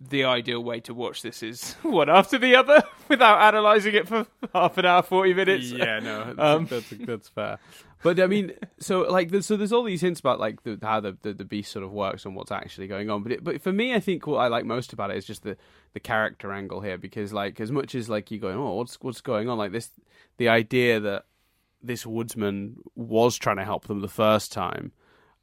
the 0.00 0.24
ideal 0.24 0.64
way 0.64 0.80
to 0.80 0.94
watch 0.94 1.20
this 1.20 1.42
is 1.42 1.74
one 1.82 2.08
after 2.08 2.38
the 2.38 2.56
other 2.56 2.82
without 3.08 3.54
analysing 3.54 3.94
it 3.94 4.08
for 4.08 4.26
half 4.54 4.78
an 4.78 4.86
hour, 4.86 5.02
forty 5.02 5.34
minutes. 5.34 5.70
Yeah, 5.70 6.00
no, 6.00 6.34
Um, 6.38 6.66
that's, 6.66 6.88
that's 6.90 7.28
fair. 7.28 7.58
But 8.02 8.18
I 8.18 8.26
mean, 8.26 8.52
so 8.78 9.02
like, 9.02 9.30
there's, 9.30 9.44
so 9.44 9.58
there's 9.58 9.74
all 9.74 9.82
these 9.82 10.00
hints 10.00 10.20
about 10.20 10.40
like 10.40 10.62
the, 10.62 10.78
how 10.80 11.00
the, 11.00 11.18
the 11.20 11.34
the 11.34 11.44
beast 11.44 11.70
sort 11.70 11.84
of 11.84 11.92
works 11.92 12.24
and 12.24 12.34
what's 12.34 12.50
actually 12.50 12.86
going 12.86 13.10
on. 13.10 13.22
But 13.22 13.32
it, 13.32 13.44
but 13.44 13.60
for 13.60 13.72
me, 13.72 13.94
I 13.94 14.00
think 14.00 14.26
what 14.26 14.38
I 14.38 14.48
like 14.48 14.64
most 14.64 14.94
about 14.94 15.10
it 15.10 15.18
is 15.18 15.26
just 15.26 15.42
the 15.42 15.58
the 15.92 16.00
character 16.00 16.50
angle 16.50 16.80
here 16.80 16.96
because 16.96 17.34
like 17.34 17.60
as 17.60 17.70
much 17.70 17.94
as 17.94 18.08
like 18.08 18.30
you 18.30 18.38
going, 18.38 18.56
oh, 18.56 18.76
what's 18.76 18.98
what's 19.02 19.20
going 19.20 19.50
on? 19.50 19.58
Like 19.58 19.72
this, 19.72 19.90
the 20.38 20.48
idea 20.48 20.98
that 21.00 21.26
this 21.82 22.04
woodsman 22.06 22.76
was 22.94 23.36
trying 23.36 23.56
to 23.56 23.64
help 23.64 23.86
them 23.86 24.00
the 24.00 24.08
first 24.08 24.52
time, 24.52 24.92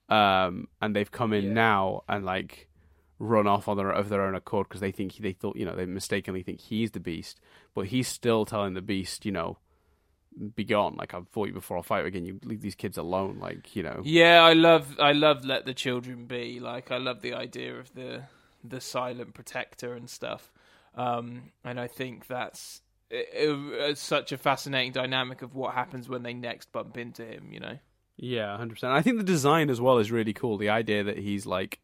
um, 0.10 0.68
and 0.82 0.96
they've 0.96 1.12
come 1.12 1.34
in 1.34 1.46
Yeah. 1.46 1.54
now 1.54 2.04
and 2.08 2.26
like 2.26 2.68
run 3.20 3.48
off 3.48 3.68
on 3.68 3.78
their 3.78 3.90
of 3.90 4.10
their 4.10 4.22
own 4.22 4.36
accord 4.36 4.68
because 4.68 4.80
they 4.82 4.92
think 4.92 5.16
they 5.18 5.32
thought 5.34 5.56
you 5.56 5.66
know 5.66 5.76
they 5.76 5.86
mistakenly 5.88 6.44
think 6.44 6.62
he's 6.62 6.92
the 6.92 7.00
beast, 7.00 7.40
but 7.74 7.88
he's 7.88 8.08
still 8.08 8.46
telling 8.46 8.74
the 8.76 8.82
beast, 8.82 9.26
you 9.26 9.32
know, 9.32 9.58
be 10.56 10.64
gone. 10.64 10.96
Like 10.96 11.14
I've 11.16 11.28
fought 11.30 11.48
you 11.48 11.54
before, 11.54 11.78
I'll 11.78 11.84
fight 11.84 12.02
you 12.02 12.06
again. 12.08 12.26
You 12.26 12.40
leave 12.44 12.62
these 12.62 12.76
kids 12.76 12.98
alone. 12.98 13.40
Like 13.40 13.76
you 13.76 13.84
know, 13.84 14.02
Yeah, 14.04 14.44
I 14.44 14.54
love 14.54 15.00
I 15.00 15.14
love 15.14 15.44
let 15.46 15.66
the 15.66 15.74
children 15.74 16.26
be. 16.26 16.60
Like 16.60 16.92
I 16.92 16.98
love 16.98 17.22
the 17.22 17.34
idea 17.34 17.76
of 17.78 17.94
the 17.96 18.24
the 18.64 18.82
silent 18.82 19.34
protector 19.34 19.94
and 19.94 20.10
stuff. 20.10 20.52
Um, 20.96 21.52
and 21.64 21.80
I 21.80 21.88
think 21.88 22.28
that's 22.28 22.82
it, 23.10 23.30
it- 23.34 23.98
such 23.98 24.32
a 24.32 24.38
fascinating 24.38 24.92
dynamic 24.92 25.42
of 25.42 25.56
what 25.56 25.74
happens 25.74 26.08
when 26.10 26.24
they 26.24 26.34
next 26.34 26.72
bump 26.72 26.98
into 26.98 27.24
him. 27.26 27.50
You 27.52 27.60
know. 27.60 27.78
yeah, 28.18 28.56
hundred 28.58 28.76
percent. 28.76 28.94
I 28.94 29.02
think 29.02 29.18
the 29.18 29.24
design 29.24 29.70
as 29.70 29.80
well 29.82 29.98
is 29.98 30.12
really 30.12 30.34
cool. 30.34 30.58
The 30.58 30.70
idea 30.70 31.04
that 31.04 31.18
he's 31.18 31.46
like 31.46 31.80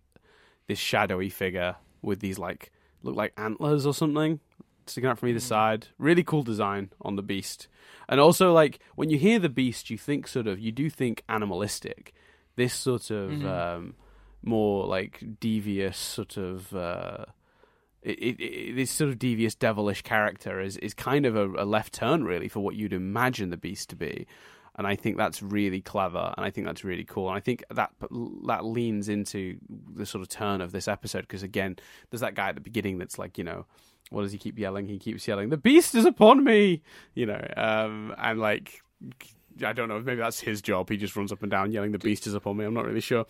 this 0.68 0.80
shadowy 0.80 1.30
figure 1.30 1.76
with 2.02 2.20
these 2.20 2.38
like 2.40 2.72
look 3.04 3.16
like 3.16 3.34
antlers 3.38 3.86
or 3.86 3.94
something 3.94 4.40
sticking 4.86 5.10
out 5.10 5.18
from 5.18 5.30
either 5.30 5.40
side. 5.40 5.88
Really 5.98 6.24
cool 6.24 6.44
design 6.44 6.90
on 7.02 7.16
the 7.16 7.22
beast. 7.24 7.68
And 8.10 8.20
also 8.20 8.52
like 8.52 8.80
when 8.96 9.10
you 9.10 9.18
hear 9.18 9.40
the 9.40 9.48
beast, 9.50 9.90
you 9.90 9.98
think 9.98 10.28
sort 10.28 10.46
of 10.48 10.60
you 10.60 10.72
do 10.74 10.90
think 10.90 11.24
animalistic. 11.30 12.14
This 12.58 12.74
sort 12.74 13.10
of 13.10 13.32
Mhm. 13.32 13.46
um, 13.46 13.96
more 14.42 14.86
like 14.86 15.24
devious 15.40 15.98
sort 15.98 16.36
of. 16.38 16.74
Uh, 16.76 17.26
it, 18.04 18.39
it, 18.39 18.76
this 18.76 18.92
sort 18.92 19.10
of 19.10 19.20
devious, 19.20 19.56
devilish 19.56 20.02
character 20.02 20.60
is, 20.60 20.78
is 20.78 20.94
kind 20.94 21.26
of 21.26 21.36
a, 21.36 21.48
a 21.63 21.66
left 21.66 21.94
turn, 21.94 22.24
really, 22.24 22.48
for 22.48 22.60
what 22.60 22.76
you'd 22.76 22.94
imagine 22.94 23.50
the 23.50 23.58
beast 23.58 23.89
to 23.89 23.96
be. 23.96 24.28
And 24.76 24.88
I 24.88 24.96
think 24.96 25.18
that's 25.18 25.44
really 25.44 25.82
clever, 25.82 26.34
and 26.36 26.44
I 26.44 26.50
think 26.50 26.66
that's 26.66 26.84
really 26.84 27.04
cool. 27.04 27.28
And 27.30 27.38
I 27.38 27.39
think 27.39 27.63
that 27.70 27.92
that 28.48 28.66
leans 28.66 29.08
into 29.08 29.58
the 29.96 30.06
sort 30.06 30.24
of 30.24 30.30
turn 30.30 30.62
of 30.62 30.72
this 30.72 30.88
episode 30.88 31.22
because 31.22 31.44
again, 31.44 31.76
there's 32.10 32.22
that 32.22 32.34
guy 32.34 32.50
at 32.50 32.56
the 32.56 32.62
beginning 32.62 32.98
that's 32.98 33.20
like, 33.20 33.38
you 33.38 33.44
know, 33.44 33.68
what 34.10 34.24
does 34.24 34.32
he 34.32 34.39
keep 34.39 34.58
yelling? 34.58 34.88
He 34.88 34.98
keeps 34.98 35.28
yelling, 35.28 35.50
"The 35.50 35.58
beast 35.58 35.94
is 35.94 36.06
upon 36.06 36.44
me!" 36.44 36.82
You 37.13 37.28
know, 37.28 37.48
um, 37.56 38.16
and 38.18 38.39
like, 38.39 38.82
I 39.63 39.74
don't 39.74 39.89
know, 39.89 40.00
maybe 40.00 40.22
that's 40.22 40.39
his 40.39 40.60
job. 40.60 40.89
He 40.89 40.98
just 40.98 41.16
runs 41.16 41.32
up 41.32 41.44
and 41.44 41.52
down 41.52 41.72
yelling, 41.72 41.92
"The 41.92 42.00
beast 42.00 42.26
is 42.26 42.34
upon 42.34 42.58
me." 42.58 42.66
I'm 42.66 42.74
not 42.74 42.86
really 42.86 43.00
sure, 43.00 43.28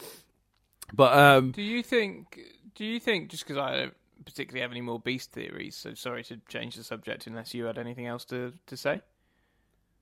but 0.93 1.17
um, 1.17 1.51
Do 1.51 1.61
you 1.61 1.83
think? 1.83 2.39
Do 2.73 2.85
you 2.85 3.01
think 3.01 3.29
just 3.29 3.43
because 3.43 3.57
I 3.57 3.75
don't 3.75 3.93
particularly 4.23 4.61
have 4.61 4.71
any 4.71 4.81
more 4.81 4.99
beast 4.99 5.31
theories? 5.31 5.75
So 5.75 5.93
sorry 5.93 6.23
to 6.25 6.37
change 6.47 6.75
the 6.75 6.83
subject 6.83 7.27
unless 7.27 7.53
you 7.53 7.65
had 7.65 7.77
anything 7.77 8.07
else 8.07 8.25
to 8.25 8.53
to 8.67 8.77
say. 8.77 9.01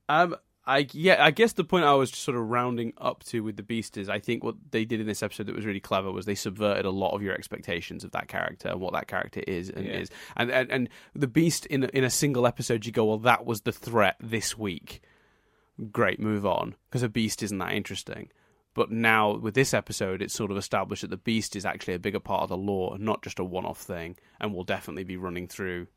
Um, 0.10 0.36
I 0.66 0.88
yeah, 0.92 1.24
I 1.24 1.32
guess 1.32 1.54
the 1.54 1.64
point 1.64 1.86
I 1.86 1.94
was 1.94 2.12
sort 2.12 2.38
of 2.38 2.48
rounding 2.50 2.94
up 2.98 3.24
to 3.26 3.42
with 3.42 3.56
the 3.58 3.64
Beast 3.64 3.98
is 3.98 4.10
I 4.10 4.20
think 4.20 4.44
what 4.44 4.56
they 4.72 4.86
did 4.86 5.00
in 5.00 5.08
this 5.08 5.24
episode 5.24 5.48
that 5.48 5.56
was 5.56 5.66
really 5.66 5.80
clever 5.80 6.12
was 6.12 6.26
they 6.26 6.36
subverted 6.36 6.86
a 6.86 6.92
lot 6.92 7.16
of 7.16 7.24
your 7.24 7.34
expectations 7.34 8.04
of 8.04 8.12
that 8.12 8.28
character 8.28 8.68
and 8.70 8.80
what 8.80 8.94
that 8.94 9.08
character 9.08 9.42
is 9.48 9.70
and 9.70 9.86
Yeah. 9.88 9.94
is 9.94 10.10
and, 10.36 10.52
and 10.52 10.70
and 10.72 10.90
the 11.16 11.28
Beast 11.28 11.66
in 11.68 11.86
in 11.86 12.04
a 12.04 12.10
single 12.12 12.46
episode 12.46 12.86
you 12.86 12.92
go 12.92 13.06
well 13.06 13.18
that 13.20 13.46
was 13.46 13.62
the 13.62 13.72
threat 13.72 14.18
this 14.20 14.56
week, 14.58 15.02
great 15.92 16.20
move 16.20 16.46
on 16.46 16.76
because 16.90 17.02
a 17.04 17.10
Beast 17.10 17.42
isn't 17.42 17.58
that 17.58 17.74
interesting. 17.74 18.30
But 18.74 18.90
now 18.92 19.36
with 19.36 19.54
this 19.54 19.74
episode, 19.74 20.22
it's 20.22 20.34
sort 20.34 20.50
of 20.52 20.58
established 20.58 21.02
that 21.02 21.10
the 21.10 21.18
Beast 21.18 21.56
is 21.56 21.66
actually 21.66 21.94
a 21.96 22.00
bigger 22.00 22.20
part 22.22 22.44
of 22.44 22.50
the 22.50 22.58
lore, 22.58 22.96
and 22.96 23.04
not 23.04 23.22
just 23.22 23.40
a 23.40 23.44
one-off 23.44 23.80
thing, 23.82 24.18
and 24.40 24.54
will 24.54 24.64
definitely 24.64 25.04
be 25.04 25.18
running 25.18 25.48
through. 25.48 25.88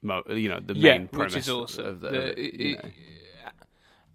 Mo- 0.00 0.22
you 0.28 0.48
know 0.48 0.60
the 0.60 0.74
yeah, 0.76 0.98
main 0.98 1.08
premise 1.08 1.34
which 1.34 1.42
is 1.42 1.50
awesome. 1.50 1.84
of 1.86 2.00
the, 2.00 2.08
The- 2.10 2.40
you 2.40 2.76
it- 2.76 2.92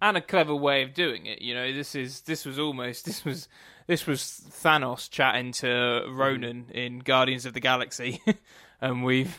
and 0.00 0.16
a 0.18 0.20
clever 0.20 0.54
way 0.54 0.82
of 0.82 0.92
doing 0.92 1.26
it. 1.26 1.40
You 1.40 1.54
know, 1.54 1.72
this 1.72 1.94
is 1.94 2.22
this 2.22 2.44
was 2.44 2.58
almost 2.58 3.04
this 3.06 3.24
was 3.24 3.48
this 3.86 4.06
was 4.06 4.20
Thanos 4.62 5.10
chatting 5.10 5.52
to 5.52 6.04
Ronan 6.10 6.66
in 6.70 6.98
Guardians 7.00 7.46
of 7.46 7.52
the 7.54 7.60
Galaxy, 7.60 8.20
and 8.80 9.04
we've 9.04 9.36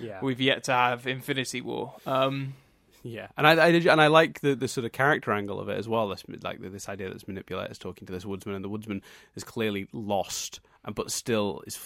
yeah. 0.00 0.18
we've 0.22 0.40
yet 0.40 0.64
to 0.64 0.72
have 0.72 1.06
Infinity 1.06 1.60
War. 1.60 1.94
Um, 2.06 2.54
Yeah, 3.02 3.28
and 3.36 3.46
I, 3.46 3.66
I 3.66 3.72
did- 3.72 3.86
and 3.86 4.00
I 4.00 4.08
like 4.08 4.40
the, 4.40 4.54
the 4.54 4.68
sort 4.68 4.84
of 4.84 4.92
character 4.92 5.32
angle 5.32 5.58
of 5.60 5.68
it 5.68 5.78
as 5.78 5.88
well. 5.88 6.08
This 6.08 6.24
like 6.42 6.60
this 6.60 6.88
idea 6.88 7.08
that's 7.08 7.24
is 7.26 7.78
talking 7.78 8.06
to 8.06 8.12
this 8.12 8.26
woodsman, 8.26 8.54
and 8.54 8.64
the 8.64 8.68
woodsman 8.68 9.02
is 9.34 9.44
clearly 9.44 9.88
lost, 9.92 10.60
and 10.84 10.94
but 10.94 11.10
still 11.10 11.62
is 11.66 11.78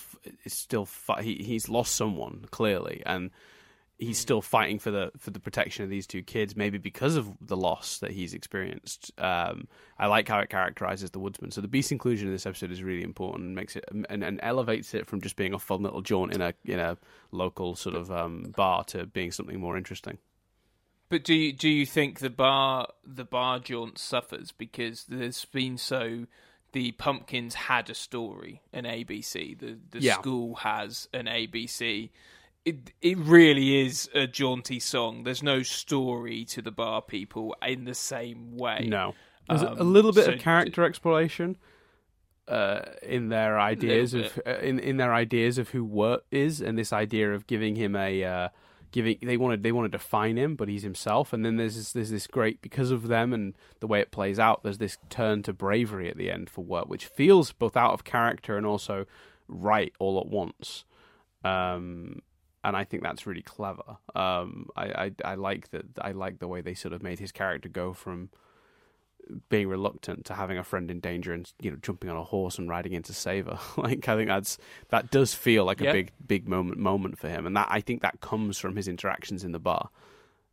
is 0.45 0.53
still 0.53 0.89
he 1.21 1.37
he's 1.37 1.69
lost 1.69 1.95
someone 1.95 2.47
clearly, 2.51 3.03
and 3.07 3.31
he's 3.99 4.19
still 4.19 4.43
fighting 4.43 4.79
for 4.79 4.91
the 4.91 5.13
for 5.17 5.31
the 5.31 5.39
protection 5.41 5.85
of 5.85 5.91
these 5.91 6.07
two 6.07 6.23
kids, 6.23 6.57
maybe 6.57 6.79
because 6.79 7.17
of 7.17 7.31
the 7.41 7.57
loss 7.57 7.99
that 7.99 8.11
he's 8.11 8.35
experienced. 8.35 9.13
Um, 9.19 9.69
I 9.99 10.07
like 10.07 10.29
how 10.29 10.41
it 10.41 10.51
characterizes 10.51 11.11
the 11.13 11.21
woodsman. 11.21 11.53
So 11.53 11.61
the 11.61 11.69
beast 11.69 11.93
inclusion 11.93 12.27
in 12.27 12.35
this 12.35 12.47
episode 12.47 12.73
is 12.73 12.83
really 12.83 13.05
important, 13.05 13.45
and 13.45 13.55
makes 13.55 13.77
it 13.77 13.85
and, 14.11 14.25
and 14.25 14.41
elevates 14.43 14.95
it 14.95 15.07
from 15.07 15.21
just 15.21 15.37
being 15.37 15.55
a 15.55 15.59
fun 15.59 15.83
little 15.83 16.03
jaunt 16.03 16.35
in 16.35 16.41
a 16.41 16.55
in 16.65 16.81
a 16.81 16.97
local 17.31 17.77
sort 17.77 17.95
of 17.95 18.11
um, 18.11 18.53
bar 18.57 18.85
to 18.85 19.07
being 19.07 19.31
something 19.31 19.61
more 19.61 19.77
interesting. 19.77 20.19
But 21.15 21.23
do 21.23 21.33
you 21.33 21.53
do 21.53 21.69
you 21.69 21.87
think 21.87 22.19
the 22.19 22.29
bar 22.29 22.89
the 23.07 23.25
bar 23.25 23.61
jaunt 23.61 23.99
suffers 23.99 24.51
because 24.51 25.05
there's 25.05 25.45
been 25.45 25.79
so 25.79 26.27
the 26.73 26.91
pumpkins 26.91 27.55
had 27.55 27.89
a 27.89 27.95
story 27.95 28.63
an 28.73 28.83
ABC 28.85 29.57
the 29.57 29.79
the 29.93 30.01
Yeah. 30.01 30.15
school 30.15 30.57
has 30.57 31.09
an 31.13 31.27
ABC 31.27 32.11
it 32.65 32.91
it 33.01 33.17
really 33.19 33.87
is 33.87 34.11
a 34.13 34.27
jaunty 34.27 34.81
song. 34.81 35.23
There's 35.23 35.41
no 35.41 35.63
story 35.63 36.45
to 36.47 36.61
the 36.61 36.73
bar 36.73 37.01
people 37.01 37.55
in 37.65 37.85
the 37.85 37.95
same 37.95 38.57
way. 38.57 38.87
No. 38.89 39.15
There's 39.49 39.63
a- 39.63 39.67
a 39.69 39.81
Um, 39.83 39.93
little 39.93 40.13
bit 40.13 40.25
so- 40.25 40.33
of 40.33 40.41
character 40.41 40.83
exploration 40.83 41.57
uh, 42.49 42.81
in 43.03 43.29
their 43.29 43.61
ideas 43.61 44.15
of 44.15 44.37
uh, 44.45 44.57
in 44.59 44.81
in 44.81 44.97
their 44.97 45.15
ideas 45.15 45.59
of 45.59 45.69
who 45.69 45.85
Wirt 45.85 46.25
is, 46.33 46.61
and 46.61 46.77
this 46.77 46.93
idea 46.93 47.33
of 47.33 47.47
giving 47.47 47.77
him 47.77 47.95
a 47.95 48.25
uh, 48.25 48.49
giving 48.95 49.19
they 49.23 49.37
wanted 49.37 49.65
they 49.65 49.73
want 49.73 49.91
to 49.91 49.99
define 49.99 50.37
him, 50.37 50.55
but 50.55 50.69
he's 50.69 50.85
himself. 50.85 51.33
And 51.33 51.45
then 51.45 51.57
there's 51.57 51.75
this, 51.75 51.91
there's 51.91 52.11
this 52.13 52.29
great 52.29 52.63
because 52.63 52.93
of 52.93 53.09
them 53.09 53.33
and 53.33 53.55
the 53.81 53.89
way 53.89 53.99
it 53.99 54.13
plays 54.13 54.39
out. 54.39 54.63
There's 54.63 54.79
this 54.79 54.99
turn 55.11 55.43
to 55.43 55.53
bravery 55.53 56.09
at 56.09 56.17
the 56.17 56.31
end 56.31 56.49
for 56.49 56.65
Wirt, 56.65 56.89
which 56.89 57.07
feels 57.07 57.51
both 57.51 57.77
out 57.77 57.93
of 57.93 58.05
character 58.05 58.57
and 58.57 58.65
also 58.65 59.07
right 59.49 59.93
all 59.99 60.21
at 60.21 60.29
once. 60.29 60.85
Um, 61.43 62.23
and 62.63 62.77
I 62.77 62.85
think 62.85 63.03
that's 63.03 63.27
really 63.27 63.43
clever. 63.43 63.99
Um, 64.15 64.69
I, 64.77 64.85
I 64.85 65.13
I 65.25 65.35
like 65.35 65.73
that. 65.73 65.87
I 66.01 66.13
like 66.13 66.39
the 66.39 66.49
way 66.49 66.61
they 66.61 66.75
sort 66.75 66.95
of 66.95 67.03
made 67.03 67.19
his 67.19 67.33
character 67.33 67.69
go 67.69 67.95
from 67.95 68.31
being 69.49 69.69
reluctant 69.69 70.25
to 70.27 70.35
having 70.35 70.59
a 70.59 70.65
friend 70.65 70.91
in 70.91 71.01
danger 71.01 71.33
and 71.33 71.51
you 71.61 71.71
know 71.71 71.77
jumping 71.83 72.11
on 72.11 72.17
a 72.17 72.25
horse 72.25 72.59
and 72.59 72.69
riding 72.69 72.93
in 72.93 73.03
to 73.05 73.13
save 73.15 73.47
her. 73.47 73.59
like 73.77 74.09
I 74.09 74.17
think 74.17 74.29
that's 74.29 74.59
that 74.91 75.11
does 75.11 75.35
feel 75.35 75.65
like 75.65 75.81
Yeah. 75.81 75.91
a 75.91 75.93
big 75.93 76.13
big 76.27 76.49
moment 76.49 76.79
moment 76.79 77.19
for 77.19 77.29
him, 77.29 77.47
and 77.47 77.57
that 77.57 77.69
I 77.71 77.81
think 77.81 78.03
that 78.03 78.21
comes 78.21 78.59
from 78.59 78.77
his 78.77 78.89
interactions 78.89 79.45
in 79.45 79.53
the 79.53 79.59
bar. 79.59 79.89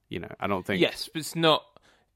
You 0.09 0.19
know, 0.19 0.31
I 0.39 0.47
don't 0.47 0.65
think 0.65 0.81
yes 0.81 1.09
but 1.13 1.19
it's 1.21 1.35
not 1.35 1.63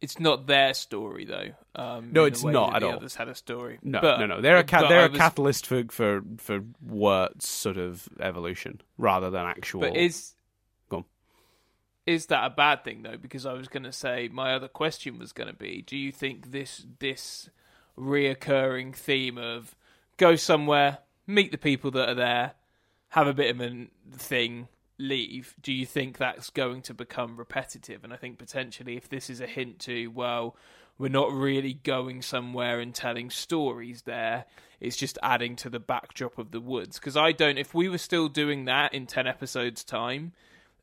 it's 0.01 0.19
not 0.19 0.47
their 0.47 0.73
story 0.73 1.23
though 1.23 1.49
um, 1.81 2.09
No, 2.11 2.25
it's 2.25 2.43
not 2.43 2.75
at 2.75 2.83
all. 2.83 2.95
others 2.95 3.15
had 3.15 3.29
a 3.29 3.35
story 3.35 3.79
No, 3.81 4.01
But- 4.01 4.19
no, 4.19 4.25
no. 4.25 4.41
They're 4.41 4.57
a 4.57 4.63
ca- 4.65 4.89
they're 4.89 5.03
I 5.03 5.05
a 5.05 5.09
was- 5.09 5.17
catalyst 5.17 5.65
for 5.65 5.83
for 5.89 6.21
for 6.37 6.59
Wirt's 6.81 7.47
sort 7.47 7.77
of 7.77 8.07
evolution 8.19 8.81
rather 8.97 9.29
than 9.29 9.45
actual. 9.45 9.79
But 9.81 9.95
is. 9.95 10.33
Is 12.05 12.27
that 12.27 12.45
a 12.45 12.49
bad 12.49 12.83
thing 12.83 13.01
though? 13.03 13.17
Because 13.17 13.45
I 13.45 13.53
was 13.53 13.67
going 13.67 13.83
to 13.83 13.91
say 13.91 14.29
my 14.31 14.53
other 14.53 14.67
question 14.67 15.17
was 15.17 15.33
going 15.33 15.47
to 15.47 15.55
be: 15.55 15.81
Do 15.81 15.97
you 15.97 16.11
think 16.11 16.51
this 16.51 16.85
this 16.99 17.49
reoccurring 17.97 18.95
theme 18.95 19.37
of 19.37 19.75
go 20.17 20.35
somewhere, 20.35 20.99
meet 21.25 21.51
the 21.51 21.57
people 21.57 21.91
that 21.91 22.09
are 22.09 22.15
there, 22.15 22.53
have 23.09 23.27
a 23.27 23.33
bit 23.33 23.55
of 23.55 23.61
a 23.61 23.87
thing, 24.15 24.67
leave? 24.97 25.55
Do 25.61 25.73
you 25.73 25.85
think 25.85 26.17
that's 26.17 26.49
going 26.49 26.83
to 26.83 26.93
become 26.93 27.37
repetitive? 27.37 28.03
And 28.03 28.13
I 28.13 28.17
think 28.17 28.37
potentially, 28.37 28.97
if 28.97 29.09
this 29.09 29.29
is 29.29 29.41
a 29.41 29.47
hint 29.47 29.79
to 29.79 30.07
well. 30.07 30.55
We're 30.97 31.09
not 31.09 31.33
really 31.33 31.73
going 31.73 32.21
somewhere 32.21 32.79
and 32.79 32.95
telling 32.95 33.29
stories 33.29 34.03
there. 34.03 34.45
It's 34.79 34.95
just 34.95 35.17
adding 35.21 35.57
to 35.57 35.69
the 35.69 35.77
backdrop 35.77 36.37
of 36.37 36.51
the 36.51 36.61
woods. 36.61 36.97
Because 36.97 37.17
I 37.17 37.33
don't. 37.33 37.57
If 37.57 37.73
we 37.73 37.89
were 37.89 37.97
still 37.97 38.29
doing 38.29 38.63
that 38.63 38.93
in 38.93 39.05
ten 39.05 39.27
episodes' 39.27 39.83
time, 39.83 40.31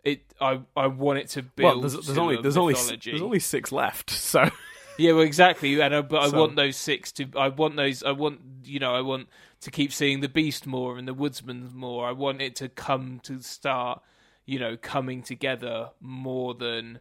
it 0.05 0.35
I 0.41 0.61
I 0.77 0.89
want 0.89 1.19
it 1.21 1.29
to 1.31 1.43
build. 1.43 1.75
well, 1.75 1.81
there's, 1.81 2.07
there's 2.07 2.19
only 2.19 2.41
there's 2.41 2.57
only 2.57 2.75
there's 2.75 3.23
only 3.23 3.39
six 3.39 3.73
left, 3.73 4.11
so 4.11 4.51
yeah, 4.99 5.13
well, 5.13 5.23
exactly. 5.23 5.81
And 5.81 5.95
I, 5.95 6.01
but 6.03 6.23
I 6.23 6.37
want 6.37 6.57
those 6.57 6.77
six 6.77 7.13
to. 7.13 7.27
I 7.37 7.49
want 7.49 7.77
those. 7.77 8.03
I 8.03 8.13
want 8.13 8.41
you 8.65 8.79
know. 8.79 8.95
I 8.95 9.01
want 9.01 9.29
to 9.61 9.71
keep 9.71 9.93
seeing 9.93 10.21
the 10.21 10.29
beast 10.29 10.67
more 10.67 10.99
and 10.99 11.07
the 11.07 11.15
woodsman 11.15 11.71
more. 11.75 12.07
I 12.07 12.13
want 12.13 12.43
it 12.43 12.57
to 12.57 12.69
come 12.69 13.21
to 13.25 13.41
start, 13.41 14.03
you 14.45 14.59
know, 14.59 14.77
coming 14.77 15.23
together 15.23 15.91
more 16.01 16.55
than 16.55 17.01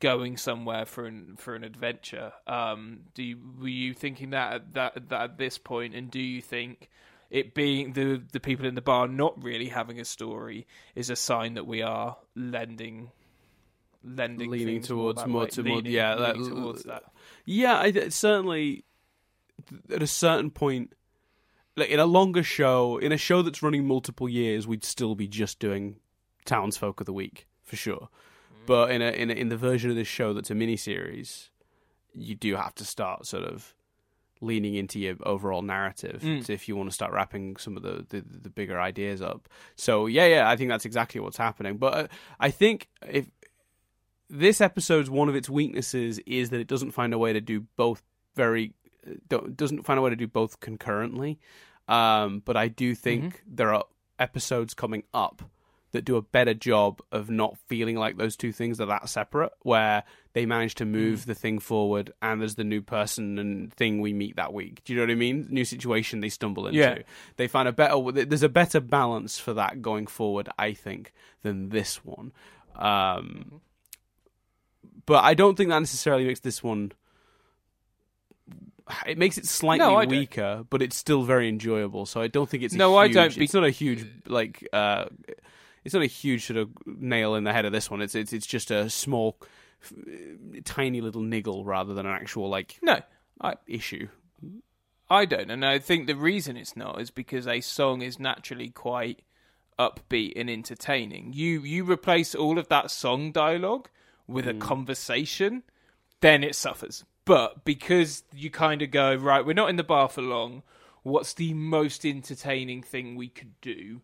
going 0.00 0.36
somewhere 0.36 0.84
for 0.84 1.06
an 1.06 1.36
for 1.38 1.54
an 1.54 1.64
adventure. 1.64 2.32
Um, 2.46 3.00
do 3.14 3.22
you, 3.22 3.38
were 3.60 3.68
you 3.68 3.94
thinking 3.94 4.30
that 4.30 4.52
at, 4.54 4.74
that 4.74 5.08
that 5.08 5.20
at 5.22 5.38
this 5.38 5.58
point, 5.58 5.94
and 5.94 6.10
do 6.10 6.20
you 6.20 6.42
think 6.42 6.90
it 7.30 7.54
being 7.54 7.92
the 7.92 8.22
the 8.32 8.40
people 8.40 8.66
in 8.66 8.74
the 8.74 8.82
bar 8.82 9.06
not 9.08 9.42
really 9.42 9.68
having 9.68 10.00
a 10.00 10.04
story 10.04 10.66
is 10.94 11.10
a 11.10 11.16
sign 11.16 11.54
that 11.54 11.66
we 11.66 11.80
are 11.82 12.16
lending 12.34 13.10
lending 14.02 14.50
leaning 14.50 14.80
towards 14.82 15.24
more, 15.26 15.46
to 15.46 15.62
more 15.62 15.76
leaning- 15.76 15.92
yeah 15.92 16.14
leaning 16.14 16.42
that- 16.42 16.50
towards 16.50 16.82
that. 16.84 17.04
Yeah, 17.44 17.78
I, 17.78 18.08
certainly 18.08 18.84
at 19.90 20.02
a 20.02 20.06
certain 20.06 20.50
point, 20.50 20.92
like 21.76 21.88
in 21.90 22.00
a 22.00 22.06
longer 22.06 22.42
show, 22.42 22.98
in 22.98 23.12
a 23.12 23.16
show 23.16 23.42
that's 23.42 23.62
running 23.62 23.86
multiple 23.86 24.28
years, 24.28 24.66
we'd 24.66 24.84
still 24.84 25.14
be 25.14 25.28
just 25.28 25.58
doing 25.58 25.96
townsfolk 26.44 27.00
of 27.00 27.06
the 27.06 27.12
week 27.12 27.46
for 27.62 27.76
sure. 27.76 28.08
Mm. 28.62 28.66
But 28.66 28.90
in 28.90 29.02
a, 29.02 29.10
in 29.10 29.30
a, 29.30 29.34
in 29.34 29.48
the 29.48 29.56
version 29.56 29.90
of 29.90 29.96
this 29.96 30.08
show 30.08 30.32
that's 30.32 30.50
a 30.50 30.54
miniseries, 30.54 31.48
you 32.14 32.34
do 32.34 32.56
have 32.56 32.74
to 32.76 32.84
start 32.84 33.26
sort 33.26 33.44
of 33.44 33.74
leaning 34.40 34.74
into 34.74 34.98
your 34.98 35.16
overall 35.24 35.62
narrative 35.62 36.22
Mm. 36.22 36.48
if 36.48 36.68
you 36.68 36.74
want 36.76 36.88
to 36.88 36.94
start 36.94 37.12
wrapping 37.12 37.56
some 37.56 37.76
of 37.76 37.82
the, 37.82 38.06
the 38.08 38.22
the 38.26 38.50
bigger 38.50 38.80
ideas 38.80 39.20
up. 39.20 39.48
So 39.76 40.06
yeah, 40.06 40.26
yeah, 40.26 40.48
I 40.48 40.56
think 40.56 40.70
that's 40.70 40.84
exactly 40.86 41.20
what's 41.20 41.36
happening. 41.36 41.76
But 41.76 41.94
uh, 41.94 42.06
I 42.38 42.50
think 42.50 42.88
if 43.06 43.26
this 44.28 44.60
episode's 44.60 45.10
one 45.10 45.28
of 45.28 45.34
its 45.34 45.50
weaknesses 45.50 46.18
is 46.26 46.50
that 46.50 46.60
it 46.60 46.68
doesn't 46.68 46.92
find 46.92 47.12
a 47.12 47.18
way 47.18 47.32
to 47.32 47.40
do 47.40 47.66
both 47.76 48.02
very 48.34 48.72
don't, 49.28 49.56
doesn't 49.56 49.82
find 49.84 49.98
a 49.98 50.02
way 50.02 50.10
to 50.10 50.16
do 50.16 50.26
both 50.28 50.60
concurrently. 50.60 51.38
Um, 51.88 52.42
but 52.44 52.56
I 52.56 52.68
do 52.68 52.94
think 52.94 53.42
there 53.46 53.74
are 53.74 53.84
episodes 54.18 54.74
coming 54.74 55.02
up 55.12 55.42
that 55.92 56.04
do 56.04 56.16
a 56.16 56.22
better 56.22 56.54
job 56.54 57.00
of 57.10 57.30
not 57.30 57.56
feeling 57.68 57.96
like 57.96 58.16
those 58.16 58.36
two 58.36 58.52
things 58.52 58.80
are 58.80 58.86
that 58.86 59.08
separate, 59.08 59.52
where 59.62 60.04
they 60.32 60.46
manage 60.46 60.76
to 60.76 60.84
move 60.84 61.26
the 61.26 61.34
thing 61.34 61.58
forward 61.58 62.12
and 62.22 62.40
there's 62.40 62.54
the 62.54 62.62
new 62.64 62.80
person 62.80 63.38
and 63.38 63.74
thing 63.74 64.00
we 64.00 64.12
meet 64.12 64.36
that 64.36 64.52
week. 64.52 64.82
Do 64.84 64.92
you 64.92 64.98
know 64.98 65.04
what 65.04 65.10
I 65.10 65.16
mean? 65.16 65.48
New 65.50 65.64
situation 65.64 66.20
they 66.20 66.28
stumble 66.28 66.68
into. 66.68 66.78
Yeah. 66.78 66.98
They 67.36 67.48
find 67.48 67.66
a 67.66 67.72
better, 67.72 67.96
there's 68.12 68.44
a 68.44 68.48
better 68.48 68.78
balance 68.78 69.38
for 69.40 69.52
that 69.54 69.82
going 69.82 70.06
forward, 70.06 70.48
I 70.56 70.72
think, 70.74 71.12
than 71.42 71.70
this 71.70 72.04
one. 72.04 72.30
Um, 72.76 73.60
but 75.06 75.24
I 75.24 75.34
don't 75.34 75.56
think 75.56 75.70
that 75.70 75.80
necessarily 75.80 76.24
makes 76.24 76.40
this 76.40 76.62
one. 76.62 76.92
It 79.06 79.18
makes 79.18 79.38
it 79.38 79.46
slightly 79.46 79.86
No, 79.86 79.96
I 79.96 80.04
don't. 80.04 80.18
weaker, 80.18 80.64
but 80.68 80.82
it's 80.82 80.96
still 80.96 81.22
very 81.22 81.48
enjoyable. 81.48 82.06
So 82.06 82.20
I 82.20 82.26
don't 82.28 82.48
think 82.48 82.62
it's 82.62 82.74
No, 82.74 82.96
I 82.96 83.08
don't 83.08 83.34
be- 83.36 83.44
It's 83.44 83.54
not 83.54 83.64
a 83.64 83.70
huge 83.70 84.04
like. 84.26 84.68
uh 84.72 85.06
It's 85.84 85.94
not 85.94 86.02
a 86.02 86.06
huge 86.06 86.46
sort 86.46 86.58
of 86.58 86.70
nail 86.86 87.34
in 87.34 87.44
the 87.44 87.52
head 87.52 87.64
of 87.64 87.72
this 87.72 87.90
one. 87.90 88.02
It's 88.02 88.14
it's 88.14 88.32
it's 88.32 88.46
just 88.46 88.70
a 88.70 88.90
small, 88.90 89.38
f- 89.82 89.92
tiny 90.64 91.00
little 91.00 91.22
niggle 91.22 91.64
rather 91.64 91.94
than 91.94 92.06
an 92.06 92.12
actual 92.12 92.48
like 92.48 92.78
No, 92.82 93.00
I 93.40 93.54
issue. 93.66 94.08
I 95.08 95.24
don't, 95.24 95.50
and 95.50 95.64
I 95.64 95.80
think 95.80 96.06
the 96.06 96.14
reason 96.14 96.56
it's 96.56 96.76
not 96.76 97.00
is 97.00 97.10
because 97.10 97.46
a 97.46 97.60
song 97.60 98.00
is 98.00 98.20
naturally 98.20 98.68
quite 98.68 99.22
upbeat 99.78 100.34
and 100.36 100.48
entertaining. 100.48 101.32
You 101.32 101.62
you 101.62 101.84
replace 101.84 102.34
all 102.34 102.58
of 102.58 102.68
that 102.68 102.90
song 102.90 103.32
dialogue 103.32 103.88
with 104.26 104.46
a 104.46 104.52
hmm. 104.52 104.60
conversation, 104.60 105.62
then 106.20 106.44
it 106.44 106.54
suffers. 106.54 107.04
But 107.24 107.64
because 107.64 108.24
you 108.32 108.50
kind 108.50 108.82
of 108.82 108.90
go 108.90 109.14
right, 109.14 109.44
we're 109.44 109.52
not 109.52 109.70
in 109.70 109.76
the 109.76 109.84
bar 109.84 110.08
for 110.08 110.22
long. 110.22 110.62
What's 111.02 111.34
the 111.34 111.54
most 111.54 112.04
entertaining 112.04 112.82
thing 112.82 113.16
we 113.16 113.28
could 113.28 113.60
do? 113.60 114.02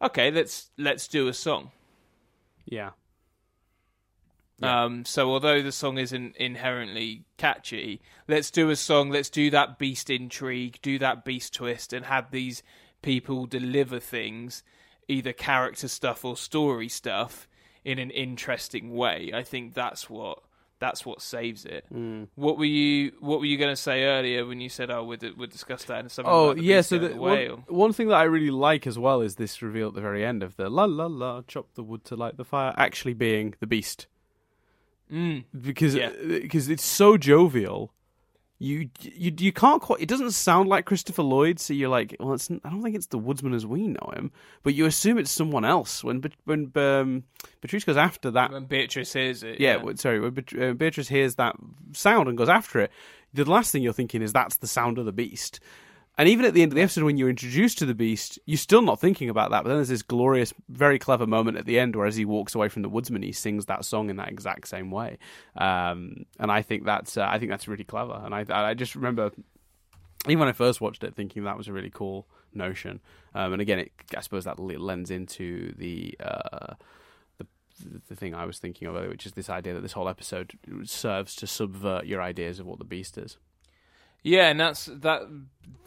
Okay, 0.00 0.30
let's 0.30 0.70
let's 0.76 1.08
do 1.08 1.28
a 1.28 1.32
song. 1.32 1.70
Yeah. 2.64 2.90
Um, 4.62 5.04
so 5.04 5.30
although 5.30 5.60
the 5.60 5.72
song 5.72 5.98
isn't 5.98 6.36
inherently 6.36 7.24
catchy, 7.36 8.00
let's 8.26 8.50
do 8.50 8.70
a 8.70 8.76
song. 8.76 9.10
Let's 9.10 9.28
do 9.28 9.50
that 9.50 9.78
beast 9.78 10.08
intrigue, 10.08 10.78
do 10.80 10.98
that 10.98 11.24
beast 11.24 11.54
twist, 11.54 11.92
and 11.92 12.06
have 12.06 12.30
these 12.30 12.62
people 13.02 13.46
deliver 13.46 14.00
things, 14.00 14.62
either 15.08 15.32
character 15.32 15.88
stuff 15.88 16.24
or 16.24 16.36
story 16.36 16.88
stuff, 16.88 17.46
in 17.84 17.98
an 17.98 18.10
interesting 18.10 18.94
way. 18.94 19.30
I 19.34 19.42
think 19.42 19.74
that's 19.74 20.08
what 20.08 20.38
that's 20.78 21.06
what 21.06 21.22
saves 21.22 21.64
it. 21.64 21.86
What 22.34 22.58
were 22.58 22.64
you 22.64 23.12
What 23.20 23.38
were 23.40 23.46
you 23.46 23.56
going 23.56 23.72
to 23.72 23.80
say 23.80 24.04
earlier 24.04 24.44
when 24.46 24.60
you 24.60 24.68
said, 24.68 24.90
"Oh, 24.90 25.04
we'll, 25.04 25.18
we'll 25.36 25.46
discuss 25.48 25.84
that 25.84 26.00
in 26.00 26.08
something"? 26.08 26.32
Oh 26.32 26.54
yeah, 26.54 26.80
so 26.82 26.98
the, 26.98 27.14
away," 27.14 27.48
one, 27.50 27.64
one 27.68 27.92
thing 27.92 28.08
that 28.08 28.16
I 28.16 28.24
really 28.24 28.50
like 28.50 28.86
as 28.86 28.98
well 28.98 29.20
is 29.22 29.36
this 29.36 29.62
reveal 29.62 29.88
at 29.88 29.94
the 29.94 30.00
very 30.00 30.24
end 30.24 30.42
of 30.42 30.56
the 30.56 30.68
la 30.68 30.84
la 30.84 31.06
la 31.06 31.42
chop 31.48 31.74
the 31.74 31.82
wood 31.82 32.04
to 32.04 32.16
light 32.16 32.36
the 32.36 32.44
fire 32.44 32.74
actually 32.76 33.14
being 33.14 33.54
the 33.60 33.66
beast 33.66 34.06
Mm. 35.12 35.44
because 35.60 35.94
Yeah. 35.94 36.10
because 36.26 36.68
it's 36.68 36.84
so 36.84 37.16
jovial. 37.16 37.92
You 38.58 38.88
you 39.02 39.34
you 39.36 39.52
can't 39.52 39.82
quite. 39.82 40.00
It 40.00 40.08
doesn't 40.08 40.30
sound 40.30 40.70
like 40.70 40.86
Christopher 40.86 41.22
Lloyd, 41.22 41.60
so 41.60 41.74
you're 41.74 41.90
like, 41.90 42.16
well, 42.18 42.32
it's, 42.32 42.50
I 42.50 42.70
don't 42.70 42.82
think 42.82 42.96
it's 42.96 43.08
the 43.08 43.18
woodsman 43.18 43.52
as 43.52 43.66
we 43.66 43.86
know 43.86 44.12
him, 44.14 44.32
but 44.62 44.72
you 44.72 44.86
assume 44.86 45.18
it's 45.18 45.30
someone 45.30 45.66
else. 45.66 46.02
When 46.02 46.24
when 46.44 46.72
um, 46.74 47.24
Patrice 47.60 47.84
goes 47.84 47.98
after 47.98 48.30
that 48.30 48.52
when 48.52 48.64
Beatrice 48.64 49.12
hears 49.12 49.42
it, 49.42 49.60
yeah, 49.60 49.74
w- 49.74 49.96
sorry. 49.98 50.20
When 50.20 50.42
uh, 50.58 50.72
Beatrice 50.72 51.08
hears 51.08 51.34
that 51.34 51.54
sound 51.92 52.28
and 52.28 52.38
goes 52.38 52.48
after 52.48 52.80
it, 52.80 52.90
the 53.34 53.44
last 53.44 53.72
thing 53.72 53.82
you're 53.82 53.92
thinking 53.92 54.22
is 54.22 54.32
that's 54.32 54.56
the 54.56 54.66
sound 54.66 54.96
of 54.96 55.04
the 55.04 55.12
beast. 55.12 55.60
And 56.18 56.28
even 56.30 56.46
at 56.46 56.54
the 56.54 56.62
end 56.62 56.72
of 56.72 56.76
the 56.76 56.82
episode, 56.82 57.04
when 57.04 57.18
you're 57.18 57.28
introduced 57.28 57.78
to 57.78 57.86
the 57.86 57.94
beast, 57.94 58.38
you're 58.46 58.56
still 58.56 58.80
not 58.80 58.98
thinking 58.98 59.28
about 59.28 59.50
that. 59.50 59.62
But 59.62 59.68
then 59.68 59.78
there's 59.78 59.88
this 59.88 60.02
glorious, 60.02 60.54
very 60.68 60.98
clever 60.98 61.26
moment 61.26 61.58
at 61.58 61.66
the 61.66 61.78
end 61.78 61.94
where, 61.94 62.06
as 62.06 62.16
he 62.16 62.24
walks 62.24 62.54
away 62.54 62.68
from 62.70 62.82
the 62.82 62.88
woodsman, 62.88 63.22
he 63.22 63.32
sings 63.32 63.66
that 63.66 63.84
song 63.84 64.08
in 64.08 64.16
that 64.16 64.28
exact 64.28 64.66
same 64.66 64.90
way. 64.90 65.18
Um, 65.56 66.24
and 66.38 66.50
I 66.50 66.62
think 66.62 66.84
that's, 66.84 67.18
uh, 67.18 67.26
I 67.28 67.38
think 67.38 67.50
that's 67.50 67.68
really 67.68 67.84
clever. 67.84 68.18
And 68.24 68.34
I, 68.34 68.46
I 68.48 68.72
just 68.72 68.94
remember, 68.94 69.30
even 70.26 70.38
when 70.38 70.48
I 70.48 70.52
first 70.52 70.80
watched 70.80 71.04
it, 71.04 71.14
thinking 71.14 71.44
that 71.44 71.58
was 71.58 71.68
a 71.68 71.72
really 71.72 71.90
cool 71.90 72.26
notion. 72.54 73.00
Um, 73.34 73.52
and 73.52 73.60
again, 73.60 73.80
it, 73.80 73.92
I 74.16 74.20
suppose 74.22 74.44
that 74.44 74.58
lends 74.58 75.10
into 75.10 75.74
the. 75.76 76.16
Uh, 76.18 76.74
the, 77.78 78.00
the 78.08 78.16
thing 78.16 78.34
I 78.34 78.46
was 78.46 78.58
thinking 78.58 78.88
of 78.88 78.94
earlier, 78.94 79.10
which 79.10 79.26
is 79.26 79.32
this 79.32 79.50
idea 79.50 79.74
that 79.74 79.82
this 79.82 79.92
whole 79.92 80.08
episode 80.08 80.58
serves 80.84 81.36
to 81.36 81.46
subvert 81.46 82.06
your 82.06 82.22
ideas 82.22 82.58
of 82.58 82.64
what 82.64 82.78
the 82.78 82.86
beast 82.86 83.18
is. 83.18 83.36
Yeah, 84.26 84.48
and 84.48 84.58
that's 84.58 84.86
that. 84.86 85.22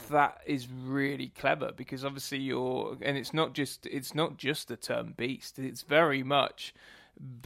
That 0.09 0.39
is 0.47 0.67
really 0.67 1.27
clever 1.27 1.71
because 1.75 2.03
obviously 2.03 2.39
you're, 2.39 2.97
and 3.01 3.15
it's 3.15 3.33
not 3.33 3.53
just 3.53 3.85
it's 3.85 4.15
not 4.15 4.37
just 4.37 4.69
the 4.69 4.77
term 4.77 5.13
beast. 5.15 5.59
It's 5.59 5.83
very 5.83 6.23
much 6.23 6.73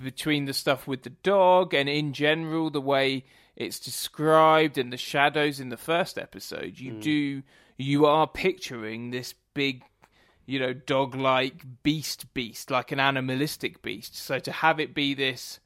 between 0.02 0.46
the 0.46 0.54
stuff 0.54 0.88
with 0.88 1.02
the 1.02 1.10
dog 1.10 1.74
and 1.74 1.90
in 1.90 2.14
general 2.14 2.70
the 2.70 2.80
way 2.80 3.26
it's 3.56 3.80
described 3.80 4.78
and 4.78 4.94
the 4.94 4.98
shadows 4.98 5.60
in 5.60 5.70
the 5.70 5.78
first 5.78 6.18
episode. 6.18 6.80
You 6.80 6.94
hmm. 6.94 7.00
do 7.00 7.44
you 7.76 8.06
are 8.06 8.28
picturing 8.28 9.10
this 9.10 9.34
big 9.54 9.84
you 10.46 10.60
know, 10.60 10.74
dog 10.74 11.16
like 11.16 11.64
beast 11.84 12.34
beast, 12.34 12.70
like 12.70 12.92
an 12.92 13.00
animalistic 13.00 13.82
beast. 13.82 14.16
So 14.16 14.40
to 14.40 14.52
have 14.52 14.80
it 14.80 14.94
be 14.94 15.14
this 15.14 15.60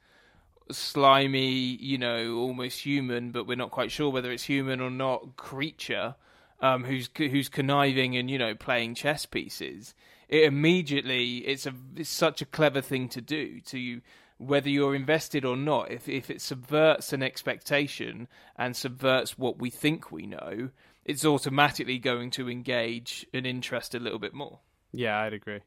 slimy, 0.71 1.49
you 1.49 1.97
know, 1.97 2.35
almost 2.35 2.79
human, 2.79 3.31
but 3.31 3.47
we're 3.47 3.55
not 3.55 3.71
quite 3.71 3.91
sure 3.91 4.09
whether 4.09 4.31
it's 4.31 4.43
human 4.43 4.81
or 4.81 4.89
not 4.89 5.37
creature, 5.37 6.15
um, 6.59 6.83
who's 6.83 7.09
who's 7.17 7.49
conniving 7.49 8.15
and 8.17 8.29
you 8.29 8.37
know 8.37 8.55
playing 8.55 8.95
chess 8.95 9.25
pieces. 9.25 9.93
It 10.29 10.43
immediately 10.43 11.37
it's 11.39 11.65
a 11.65 11.73
it's 11.95 12.09
such 12.09 12.41
a 12.41 12.45
clever 12.45 12.81
thing 12.81 13.09
to 13.09 13.21
do 13.21 13.61
to 13.61 14.01
whether 14.37 14.69
you're 14.69 14.95
invested 14.95 15.45
or 15.45 15.57
not. 15.57 15.91
If 15.91 16.07
if 16.07 16.29
it 16.29 16.41
subverts 16.41 17.13
an 17.13 17.23
expectation 17.23 18.27
and 18.55 18.75
subverts 18.75 19.37
what 19.37 19.59
we 19.59 19.69
think 19.69 20.11
we 20.11 20.25
know, 20.25 20.69
it's 21.05 21.25
automatically 21.25 21.99
going 21.99 22.31
to 22.31 22.49
engage 22.49 23.25
an 23.33 23.45
interest 23.45 23.95
a 23.95 23.99
little 23.99 24.19
bit 24.19 24.33
more. 24.33 24.59
Yeah, 24.91 25.19
I'd 25.19 25.33
agree. 25.33 25.61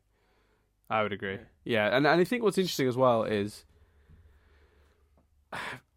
I 0.89 1.03
would 1.03 1.13
agree. 1.13 1.39
Yeah, 1.65 1.87
and 1.97 2.07
and 2.07 2.21
I 2.21 2.25
think 2.25 2.43
what's 2.43 2.59
interesting 2.59 2.89
as 2.89 2.97
well 2.97 3.25
is, 3.25 3.65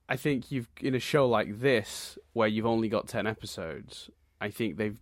I 0.09 0.15
think 0.15 0.51
you've 0.51 0.67
in 0.81 0.95
a 0.95 0.99
show 0.99 1.27
like 1.27 1.59
this 1.59 2.17
where 2.33 2.47
you've 2.47 2.65
only 2.65 2.89
got 2.89 3.07
ten 3.07 3.25
episodes. 3.27 4.09
I 4.41 4.49
think 4.49 4.77
they've. 4.77 4.97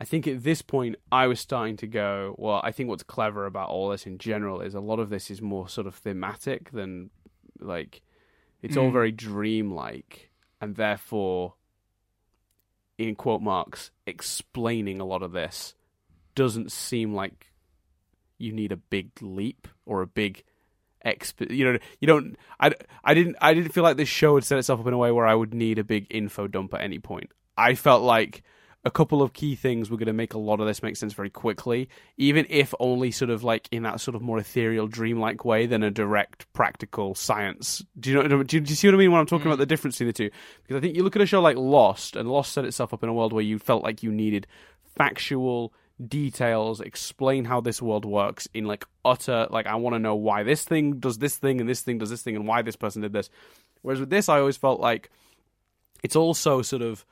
I 0.00 0.04
think 0.04 0.26
at 0.26 0.42
this 0.42 0.62
point 0.62 0.96
I 1.12 1.26
was 1.28 1.38
starting 1.38 1.76
to 1.78 1.86
go. 1.86 2.34
Well, 2.38 2.60
I 2.64 2.72
think 2.72 2.88
what's 2.88 3.04
clever 3.04 3.46
about 3.46 3.68
all 3.68 3.88
this 3.90 4.06
in 4.06 4.18
general 4.18 4.60
is 4.60 4.74
a 4.74 4.80
lot 4.80 4.98
of 4.98 5.10
this 5.10 5.30
is 5.30 5.40
more 5.40 5.68
sort 5.68 5.86
of 5.86 5.94
thematic 5.94 6.72
than 6.72 7.10
like. 7.60 8.02
It's 8.62 8.76
all 8.76 8.90
Mm. 8.90 8.92
very 8.92 9.12
dreamlike, 9.12 10.30
and 10.60 10.76
therefore, 10.76 11.54
in 12.98 13.14
quote 13.16 13.42
marks, 13.42 13.90
explaining 14.06 15.00
a 15.00 15.04
lot 15.04 15.22
of 15.22 15.32
this 15.32 15.74
doesn't 16.34 16.70
seem 16.72 17.12
like 17.14 17.52
you 18.38 18.52
need 18.52 18.72
a 18.72 18.76
big 18.76 19.10
leap 19.20 19.68
or 19.84 20.00
a 20.00 20.06
big 20.06 20.44
exp 21.04 21.50
you 21.50 21.64
know 21.64 21.78
you 22.00 22.06
don't 22.06 22.36
I, 22.60 22.72
I 23.04 23.14
didn't 23.14 23.36
I 23.40 23.54
didn't 23.54 23.72
feel 23.72 23.82
like 23.82 23.96
this 23.96 24.08
show 24.08 24.36
had 24.36 24.44
set 24.44 24.58
itself 24.58 24.80
up 24.80 24.86
in 24.86 24.92
a 24.92 24.98
way 24.98 25.10
where 25.10 25.26
I 25.26 25.34
would 25.34 25.54
need 25.54 25.78
a 25.78 25.84
big 25.84 26.06
info 26.10 26.46
dump 26.46 26.74
at 26.74 26.80
any 26.80 26.98
point. 26.98 27.30
I 27.56 27.74
felt 27.74 28.02
like 28.02 28.42
a 28.84 28.90
couple 28.90 29.22
of 29.22 29.32
key 29.32 29.54
things 29.54 29.90
were 29.90 29.96
going 29.96 30.06
to 30.06 30.12
make 30.12 30.34
a 30.34 30.38
lot 30.38 30.60
of 30.60 30.66
this 30.66 30.82
make 30.82 30.96
sense 30.96 31.12
very 31.12 31.30
quickly, 31.30 31.88
even 32.16 32.46
if 32.48 32.74
only 32.80 33.10
sort 33.10 33.30
of 33.30 33.44
like 33.44 33.68
in 33.70 33.84
that 33.84 34.00
sort 34.00 34.14
of 34.16 34.22
more 34.22 34.38
ethereal, 34.38 34.88
dreamlike 34.88 35.44
way 35.44 35.66
than 35.66 35.82
a 35.82 35.90
direct 35.90 36.52
practical 36.52 37.14
science. 37.14 37.84
Do 37.98 38.10
you 38.10 38.22
know? 38.22 38.42
Do 38.42 38.56
you, 38.56 38.60
do 38.60 38.70
you 38.70 38.76
see 38.76 38.88
what 38.88 38.94
I 38.94 38.98
mean 38.98 39.12
when 39.12 39.20
I'm 39.20 39.26
talking 39.26 39.44
mm. 39.44 39.50
about 39.50 39.58
the 39.58 39.66
difference 39.66 39.96
between 39.96 40.08
the 40.08 40.12
two? 40.12 40.30
Because 40.62 40.76
I 40.76 40.80
think 40.80 40.96
you 40.96 41.04
look 41.04 41.14
at 41.14 41.22
a 41.22 41.26
show 41.26 41.40
like 41.40 41.56
Lost, 41.56 42.16
and 42.16 42.28
Lost 42.28 42.52
set 42.52 42.64
itself 42.64 42.92
up 42.92 43.02
in 43.02 43.08
a 43.08 43.14
world 43.14 43.32
where 43.32 43.44
you 43.44 43.58
felt 43.58 43.84
like 43.84 44.02
you 44.02 44.10
needed 44.10 44.46
factual 44.96 45.72
details, 46.08 46.80
explain 46.80 47.44
how 47.44 47.60
this 47.60 47.80
world 47.82 48.04
works 48.04 48.48
in 48.54 48.64
like 48.66 48.84
utter 49.04 49.46
like 49.50 49.66
I 49.66 49.76
want 49.76 49.94
to 49.94 49.98
know 49.98 50.14
why 50.14 50.42
this 50.42 50.64
thing 50.64 50.98
does 50.98 51.18
this 51.18 51.36
thing 51.36 51.60
and 51.60 51.68
this 51.68 51.82
thing 51.82 51.98
does 51.98 52.10
this 52.10 52.22
thing 52.22 52.36
and 52.36 52.46
why 52.46 52.62
this 52.62 52.76
person 52.76 53.02
did 53.02 53.12
this. 53.12 53.30
Whereas 53.82 54.00
with 54.00 54.10
this, 54.10 54.28
I 54.28 54.38
always 54.38 54.56
felt 54.56 54.80
like 54.80 55.10
it's 56.02 56.16
also 56.16 56.62
sort 56.62 56.82
of 56.82 57.04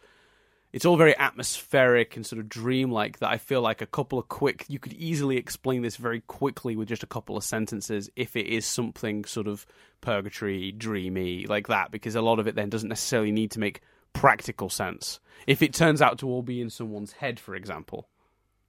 it's 0.73 0.85
all 0.85 0.97
very 0.97 1.19
atmospheric 1.19 2.15
and 2.15 2.25
sort 2.25 2.39
of 2.39 2.49
dreamlike 2.49 3.19
that 3.19 3.31
I 3.31 3.39
feel 3.39 3.61
like 3.61 3.83
a 3.83 3.87
couple 3.87 4.19
of 4.19 4.29
quick 4.29 4.65
you 4.69 4.79
could 4.79 4.93
easily 4.93 5.37
explain 5.37 5.83
this 5.83 5.97
very 5.97 6.21
quickly 6.21 6.77
with 6.77 6.89
just 6.89 7.03
a 7.03 7.09
couple 7.09 7.37
of 7.37 7.45
sentences 7.45 8.09
if 8.17 8.37
it 8.37 8.47
is 8.47 8.67
something 8.67 9.25
sort 9.25 9.49
of 9.49 9.67
purgatory 10.01 10.73
dreamy 10.73 11.47
like 11.47 11.67
that 11.69 11.91
because 11.91 12.15
a 12.15 12.23
lot 12.23 12.39
of 12.39 12.47
it 12.47 12.55
then 12.55 12.71
doesn't 12.71 12.89
necessarily 12.89 13.33
need 13.33 13.51
to 13.53 13.61
make 13.61 13.81
practical 14.13 14.69
sense 14.69 15.21
if 15.47 15.63
it 15.63 15.73
turns 15.73 16.03
out 16.03 16.19
to 16.19 16.29
all 16.29 16.43
be 16.43 16.61
in 16.61 16.71
someone's 16.71 17.13
head 17.13 17.39
for 17.41 17.55
example 17.55 18.09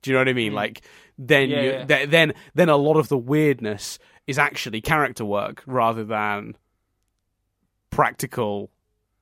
do 0.02 0.10
you 0.10 0.14
know 0.16 0.22
what 0.22 0.30
I 0.30 0.34
mean? 0.34 0.54
Mm. 0.54 0.56
Like 0.56 0.82
then 1.18 1.50
yeah, 1.50 1.62
you, 1.62 1.70
yeah. 1.72 1.86
Th- 1.86 2.10
then 2.10 2.34
then 2.54 2.70
a 2.70 2.78
lot 2.78 2.98
of 2.98 3.08
the 3.08 3.18
weirdness 3.18 4.00
is 4.28 4.38
actually 4.38 4.82
character 4.82 5.26
work 5.26 5.64
rather 5.66 6.04
than 6.04 6.56
practical 7.90 8.70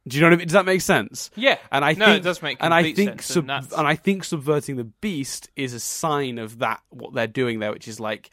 do 0.07 0.17
you 0.17 0.21
know 0.21 0.27
what 0.27 0.33
I 0.33 0.37
mean? 0.37 0.47
Does 0.47 0.53
that 0.53 0.65
make 0.65 0.81
sense? 0.81 1.29
Yeah, 1.35 1.57
and 1.71 1.85
I 1.85 1.93
no, 1.93 2.05
think 2.05 2.17
it 2.17 2.23
does 2.23 2.41
make 2.41 2.57
and 2.61 2.73
I 2.73 2.93
think 2.93 3.21
sense, 3.21 3.25
sub- 3.25 3.49
and, 3.49 3.71
and, 3.73 3.87
I 3.87 3.95
think 3.95 4.23
subverting 4.23 4.75
the 4.77 4.85
beast 4.85 5.49
is 5.55 5.73
a 5.73 5.79
sign 5.79 6.39
of 6.39 6.59
that 6.59 6.81
what 6.89 7.13
they're 7.13 7.27
doing 7.27 7.59
there, 7.59 7.71
which 7.71 7.87
is 7.87 7.99
like 7.99 8.31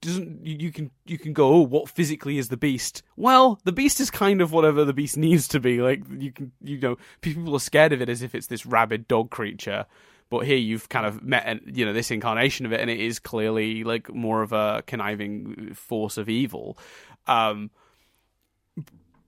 doesn't 0.00 0.44
you 0.44 0.70
can 0.70 0.90
you 1.06 1.18
can 1.18 1.32
go 1.32 1.48
oh 1.54 1.60
what 1.62 1.88
physically 1.88 2.36
is 2.36 2.48
the 2.48 2.56
beast 2.56 3.02
well 3.16 3.58
the 3.64 3.72
beast 3.72 3.98
is 3.98 4.10
kind 4.10 4.42
of 4.42 4.52
whatever 4.52 4.84
the 4.84 4.92
beast 4.92 5.16
needs 5.16 5.48
to 5.48 5.58
be 5.58 5.80
like 5.80 6.02
you 6.18 6.30
can 6.30 6.52
you 6.60 6.78
know 6.78 6.98
people 7.22 7.54
are 7.54 7.60
scared 7.60 7.94
of 7.94 8.02
it 8.02 8.10
as 8.10 8.20
if 8.20 8.34
it's 8.34 8.48
this 8.48 8.66
rabid 8.66 9.08
dog 9.08 9.30
creature 9.30 9.86
but 10.32 10.46
here 10.46 10.56
you've 10.56 10.88
kind 10.88 11.04
of 11.04 11.22
met, 11.22 11.60
you 11.76 11.84
know, 11.84 11.92
this 11.92 12.10
incarnation 12.10 12.64
of 12.64 12.72
it, 12.72 12.80
and 12.80 12.88
it 12.88 12.98
is 12.98 13.18
clearly 13.18 13.84
like 13.84 14.08
more 14.08 14.40
of 14.40 14.54
a 14.54 14.82
conniving 14.86 15.74
force 15.74 16.16
of 16.16 16.30
evil. 16.30 16.78
Um, 17.26 17.70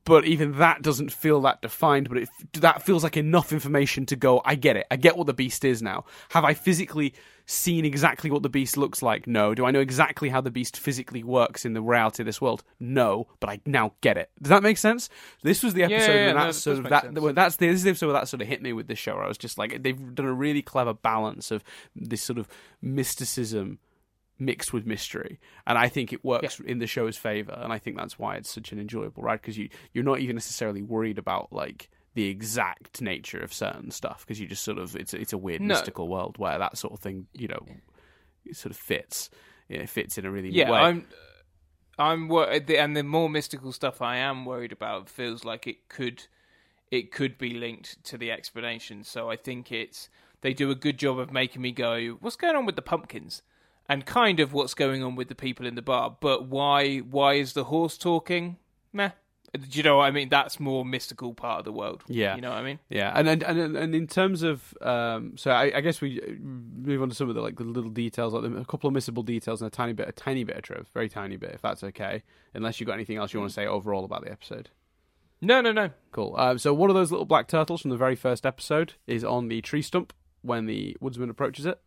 but 0.07 0.25
even 0.25 0.53
that 0.57 0.81
doesn't 0.81 1.13
feel 1.13 1.43
that 1.43 1.61
defined. 1.61 2.09
But 2.09 2.17
it, 2.17 2.29
that 2.55 2.81
feels 2.81 3.05
like 3.05 3.19
enough 3.19 3.53
information 3.53 4.07
to 4.07 4.17
go. 4.17 4.41
I 4.47 4.55
get 4.55 4.79
it. 4.79 4.87
I 4.91 4.97
get 4.97 5.19
what 5.19 5.27
the 5.27 5.35
beast 5.35 5.63
is 5.63 5.83
now. 5.83 6.07
Have 6.31 6.43
I 6.43 6.55
physically 6.55 7.13
seen 7.47 7.85
exactly 7.85 8.31
what 8.31 8.43
the 8.43 8.49
beast 8.49 8.77
looks 8.77 9.03
like? 9.03 9.27
No. 9.27 9.55
Do 9.55 9.67
I 9.67 9.71
know 9.71 9.81
exactly 9.81 10.29
how 10.29 10.41
the 10.41 10.51
beast 10.51 10.77
physically 10.77 11.23
works 11.23 11.65
in 11.65 11.75
the 11.75 11.83
reality 11.83 12.23
of 12.23 12.27
this 12.27 12.41
world? 12.41 12.63
No. 12.81 13.27
But 13.41 13.51
I 13.51 13.61
now 13.67 13.93
get 14.01 14.17
it. 14.17 14.31
Does 14.41 14.51
that 14.51 14.63
make 14.63 14.79
sense? 14.79 15.09
This 15.43 15.63
was 15.63 15.75
the 15.75 15.83
episode 15.83 16.13
yeah, 16.13 16.15
yeah, 16.15 16.27
when 16.27 16.37
no, 16.37 16.47
that 16.47 16.55
sort 16.55 16.79
of 16.79 16.89
that. 16.89 17.13
When 17.21 17.35
that's 17.35 17.57
the, 17.57 17.69
this 17.69 17.77
is 17.77 17.83
the 17.83 17.91
episode 17.91 18.07
where 18.07 18.15
that 18.15 18.29
sort 18.29 18.43
of 18.43 18.49
hit 18.49 18.63
me 18.63 18.73
with 18.73 18.87
this 18.87 18.99
show. 18.99 19.15
Where 19.15 19.25
I 19.25 19.29
was 19.29 19.39
just 19.39 19.59
like, 19.59 19.83
they've 19.83 20.15
done 20.15 20.27
a 20.27 20.33
really 20.33 20.63
clever 20.63 20.95
balance 20.95 21.51
of 21.51 21.63
this 21.95 22.23
sort 22.23 22.39
of 22.39 22.49
mysticism 22.81 23.79
mixed 24.39 24.73
with 24.73 24.87
mystery, 24.87 25.39
and 25.67 25.79
I 25.79 25.89
think 25.89 26.13
it 26.13 26.25
works 26.25 26.61
yeah. 26.61 26.71
in 26.71 26.79
the 26.79 26.87
show's 26.87 27.17
favor, 27.17 27.53
and 27.53 27.73
I 27.73 27.79
think 27.79 27.97
that's 27.97 28.19
why 28.19 28.37
it's 28.37 28.51
such 28.51 28.73
an 28.73 28.79
enjoyable 28.79 29.23
ride 29.23 29.41
because 29.41 29.57
you 29.57 29.69
you're 29.93 30.05
not 30.05 30.21
even 30.21 30.37
necessarily 30.37 30.83
worried 30.83 31.19
about 31.19 31.53
like 31.53 31.91
the 32.15 32.29
exact 32.29 33.01
nature 33.01 33.39
of 33.39 33.53
certain 33.53 33.91
stuff 33.91 34.25
because 34.25 34.41
you 34.41 34.47
just 34.47 34.63
sort 34.63 34.79
of 34.79 34.95
it's 34.97 35.15
it's 35.15 35.33
a 35.33 35.39
weird 35.39 35.61
no. 35.61 35.75
mystical 35.75 36.09
world 36.09 36.39
where 36.39 36.59
that 36.59 36.79
sort 36.79 36.93
of 36.93 37.01
thing 37.01 37.27
you 37.35 37.49
know 37.49 37.67
sort 38.53 38.71
of 38.71 38.77
fits 38.77 39.31
it 39.69 39.89
fits 39.89 40.19
in 40.19 40.25
a 40.25 40.31
really 40.31 40.51
yeah 40.51 40.71
way. 40.71 40.79
I'm 40.79 41.07
I'm 41.99 42.29
worried 42.29 42.71
and 42.71 42.97
the 42.97 43.03
more 43.03 43.29
mystical 43.29 43.73
stuff 43.73 44.01
I 44.03 44.17
am 44.17 44.45
worried 44.45 44.73
about 44.73 45.09
feels 45.09 45.45
like 45.45 45.67
it 45.67 45.89
could 45.89 46.27
it 46.91 47.11
could 47.11 47.39
be 47.39 47.55
linked 47.55 48.03
to 48.05 48.19
the 48.19 48.31
explanation 48.31 49.05
so 49.05 49.31
I 49.31 49.37
think 49.37 49.73
it's 49.73 50.09
they 50.41 50.53
do 50.53 50.71
a 50.71 50.75
good 50.75 50.99
job 50.99 51.19
of 51.19 51.33
making 51.33 51.63
me 51.63 51.73
go 51.73 52.19
what's 52.21 52.37
going 52.37 52.55
on 52.55 52.67
with 52.67 52.77
the 52.77 52.83
pumpkins 52.83 53.43
and 53.89 54.07
kind 54.07 54.41
of 54.41 54.53
what's 54.53 54.75
going 54.75 55.03
on 55.03 55.15
with 55.17 55.29
the 55.29 55.35
people 55.35 55.67
in 55.67 55.75
the 55.75 55.83
bar. 55.83 56.17
But 56.21 56.47
why 56.47 56.99
why 56.99 57.35
is 57.35 57.53
the 57.53 57.65
horse 57.65 57.99
talking? 57.99 58.57
Meh. 58.93 59.11
Do 59.55 59.61
you 59.71 59.85
know 59.85 59.99
what 59.99 60.05
I 60.05 60.11
mean? 60.11 60.31
That's 60.31 60.59
more 60.59 60.85
mystical 60.85 61.33
part 61.33 61.61
of 61.61 61.65
the 61.65 61.73
world. 61.73 62.03
Yeah, 62.09 62.35
you 62.35 62.41
know 62.41 62.51
what 62.51 62.59
I 62.59 62.65
mean. 62.65 62.81
Yeah, 62.89 63.13
and 63.15 63.29
and 63.29 63.43
and, 63.45 63.77
and 63.77 63.95
in 63.95 64.09
terms 64.09 64.43
of, 64.43 64.77
um, 64.81 65.37
so 65.37 65.53
I, 65.53 65.71
I, 65.77 65.81
guess 65.81 66.01
we 66.01 66.21
move 66.41 67.01
on 67.01 67.09
to 67.09 67.15
some 67.15 67.29
of 67.29 67.37
the 67.37 67.41
like 67.41 67.57
the 67.57 67.63
little 67.63 67.91
details, 67.91 68.35
like 68.35 68.45
a 68.45 68.65
couple 68.65 68.89
of 68.89 68.95
missable 68.95 69.25
details, 69.25 69.63
and 69.63 69.69
a 69.69 69.71
tiny 69.71 69.93
bit, 69.93 70.09
a 70.09 70.13
tiny 70.13 70.43
bit 70.43 70.57
of 70.57 70.63
truth, 70.63 70.89
very 70.93 71.09
tiny 71.09 71.37
bit, 71.37 71.53
if 71.55 71.63
that's 71.63 71.85
okay. 71.85 72.25
Unless 72.53 72.81
you've 72.81 72.89
got 72.89 72.95
anything 72.95 73.17
else 73.17 73.33
you 73.33 73.39
want 73.39 73.51
to 73.51 73.55
say 73.55 73.65
overall 73.65 74.05
about 74.05 74.25
the 74.25 74.33
episode. 74.33 74.71
No, 75.41 75.61
no, 75.61 75.71
no. 75.71 75.91
Cool. 76.11 76.35
Um, 76.37 76.59
so 76.59 76.75
one 76.75 76.91
of 76.91 76.97
those 76.97 77.11
little 77.11 77.27
black 77.27 77.47
turtles 77.47 77.83
from 77.83 77.91
the 77.91 77.97
very 77.97 78.17
first 78.17 78.45
episode 78.45 78.95
is 79.07 79.23
on 79.23 79.49
the 79.49 79.61
tree 79.61 79.83
stump 79.83 80.13
when 80.43 80.67
the 80.67 80.97
woodsman 81.01 81.31
approaches 81.31 81.67
it. 81.67 81.81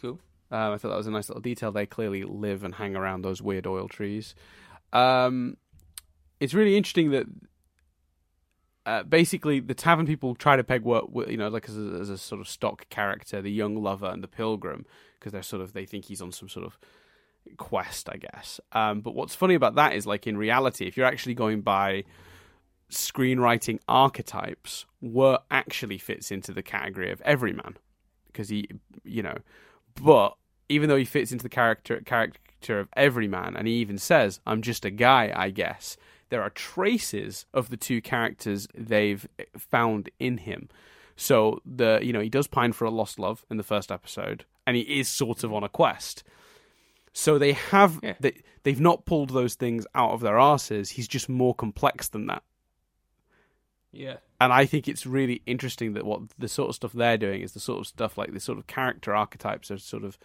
Cool. 0.00 0.20
Um, 0.50 0.72
I 0.72 0.78
thought 0.78 0.90
that 0.90 0.96
was 0.96 1.06
a 1.06 1.10
nice 1.10 1.28
little 1.28 1.42
detail. 1.42 1.72
They 1.72 1.86
clearly 1.86 2.22
live 2.22 2.62
and 2.62 2.74
hang 2.74 2.94
around 2.94 3.22
those 3.22 3.42
weird 3.42 3.66
oil 3.66 3.88
trees. 3.88 4.34
Um, 4.92 5.56
it's 6.40 6.54
really 6.54 6.76
interesting 6.76 7.10
that 7.10 7.26
uh, 8.86 9.02
basically 9.02 9.60
the 9.60 9.74
tavern 9.74 10.06
people 10.06 10.34
try 10.34 10.56
to 10.56 10.64
peg 10.64 10.82
what 10.82 11.30
you 11.30 11.36
know, 11.36 11.48
like 11.48 11.68
as 11.68 11.76
a, 11.76 11.98
as 12.00 12.10
a 12.10 12.18
sort 12.18 12.40
of 12.40 12.48
stock 12.48 12.88
character, 12.90 13.40
the 13.40 13.50
young 13.50 13.82
lover 13.82 14.06
and 14.06 14.22
the 14.22 14.28
pilgrim, 14.28 14.84
because 15.18 15.32
they're 15.32 15.42
sort 15.42 15.62
of 15.62 15.72
they 15.72 15.86
think 15.86 16.04
he's 16.04 16.20
on 16.20 16.32
some 16.32 16.48
sort 16.48 16.66
of 16.66 16.78
quest, 17.56 18.08
I 18.10 18.16
guess. 18.16 18.60
Um, 18.72 19.00
but 19.00 19.14
what's 19.14 19.34
funny 19.34 19.54
about 19.54 19.74
that 19.76 19.94
is 19.94 20.06
like 20.06 20.26
in 20.26 20.36
reality, 20.36 20.86
if 20.86 20.96
you're 20.96 21.06
actually 21.06 21.34
going 21.34 21.62
by 21.62 22.04
screenwriting 22.90 23.78
archetypes, 23.88 24.84
Wirt 25.00 25.40
actually 25.50 25.98
fits 25.98 26.30
into 26.30 26.52
the 26.52 26.62
category 26.62 27.10
of 27.10 27.20
everyman 27.22 27.76
because 28.26 28.50
he, 28.50 28.68
you 29.02 29.22
know, 29.22 29.38
but 29.94 30.36
even 30.68 30.88
though 30.88 30.96
he 30.96 31.04
fits 31.04 31.32
into 31.32 31.42
the 31.42 31.48
character 31.48 32.00
character 32.00 32.80
of 32.80 32.88
everyman 32.96 33.56
and 33.56 33.66
he 33.66 33.74
even 33.74 33.96
says, 33.96 34.40
"I'm 34.46 34.60
just 34.60 34.84
a 34.84 34.90
guy, 34.90 35.32
I 35.34 35.48
guess." 35.48 35.96
There 36.34 36.42
are 36.42 36.50
traces 36.50 37.46
of 37.54 37.70
the 37.70 37.76
two 37.76 38.02
characters 38.02 38.66
they've 38.74 39.24
found 39.56 40.10
in 40.18 40.38
him. 40.38 40.68
So 41.14 41.60
the 41.64 42.00
you 42.02 42.12
know 42.12 42.18
he 42.18 42.28
does 42.28 42.48
pine 42.48 42.72
for 42.72 42.86
a 42.86 42.90
lost 42.90 43.20
love 43.20 43.46
in 43.48 43.56
the 43.56 43.62
first 43.62 43.92
episode, 43.92 44.44
and 44.66 44.76
he 44.76 44.82
is 44.82 45.06
sort 45.06 45.44
of 45.44 45.52
on 45.52 45.62
a 45.62 45.68
quest. 45.68 46.24
So 47.12 47.38
they 47.38 47.52
have 47.52 48.00
yeah. 48.02 48.14
they 48.18 48.42
they've 48.64 48.80
not 48.80 49.04
pulled 49.04 49.30
those 49.30 49.54
things 49.54 49.86
out 49.94 50.10
of 50.10 50.22
their 50.22 50.40
asses. 50.40 50.90
He's 50.90 51.06
just 51.06 51.28
more 51.28 51.54
complex 51.54 52.08
than 52.08 52.26
that. 52.26 52.42
Yeah. 53.92 54.16
And 54.40 54.52
I 54.52 54.66
think 54.66 54.88
it's 54.88 55.06
really 55.06 55.40
interesting 55.46 55.92
that 55.92 56.04
what 56.04 56.22
the 56.36 56.48
sort 56.48 56.70
of 56.70 56.74
stuff 56.74 56.94
they're 56.94 57.16
doing 57.16 57.42
is 57.42 57.52
the 57.52 57.60
sort 57.60 57.78
of 57.78 57.86
stuff 57.86 58.18
like 58.18 58.32
the 58.32 58.40
sort 58.40 58.58
of 58.58 58.66
character 58.66 59.14
archetypes 59.14 59.70
are 59.70 59.78
sort 59.78 60.02
of 60.02 60.18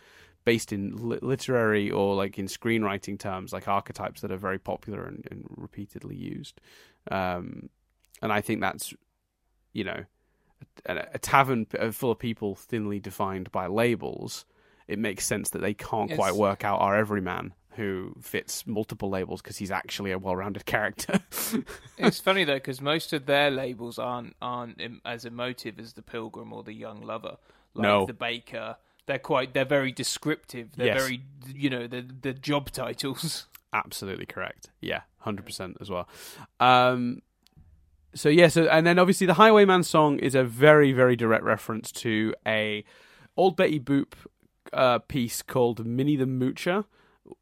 based 0.45 0.71
in 0.73 1.09
li- 1.09 1.19
literary 1.21 1.91
or 1.91 2.15
like 2.15 2.39
in 2.39 2.47
screenwriting 2.47 3.19
terms, 3.19 3.53
like 3.53 3.67
archetypes 3.67 4.21
that 4.21 4.31
are 4.31 4.37
very 4.37 4.59
popular 4.59 5.05
and, 5.05 5.27
and 5.29 5.45
repeatedly 5.49 6.15
used. 6.15 6.59
Um, 7.11 7.69
and 8.21 8.31
I 8.31 8.41
think 8.41 8.61
that's, 8.61 8.93
you 9.73 9.83
know, 9.83 10.03
a, 10.85 11.05
a, 11.13 11.19
tavern 11.19 11.65
full 11.91 12.11
of 12.11 12.19
people 12.19 12.55
thinly 12.55 12.99
defined 12.99 13.51
by 13.51 13.67
labels. 13.67 14.45
It 14.87 14.99
makes 14.99 15.25
sense 15.25 15.49
that 15.51 15.59
they 15.59 15.73
can't 15.73 16.09
it's... 16.11 16.17
quite 16.17 16.35
work 16.35 16.65
out 16.65 16.81
our 16.81 16.97
everyman 16.97 17.53
who 17.71 18.13
fits 18.21 18.67
multiple 18.67 19.09
labels 19.09 19.41
because 19.41 19.57
he's 19.57 19.71
actually 19.71 20.11
a 20.11 20.17
well-rounded 20.17 20.65
character. 20.65 21.21
it's 21.97 22.19
funny 22.19 22.43
though 22.43 22.55
because 22.55 22.81
most 22.81 23.13
of 23.13 23.25
their 23.25 23.49
labels 23.51 23.97
aren't 23.97 24.35
aren't 24.41 24.81
as 25.05 25.23
emotive 25.23 25.79
as 25.79 25.93
the 25.93 26.01
pilgrim 26.01 26.51
or 26.51 26.63
the 26.63 26.73
young 26.73 27.01
lover. 27.01 27.37
Like 27.75 27.83
no. 27.83 28.05
the 28.05 28.13
baker, 28.13 28.75
they're 29.09 29.19
quite 29.19 29.53
they're 29.53 29.65
very 29.65 29.91
descriptive. 29.91 30.69
They're 30.77 30.87
yes. 30.87 31.01
very 31.01 31.21
you 31.53 31.69
know 31.69 31.87
the 31.87 32.05
the 32.21 32.31
job 32.31 32.71
titles. 32.71 33.47
Absolutely 33.73 34.27
correct. 34.27 34.69
Yeah, 34.81 35.01
hundred 35.17 35.45
percent 35.45 35.77
as 35.81 35.89
well. 35.89 36.07
Um, 36.59 37.21
so 38.13 38.29
yeah, 38.29 38.47
so 38.47 38.67
and 38.67 38.85
then 38.85 38.99
obviously 38.99 39.25
the 39.27 39.33
Highwayman 39.33 39.83
song 39.83 40.19
is 40.19 40.35
a 40.35 40.43
very 40.43 40.93
very 40.93 41.15
direct 41.15 41.43
reference 41.43 41.91
to 41.93 42.35
a 42.45 42.85
old 43.35 43.57
Betty 43.57 43.79
Boop 43.79 44.13
uh, 44.71 44.99
piece 44.99 45.41
called 45.41 45.85
Minnie 45.85 46.15
the 46.15 46.25
Moocher 46.25 46.85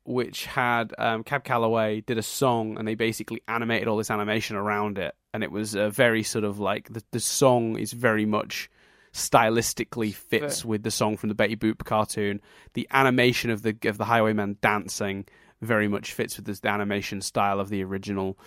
which 0.03 0.45
had 0.45 0.93
um, 0.97 1.24
Cab 1.24 1.45
Calloway 1.45 2.01
did 2.01 2.18
a 2.18 2.24
song 2.24 2.78
and 2.78 2.86
they 2.86 2.95
basically 2.95 3.41
animated 3.47 3.88
all 3.88 3.95
this 3.95 4.11
animation 4.11 4.57
around 4.57 4.97
it, 4.97 5.15
and 5.34 5.43
it 5.43 5.51
was 5.51 5.76
a 5.76 5.89
very 5.89 6.24
sort 6.24 6.43
of 6.43 6.59
like 6.59 6.91
the 6.91 7.03
the 7.11 7.20
song 7.20 7.78
is 7.78 7.93
very 7.93 8.26
much 8.26 8.70
stylistically 9.18 10.13
fits 10.13 10.63
with 10.63 10.84
the 10.84 10.91
song 10.91 11.18
from 11.18 11.30
the 11.30 11.36
Betty 11.36 11.55
Boop 11.55 11.84
cartoon. 11.84 12.39
The 12.74 12.88
animation 12.91 13.49
of 13.49 13.63
the 13.63 13.76
of 13.86 13.97
the 13.97 14.05
Highwayman 14.05 14.57
dancing 14.61 15.26
very 15.61 15.88
much 15.88 16.13
fits 16.13 16.38
with 16.38 16.45
this, 16.45 16.59
the 16.59 16.70
animation 16.70 17.22
style 17.22 17.59
of 17.59 17.70
the 17.70 17.84
original, 17.84 18.38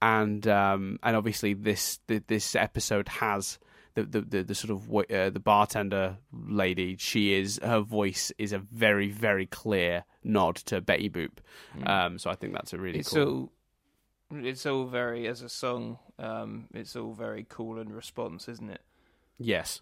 and 0.00 0.46
um, 0.46 0.98
and 1.02 1.16
obviously 1.16 1.54
this 1.54 1.98
this 2.06 2.54
episode 2.54 3.08
has 3.08 3.58
the 3.94 4.04
the 4.04 4.20
the, 4.20 4.42
the 4.44 4.54
sort 4.54 4.70
of 4.70 4.88
uh, 4.88 5.30
the 5.30 5.40
bartender 5.40 6.18
lady. 6.32 6.96
She 6.98 7.34
is 7.34 7.58
her 7.62 7.80
voice 7.80 8.32
is 8.38 8.52
a 8.52 8.58
very 8.58 9.10
very 9.10 9.46
clear 9.46 10.04
nod 10.22 10.56
to 10.56 10.80
Betty 10.80 11.10
Boop. 11.10 11.38
Um, 11.84 12.18
so 12.18 12.30
I 12.30 12.36
think 12.36 12.52
that's 12.52 12.72
a 12.72 12.78
really 12.78 13.00
it's 13.00 13.12
cool. 13.12 13.50
all 14.30 14.38
it's 14.44 14.66
all 14.66 14.86
very 14.86 15.26
as 15.26 15.42
a 15.42 15.48
song. 15.48 15.98
Um, 16.18 16.68
it's 16.72 16.94
all 16.94 17.12
very 17.12 17.44
cool 17.48 17.80
and 17.80 17.92
response, 17.92 18.48
isn't 18.48 18.70
it? 18.70 18.82
Yes. 19.36 19.80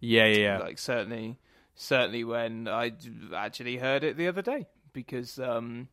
Yeah, 0.00 0.26
yeah, 0.26 0.38
yeah. 0.38 0.58
Like 0.58 0.78
certainly, 0.78 1.38
certainly 1.74 2.24
when 2.24 2.68
I 2.68 2.92
actually 3.34 3.76
heard 3.76 4.04
it 4.04 4.16
the 4.16 4.28
other 4.28 4.42
day 4.42 4.66
because 4.92 5.38
um, 5.38 5.88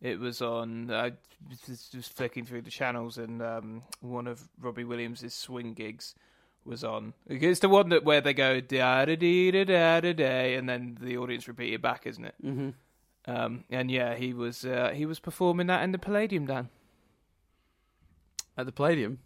it 0.00 0.18
was 0.18 0.40
on. 0.42 0.90
I 0.90 1.12
was 1.48 1.88
just 1.92 2.16
flicking 2.16 2.44
through 2.44 2.62
the 2.62 2.70
channels 2.70 3.18
and 3.18 3.42
um, 3.42 3.82
one 4.00 4.26
of 4.26 4.48
Robbie 4.60 4.84
Williams' 4.84 5.32
swing 5.34 5.74
gigs 5.74 6.14
was 6.64 6.82
on. 6.82 7.12
It's 7.26 7.60
the 7.60 7.68
one 7.68 7.90
that 7.90 8.04
where 8.04 8.20
they 8.20 8.32
go 8.34 8.60
da 8.60 9.04
da 9.04 9.16
dee 9.16 9.50
da 9.50 9.64
da 9.64 10.00
da 10.00 10.12
da, 10.12 10.56
and 10.56 10.68
then 10.68 10.96
the 11.00 11.18
audience 11.18 11.46
repeat 11.46 11.74
it 11.74 11.82
back, 11.82 12.06
isn't 12.06 12.24
it? 12.24 12.34
hmm 12.40 12.70
Um, 13.26 13.64
and 13.70 13.90
yeah, 13.90 14.14
he 14.14 14.32
was 14.32 14.64
uh, 14.64 14.92
he 14.94 15.06
was 15.06 15.20
performing 15.20 15.66
that 15.66 15.82
in 15.82 15.92
the 15.92 15.98
Palladium, 15.98 16.46
Dan. 16.46 16.68
At 18.56 18.66
the 18.66 18.72
Palladium. 18.72 19.18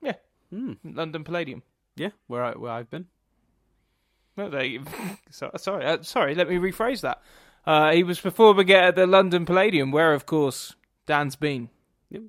Yeah. 0.00 0.14
Hmm. 0.50 0.72
London 0.84 1.22
Palladium. 1.22 1.62
Yeah, 1.96 2.10
where 2.26 2.44
I 2.44 2.52
where 2.52 2.72
I've 2.72 2.90
been. 2.90 3.06
No, 4.36 4.48
they. 4.48 4.78
so, 5.30 5.50
sorry, 5.56 5.84
uh, 5.84 6.02
sorry. 6.02 6.34
Let 6.34 6.48
me 6.48 6.56
rephrase 6.56 7.02
that. 7.02 7.20
Uh, 7.66 7.92
he 7.92 8.02
was 8.02 8.18
performing 8.20 8.70
at 8.72 8.94
the 8.96 9.06
London 9.06 9.44
Palladium, 9.44 9.92
where, 9.92 10.14
of 10.14 10.24
course, 10.24 10.74
Dan's 11.06 11.36
been. 11.36 11.68
Yep. 12.10 12.22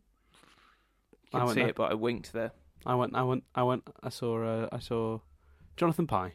I 1.34 1.40
can 1.40 1.48
see 1.50 1.54
there. 1.56 1.70
it, 1.70 1.76
but 1.76 1.92
I 1.92 1.94
winked 1.94 2.34
there. 2.34 2.52
I 2.86 2.96
went. 2.96 3.16
I 3.16 3.24
went. 3.24 3.44
I 3.56 3.64
went. 3.64 3.90
I 4.04 4.10
saw. 4.10 4.44
Uh, 4.44 4.68
I 4.72 4.80
saw 4.80 5.20
Jonathan 5.78 6.08
Pie. 6.08 6.34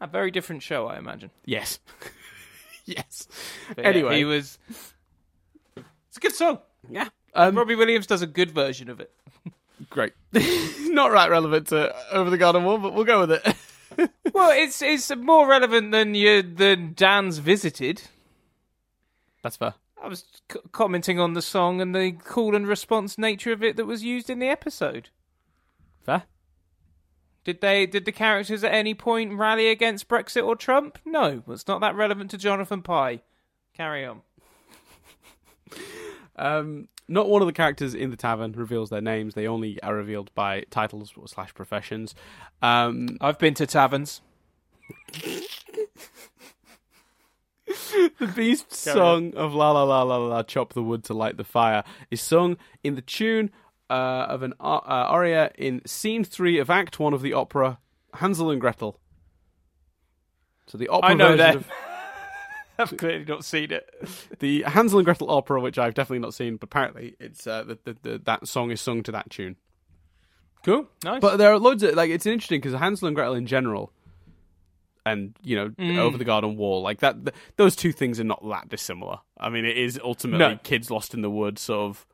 A 0.00 0.06
very 0.06 0.30
different 0.30 0.62
show, 0.62 0.86
I 0.86 0.96
imagine. 0.98 1.30
Yes. 1.44 1.80
yes. 2.84 3.26
But 3.74 3.84
yeah, 3.84 3.90
Anyway. 3.90 4.16
he 4.16 4.24
was. 4.24 4.58
It's 5.76 6.16
a 6.16 6.20
good 6.20 6.34
song. 6.34 6.60
Yeah. 6.88 7.08
Um, 7.34 7.56
Robbie 7.56 7.74
Williams 7.74 8.06
does 8.06 8.22
a 8.22 8.26
good 8.26 8.50
version 8.50 8.88
of 8.90 9.00
it. 9.00 9.12
Great. 9.90 10.12
Not 10.80 11.10
right 11.10 11.30
relevant 11.30 11.68
to 11.68 11.94
Over 12.12 12.30
the 12.30 12.38
Garden 12.38 12.64
Wall, 12.64 12.78
but 12.78 12.94
we'll 12.94 13.04
go 13.04 13.20
with 13.20 13.32
it. 13.32 14.10
well, 14.34 14.50
it's 14.50 14.82
it's 14.82 15.14
more 15.16 15.48
relevant 15.48 15.92
than 15.92 16.14
you 16.14 16.42
than 16.42 16.92
Dan's 16.94 17.38
visited. 17.38 18.02
That's 19.42 19.56
fair. 19.56 19.74
I 20.00 20.08
was 20.08 20.24
c- 20.52 20.60
commenting 20.72 21.18
on 21.18 21.32
the 21.32 21.42
song 21.42 21.80
and 21.80 21.94
the 21.94 22.12
call 22.12 22.54
and 22.54 22.66
response 22.66 23.18
nature 23.18 23.52
of 23.52 23.64
it 23.64 23.76
that 23.76 23.86
was 23.86 24.04
used 24.04 24.30
in 24.30 24.38
the 24.38 24.48
episode. 24.48 25.08
Fair. 26.04 26.24
Did 27.44 27.60
they? 27.60 27.86
Did 27.86 28.04
the 28.04 28.12
characters 28.12 28.62
at 28.62 28.74
any 28.74 28.94
point 28.94 29.32
rally 29.38 29.68
against 29.70 30.08
Brexit 30.08 30.46
or 30.46 30.54
Trump? 30.54 30.98
No, 31.04 31.42
it's 31.48 31.66
not 31.66 31.80
that 31.80 31.94
relevant 31.94 32.30
to 32.32 32.38
Jonathan 32.38 32.82
Pie. 32.82 33.22
Carry 33.74 34.04
on. 34.04 34.22
Um, 36.40 36.86
not 37.08 37.28
one 37.28 37.42
of 37.42 37.46
the 37.46 37.52
characters 37.52 37.94
in 37.94 38.10
the 38.10 38.16
tavern 38.16 38.52
reveals 38.52 38.90
their 38.90 39.00
names. 39.00 39.34
They 39.34 39.46
only 39.46 39.82
are 39.82 39.94
revealed 39.94 40.30
by 40.34 40.64
titles 40.70 41.12
slash 41.26 41.54
professions. 41.54 42.14
Um, 42.62 43.16
I've 43.20 43.38
been 43.38 43.54
to 43.54 43.66
taverns. 43.66 44.20
the 48.18 48.26
Beast 48.34 48.68
Carry 48.84 48.96
song 48.96 49.34
of 49.34 49.54
La 49.54 49.70
La 49.72 49.82
La 49.82 50.02
La 50.02 50.16
La 50.16 50.26
La 50.26 50.42
Chop 50.42 50.74
the 50.74 50.82
Wood 50.82 51.04
to 51.04 51.14
Light 51.14 51.36
the 51.36 51.44
Fire 51.44 51.82
is 52.10 52.20
sung 52.20 52.56
in 52.84 52.94
the 52.94 53.02
tune 53.02 53.50
uh, 53.90 54.26
of 54.28 54.42
an 54.42 54.54
uh, 54.60 54.76
uh, 54.76 55.06
aria 55.08 55.50
in 55.56 55.84
Scene 55.86 56.24
3 56.24 56.58
of 56.58 56.70
Act 56.70 56.98
1 56.98 57.14
of 57.14 57.22
the 57.22 57.32
opera 57.32 57.78
Hansel 58.14 58.50
and 58.50 58.60
Gretel. 58.60 59.00
So 60.66 60.76
the 60.76 60.88
opera 60.88 61.10
I 61.10 61.14
know 61.14 61.36
version 61.36 61.38
that. 61.38 61.56
of 61.56 61.70
I've 62.78 62.96
clearly 62.96 63.24
not 63.24 63.44
seen 63.44 63.72
it. 63.72 63.88
the 64.38 64.62
Hansel 64.62 64.98
and 64.98 65.04
Gretel 65.04 65.30
opera, 65.30 65.60
which 65.60 65.78
I've 65.78 65.94
definitely 65.94 66.20
not 66.20 66.34
seen, 66.34 66.56
but 66.56 66.64
apparently 66.64 67.16
it's 67.18 67.46
uh, 67.46 67.64
the, 67.64 67.78
the, 67.84 67.96
the, 68.02 68.18
that 68.24 68.46
song 68.48 68.70
is 68.70 68.80
sung 68.80 69.02
to 69.04 69.12
that 69.12 69.30
tune. 69.30 69.56
Cool, 70.64 70.88
nice. 71.04 71.20
But 71.20 71.36
there 71.36 71.52
are 71.52 71.58
loads 71.58 71.82
of 71.82 71.94
like 71.94 72.10
it's 72.10 72.26
interesting 72.26 72.60
because 72.60 72.78
Hansel 72.78 73.06
and 73.08 73.14
Gretel 73.14 73.34
in 73.34 73.46
general, 73.46 73.92
and 75.06 75.34
you 75.42 75.56
know 75.56 75.68
Mm. 75.70 75.98
over 75.98 76.18
the 76.18 76.24
garden 76.24 76.56
wall 76.56 76.82
like 76.82 77.00
that. 77.00 77.24
Th- 77.24 77.34
those 77.56 77.76
two 77.76 77.92
things 77.92 78.18
are 78.20 78.24
not 78.24 78.42
that 78.48 78.68
dissimilar. 78.68 79.18
I 79.38 79.48
mean, 79.50 79.64
it 79.64 79.76
is 79.76 80.00
ultimately 80.02 80.38
No. 80.54 80.58
kids 80.62 80.90
lost 80.90 81.14
in 81.14 81.22
the 81.22 81.30
woods, 81.30 81.62
sort 81.62 81.80
of, 81.90 82.06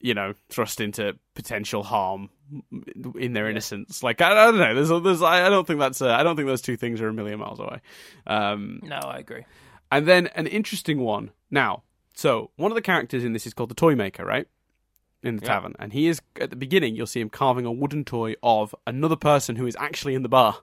you 0.00 0.12
know, 0.14 0.34
thrust 0.50 0.80
into 0.82 1.18
potential 1.34 1.82
harm 1.82 2.28
in 3.18 3.32
their 3.32 3.48
innocence. 3.48 4.02
Like 4.02 4.20
I, 4.20 4.30
I 4.30 4.44
don't 4.50 4.58
know. 4.58 4.74
There's, 4.74 5.02
there's 5.02 5.22
I 5.22 5.46
I 5.46 5.48
don't 5.48 5.66
think 5.66 5.80
that's 5.80 6.02
uh, 6.02 6.12
I 6.12 6.22
don't 6.22 6.36
think 6.36 6.46
those 6.46 6.62
two 6.62 6.76
things 6.76 7.00
are 7.00 7.08
a 7.08 7.12
million 7.12 7.38
miles 7.40 7.58
away. 7.58 7.80
Um, 8.26 8.80
no, 8.82 8.96
I 8.98 9.16
agree. 9.18 9.44
And 9.90 10.06
then 10.06 10.28
an 10.28 10.46
interesting 10.46 11.00
one. 11.00 11.30
Now, 11.50 11.82
so 12.14 12.50
one 12.56 12.70
of 12.70 12.74
the 12.76 12.82
characters 12.82 13.24
in 13.24 13.32
this 13.32 13.46
is 13.46 13.54
called 13.54 13.70
the 13.70 13.74
Toy 13.74 13.94
Maker, 13.94 14.24
right? 14.24 14.48
In 15.22 15.36
the 15.36 15.42
Yeah. 15.42 15.48
tavern. 15.54 15.74
And 15.78 15.92
he 15.92 16.06
is, 16.08 16.20
at 16.40 16.50
the 16.50 16.56
beginning, 16.56 16.94
you'll 16.96 17.06
see 17.06 17.20
him 17.20 17.30
carving 17.30 17.64
a 17.66 17.72
wooden 17.72 18.04
toy 18.04 18.34
of 18.42 18.74
another 18.86 19.16
person 19.16 19.56
who 19.56 19.66
is 19.66 19.76
actually 19.80 20.14
in 20.14 20.22
the 20.22 20.28
bar. 20.28 20.58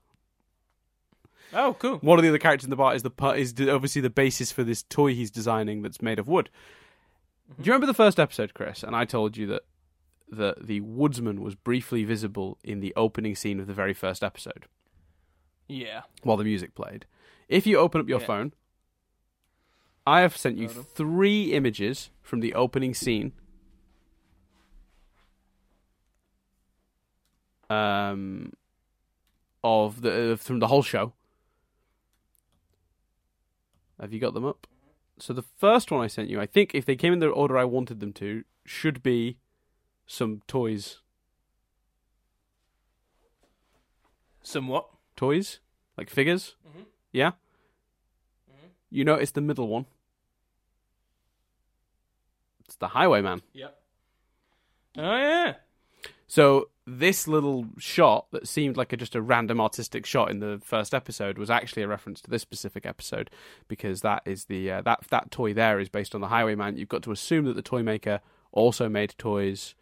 Oh, 1.54 1.76
cool. 1.80 1.98
One 1.98 2.18
of 2.18 2.24
the 2.24 2.30
other 2.30 2.40
characters 2.40 2.64
in 2.66 2.70
the 2.72 2.76
bar 2.76 2.96
is 2.96 3.04
the 3.04 3.12
is 3.36 3.54
obviously 3.70 4.02
the 4.02 4.10
basis 4.10 4.52
for 4.52 4.64
this 4.64 4.84
toy 4.84 5.14
he's 5.14 5.30
designing 5.30 5.82
that's 5.82 6.02
made 6.02 6.18
of 6.20 6.28
wood. 6.28 6.50
Mm-hmm. 7.52 7.62
Do 7.62 7.68
you 7.68 7.72
remember 7.74 7.88
the 7.88 7.94
first 7.94 8.20
episode, 8.20 8.54
Chris? 8.54 8.82
And 8.84 8.96
I 8.96 9.06
told 9.06 9.38
you 9.38 9.46
that 9.48 9.62
the 10.30 10.56
the 10.60 10.82
woodsman 10.82 11.42
was 11.42 11.54
briefly 11.56 12.04
visible 12.06 12.58
in 12.64 12.80
the 12.80 12.94
opening 12.96 13.36
scene 13.36 13.60
of 13.60 13.68
the 13.68 13.74
very 13.74 13.94
first 13.94 14.24
episode 14.24 14.66
Yeah. 15.68 16.02
while 16.24 16.38
the 16.38 16.44
music 16.44 16.74
played. 16.74 17.06
If 17.50 17.68
you 17.68 17.78
open 17.78 18.02
up 18.02 18.10
your 18.10 18.22
Yeah. 18.22 18.26
phone, 18.26 18.54
I 20.06 20.22
have 20.22 20.36
sent 20.36 20.58
you 20.58 20.68
three 20.68 21.54
images 21.54 22.10
from 22.22 22.42
the 22.42 22.54
opening 22.54 22.94
scene. 22.94 23.32
Um, 27.70 28.54
of 29.64 30.02
the 30.02 30.34
uh, 30.34 30.36
from 30.36 30.60
the 30.60 30.68
whole 30.68 30.84
show. 30.84 31.14
Have 34.00 34.12
you 34.14 34.20
got 34.20 34.34
them 34.34 34.46
up? 34.46 34.68
So 35.18 35.32
the 35.34 35.44
first 35.44 35.90
one 35.92 36.02
I 36.02 36.08
sent 36.08 36.30
you, 36.30 36.42
I 36.42 36.46
think, 36.46 36.76
if 36.76 36.86
they 36.86 36.96
came 36.96 37.14
in 37.14 37.20
the 37.20 37.30
order 37.30 37.58
I 37.58 37.64
wanted 37.64 38.00
them 38.00 38.12
to, 38.14 38.44
should 38.66 39.02
be 39.02 39.38
some 40.06 40.42
toys. 40.48 41.00
Some 44.42 44.68
what? 44.68 44.88
Toys, 45.16 45.60
like 45.98 46.10
figures. 46.10 46.56
Mhm. 46.68 46.86
Yeah. 47.12 47.32
You 48.94 49.04
notice 49.04 49.32
the 49.32 49.42
middle 49.42 49.68
one. 49.68 49.88
It's 52.66 52.76
the 52.76 52.90
Highwayman. 52.90 53.42
Yep. 53.54 53.76
Oh 55.00 55.18
yeah. 55.18 55.54
So 56.28 56.70
this 56.86 57.28
little 57.28 57.66
shot 57.80 58.28
that 58.32 58.48
seemed 58.48 58.78
like 58.78 58.94
a, 58.94 58.98
just 58.98 59.16
a 59.16 59.22
random 59.22 59.60
artistic 59.60 60.06
shot 60.06 60.30
in 60.30 60.40
the 60.40 60.62
first 60.64 60.94
episode 60.94 61.40
was 61.40 61.50
actually 61.50 61.82
a 61.82 61.88
reference 61.88 62.22
to 62.22 62.30
this 62.30 62.44
specific 62.44 62.86
episode 62.86 63.32
because 63.68 64.02
that 64.02 64.22
is 64.26 64.46
the 64.46 64.70
uh, 64.70 64.82
that 64.84 65.00
that 65.10 65.32
toy 65.32 65.56
there 65.56 65.80
is 65.80 65.90
based 65.90 66.14
on 66.14 66.22
the 66.22 66.28
Highwayman. 66.28 66.78
You've 66.78 66.88
got 66.88 67.02
to 67.04 67.12
assume 67.12 67.46
that 67.46 67.56
the 67.56 67.64
toy 67.64 67.82
maker 67.82 68.22
also 68.52 68.90
made 68.90 69.16
toys, 69.18 69.74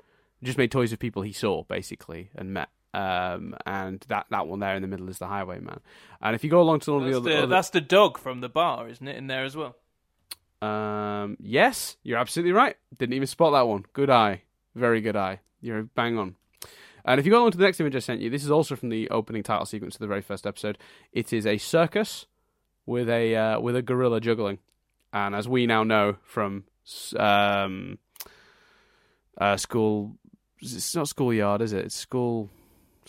just 0.42 0.58
made 0.58 0.72
toys 0.72 0.94
of 0.94 1.00
people 1.00 1.22
he 1.24 1.34
saw 1.34 1.66
basically 1.66 2.30
and 2.34 2.54
met. 2.54 2.70
Um, 2.94 3.56
and 3.66 4.06
that, 4.10 4.26
that 4.32 4.48
one 4.48 4.60
there 4.60 4.76
in 4.76 4.82
the 4.82 4.88
middle 4.88 5.10
is 5.10 5.20
the 5.20 5.28
Highwayman. 5.28 5.80
And 6.22 6.36
if 6.36 6.44
you 6.44 6.50
go 6.50 6.62
along 6.62 6.82
to 6.82 6.92
all 6.92 7.00
the 7.00 7.20
the, 7.20 7.38
other, 7.38 7.48
that's 7.48 7.70
the 7.70 7.82
dog 7.82 8.18
from 8.18 8.42
the 8.42 8.50
bar, 8.50 8.90
isn't 8.90 9.08
it? 9.08 9.16
In 9.16 9.28
there 9.28 9.46
as 9.46 9.56
well. 9.56 9.76
Um, 10.62 11.38
yes, 11.40 11.98
you're 12.04 12.20
absolutely 12.20 12.52
right. 12.52 12.76
Didn't 12.98 13.14
even 13.14 13.28
spot 13.28 13.54
that 13.54 13.68
one. 13.68 13.86
Good 13.94 14.10
eye. 14.10 14.44
Very 14.76 15.02
good 15.02 15.16
eye. 15.16 15.40
You're 15.62 15.84
bang 15.84 16.18
on. 16.18 16.36
And 17.04 17.20
if 17.20 17.26
you 17.26 17.32
go 17.32 17.40
along 17.40 17.52
to 17.52 17.58
the 17.58 17.64
next 17.64 17.80
image 17.80 17.96
I 17.96 18.00
sent 18.00 18.22
you, 18.22 18.30
this 18.30 18.44
is 18.44 18.52
also 18.52 18.76
from 18.76 18.90
the 18.90 19.10
opening 19.10 19.42
title 19.42 19.66
sequence 19.66 19.96
of 19.96 20.00
the 20.00 20.08
very 20.08 20.22
first 20.22 20.46
episode. 20.46 20.78
It 21.12 21.34
is 21.34 21.48
a 21.48 21.58
circus 21.58 22.28
with 22.86 23.10
a 23.10 23.36
uh, 23.36 23.60
with 23.60 23.76
a 23.76 23.82
gorilla 23.82 24.22
juggling, 24.22 24.60
and 25.12 25.34
as 25.34 25.48
we 25.48 25.66
now 25.66 25.84
know 25.84 26.18
from 26.24 26.66
um, 27.18 27.98
uh, 29.38 29.58
school, 29.58 30.16
it's 30.60 30.96
not 30.96 31.08
schoolyard, 31.08 31.62
is 31.62 31.74
it? 31.74 31.86
It's 31.86 31.96
school 31.96 32.52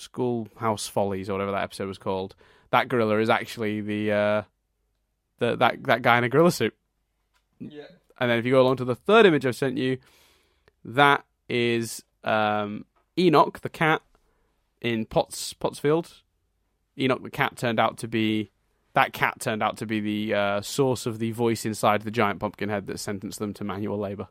schoolhouse 0.03 0.89
follies 0.89 1.29
or 1.29 1.35
whatever 1.35 1.53
that 1.53 1.63
episode 1.63 1.89
was 1.89 1.99
called. 1.99 2.35
That 2.71 2.89
gorilla 2.89 3.19
is 3.19 3.31
actually 3.31 3.81
the 3.81 4.13
uh, 4.13 4.43
the 5.39 5.57
that 5.57 5.85
that 5.85 6.03
guy 6.03 6.19
in 6.19 6.25
a 6.25 6.29
gorilla 6.29 6.53
suit. 6.53 6.75
Yeah. 7.59 7.85
And 8.19 8.31
then 8.31 8.39
if 8.39 8.45
you 8.45 8.53
go 8.53 8.63
along 8.63 8.77
to 8.77 8.85
the 8.85 8.95
third 8.95 9.27
image 9.27 9.47
I've 9.47 9.57
sent 9.57 9.79
you, 9.79 9.99
that 10.85 11.25
is 11.49 12.03
um, 12.25 12.85
Enoch 13.19 13.61
the 13.61 13.69
cat 13.69 14.03
in 14.81 15.07
Potts 15.07 15.55
Pottsfield. 15.55 16.23
Enoch 16.99 17.23
the 17.23 17.31
cat 17.31 17.57
turned 17.57 17.81
out 17.81 17.99
to 17.99 18.09
be 18.09 18.51
that 18.95 19.13
cat 19.13 19.41
turned 19.41 19.63
out 19.63 19.77
to 19.79 19.87
be 19.87 20.01
the 20.01 20.35
uh, 20.35 20.61
source 20.61 21.07
of 21.07 21.19
the 21.19 21.33
voice 21.33 21.65
inside 21.65 22.03
the 22.03 22.11
giant 22.11 22.41
pumpkin 22.41 22.69
head 22.69 22.87
that 22.87 23.01
sentenced 23.01 23.39
them 23.39 23.55
to 23.55 23.65
manual 23.65 23.99
labor. 23.99 24.29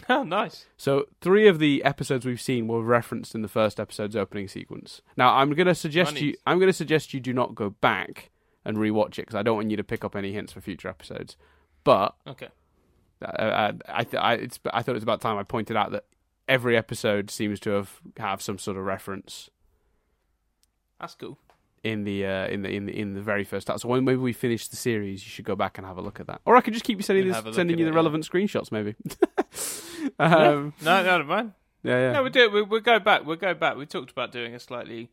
Oh, 0.08 0.22
nice. 0.22 0.66
So 0.76 1.06
three 1.20 1.46
of 1.48 1.58
the 1.58 1.82
episodes 1.84 2.26
we've 2.26 2.40
seen 2.40 2.68
were 2.68 2.82
referenced 2.82 3.34
in 3.34 3.42
the 3.42 3.48
first 3.48 3.80
episode's 3.80 4.14
opening 4.16 4.48
sequence. 4.48 5.00
Now 5.16 5.34
I'm 5.36 5.52
going 5.54 5.66
to 5.66 5.74
suggest 5.74 6.20
you. 6.20 6.34
I'm 6.46 6.58
going 6.58 6.68
to 6.68 6.72
suggest 6.74 7.14
you 7.14 7.20
do 7.20 7.32
not 7.32 7.54
go 7.54 7.70
back 7.70 8.30
and 8.64 8.76
rewatch 8.76 9.12
it 9.18 9.22
because 9.22 9.34
I 9.36 9.42
don't 9.42 9.56
want 9.56 9.70
you 9.70 9.76
to 9.78 9.84
pick 9.84 10.04
up 10.04 10.14
any 10.16 10.32
hints 10.32 10.52
for 10.52 10.60
future 10.60 10.88
episodes. 10.88 11.36
But 11.84 12.14
Okay. 12.26 12.48
uh, 13.24 13.72
I, 13.88 14.04
th- 14.04 14.20
I, 14.22 14.34
it's, 14.34 14.58
I 14.72 14.82
thought 14.82 14.92
it 14.92 14.94
was 14.94 15.02
about 15.02 15.20
time 15.20 15.38
I 15.38 15.42
pointed 15.42 15.76
out 15.76 15.92
that 15.92 16.04
every 16.48 16.76
episode 16.76 17.30
seems 17.30 17.58
to 17.60 17.70
have 17.70 18.00
have 18.18 18.42
some 18.42 18.58
sort 18.58 18.76
of 18.76 18.84
reference 18.84 19.48
That's 21.00 21.14
cool. 21.14 21.38
in 21.82 22.04
the 22.04 22.26
uh, 22.26 22.46
in 22.48 22.62
the 22.62 22.68
in 22.70 22.86
the 22.86 22.98
in 22.98 23.14
the 23.14 23.22
very 23.22 23.44
first 23.44 23.66
time. 23.68 23.78
So 23.78 23.88
when 23.88 24.04
maybe 24.04 24.18
we 24.20 24.32
finish 24.34 24.68
the 24.68 24.76
series, 24.76 25.24
you 25.24 25.30
should 25.30 25.44
go 25.46 25.56
back 25.56 25.78
and 25.78 25.86
have 25.86 25.96
a 25.96 26.02
look 26.02 26.20
at 26.20 26.26
that. 26.26 26.40
Or 26.44 26.56
I 26.56 26.60
could 26.60 26.72
just 26.74 26.84
keep 26.84 26.98
you 26.98 27.02
sending 27.02 27.26
this, 27.26 27.36
have 27.36 27.44
a 27.46 27.48
look 27.48 27.56
sending 27.56 27.78
you 27.78 27.84
it, 27.84 27.88
the 27.88 27.92
yeah. 27.92 27.96
relevant 27.96 28.28
screenshots, 28.28 28.70
maybe. 28.72 28.94
um, 30.18 30.72
No, 30.82 31.02
no, 31.02 31.18
no, 31.18 31.24
man. 31.24 31.54
yeah, 31.82 31.98
yeah. 31.98 32.12
No, 32.12 32.22
we'll 32.22 32.32
do 32.32 32.40
it. 32.44 32.52
We'll, 32.52 32.66
we'll 32.66 32.80
go 32.80 32.98
back. 32.98 33.24
We'll 33.24 33.36
go 33.36 33.54
back. 33.54 33.76
We 33.76 33.86
talked 33.86 34.10
about 34.10 34.32
doing 34.32 34.54
a 34.54 34.58
slightly 34.60 35.10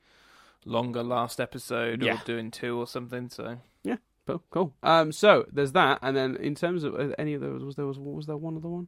longer 0.66 1.04
last 1.04 1.40
episode 1.40 2.02
Yeah. 2.04 2.16
or 2.16 2.22
doing 2.26 2.52
two 2.52 2.78
or 2.80 2.86
something. 2.88 3.30
So 3.30 3.58
yeah, 3.84 3.98
Cool, 4.28 4.44
cool. 4.52 4.74
Um, 4.84 5.12
so 5.12 5.46
there's 5.52 5.72
that, 5.74 6.00
and 6.02 6.16
then 6.16 6.36
in 6.36 6.54
terms 6.56 6.84
of 6.84 6.94
uh, 6.96 7.10
any 7.18 7.34
of 7.34 7.42
those, 7.42 7.64
was 7.64 7.76
there 7.76 7.86
was 7.88 7.98
was 8.00 8.28
there 8.28 8.38
one 8.38 8.56
other 8.58 8.70
one? 8.70 8.88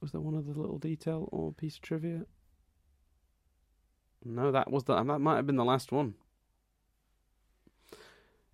Was 0.00 0.12
there 0.12 0.20
one 0.20 0.36
other 0.36 0.52
little 0.52 0.78
detail 0.78 1.28
or 1.32 1.52
piece 1.52 1.76
of 1.76 1.82
trivia? 1.82 2.22
No, 4.24 4.50
that 4.52 4.70
was 4.70 4.84
the 4.84 4.94
that 5.02 5.18
might 5.20 5.36
have 5.36 5.46
been 5.46 5.56
the 5.56 5.64
last 5.64 5.92
one. 5.92 6.14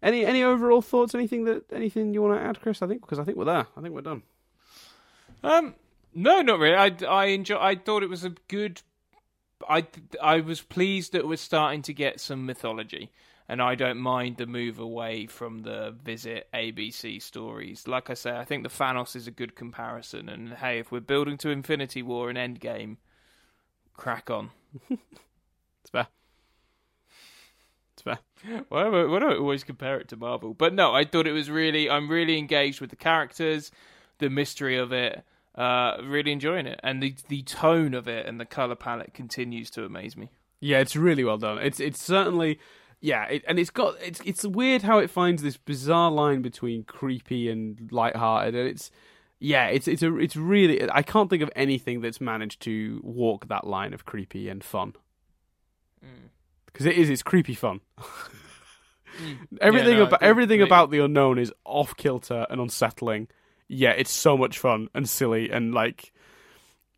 Any 0.02 0.26
any 0.26 0.42
overall 0.42 0.82
thoughts? 0.82 1.14
Anything 1.14 1.44
that 1.44 1.64
anything 1.72 2.12
you 2.12 2.20
want 2.22 2.38
to 2.38 2.46
add, 2.46 2.60
Chris? 2.60 2.82
I 2.82 2.86
think 2.86 3.00
because 3.00 3.18
I 3.18 3.24
think 3.24 3.38
we're 3.38 3.46
there. 3.46 3.66
I 3.76 3.80
think 3.80 3.94
we're 3.94 4.02
done. 4.02 4.22
Um, 5.42 5.74
no, 6.14 6.42
not 6.42 6.58
really. 6.58 6.76
I, 6.76 6.92
I 7.08 7.26
enjoy. 7.26 7.56
I 7.58 7.74
thought 7.76 8.02
it 8.02 8.08
was 8.10 8.24
a 8.24 8.30
good. 8.48 8.82
I 9.68 9.86
I 10.22 10.40
was 10.40 10.60
pleased 10.62 11.12
that 11.12 11.26
we're 11.26 11.36
starting 11.36 11.82
to 11.82 11.94
get 11.94 12.20
some 12.20 12.46
mythology, 12.46 13.12
and 13.48 13.62
I 13.62 13.74
don't 13.74 13.98
mind 13.98 14.36
the 14.36 14.46
move 14.46 14.78
away 14.78 15.26
from 15.26 15.62
the 15.62 15.94
visit 16.02 16.48
ABC 16.54 17.20
stories. 17.22 17.88
Like 17.88 18.10
I 18.10 18.14
say, 18.14 18.36
I 18.36 18.44
think 18.44 18.62
the 18.62 18.68
Thanos 18.68 19.16
is 19.16 19.26
a 19.26 19.30
good 19.32 19.54
comparison. 19.56 20.28
And 20.28 20.54
hey, 20.54 20.78
if 20.80 20.92
we're 20.92 21.00
building 21.00 21.38
to 21.38 21.50
Infinity 21.50 22.02
War 22.02 22.30
and 22.30 22.38
Endgame, 22.38 22.96
crack 23.94 24.30
on. 24.30 24.50
It's 25.82 25.90
fair. 25.90 26.08
It's 27.94 28.02
fair. 28.02 28.18
Why 28.68 28.84
do, 28.84 28.96
I, 28.96 29.04
why 29.06 29.18
do 29.20 29.28
I 29.28 29.36
always 29.36 29.64
compare 29.64 29.98
it 30.00 30.08
to 30.08 30.16
Marvel? 30.16 30.54
But 30.54 30.74
no, 30.74 30.92
I 30.94 31.04
thought 31.04 31.26
it 31.26 31.32
was 31.32 31.50
really. 31.50 31.88
I'm 31.88 32.08
really 32.10 32.38
engaged 32.38 32.80
with 32.80 32.90
the 32.90 32.96
characters, 32.96 33.70
the 34.18 34.28
mystery 34.28 34.76
of 34.76 34.92
it. 34.92 35.24
Uh, 35.54 35.98
really 36.02 36.32
enjoying 36.32 36.66
it, 36.66 36.80
and 36.82 37.02
the 37.02 37.14
the 37.28 37.42
tone 37.42 37.94
of 37.94 38.08
it 38.08 38.26
and 38.26 38.40
the 38.40 38.44
color 38.44 38.74
palette 38.74 39.14
continues 39.14 39.70
to 39.70 39.84
amaze 39.84 40.16
me. 40.16 40.30
Yeah, 40.60 40.78
it's 40.78 40.96
really 40.96 41.24
well 41.24 41.38
done. 41.38 41.58
It's 41.58 41.78
it's 41.78 42.02
certainly 42.02 42.58
yeah, 43.00 43.24
it, 43.26 43.44
and 43.46 43.58
it's 43.58 43.70
got 43.70 43.94
it's 44.02 44.20
it's 44.24 44.44
weird 44.44 44.82
how 44.82 44.98
it 44.98 45.10
finds 45.10 45.42
this 45.42 45.56
bizarre 45.56 46.10
line 46.10 46.42
between 46.42 46.84
creepy 46.84 47.48
and 47.50 47.92
lighthearted, 47.92 48.54
and 48.54 48.68
it's 48.68 48.90
yeah, 49.38 49.66
it's 49.66 49.86
it's 49.86 50.02
a 50.02 50.16
it's 50.16 50.36
really 50.36 50.90
I 50.90 51.02
can't 51.02 51.30
think 51.30 51.42
of 51.42 51.50
anything 51.54 52.00
that's 52.00 52.20
managed 52.20 52.62
to 52.62 53.00
walk 53.04 53.48
that 53.48 53.66
line 53.66 53.92
of 53.94 54.04
creepy 54.04 54.48
and 54.48 54.64
fun 54.64 54.94
because 56.66 56.86
it 56.86 56.96
is 56.96 57.08
it's 57.10 57.22
creepy 57.22 57.54
fun. 57.54 57.80
everything 59.60 59.92
Yeah, 59.92 59.98
no, 59.98 60.06
about 60.06 60.22
everything 60.22 60.60
about 60.62 60.90
the 60.90 60.98
unknown 60.98 61.38
is 61.38 61.52
off 61.64 61.96
kilter 61.96 62.46
and 62.50 62.60
unsettling. 62.60 63.28
Yeah, 63.68 63.90
it's 63.90 64.12
so 64.12 64.36
much 64.36 64.58
fun 64.58 64.88
and 64.94 65.08
silly 65.08 65.50
and 65.50 65.74
like 65.74 66.12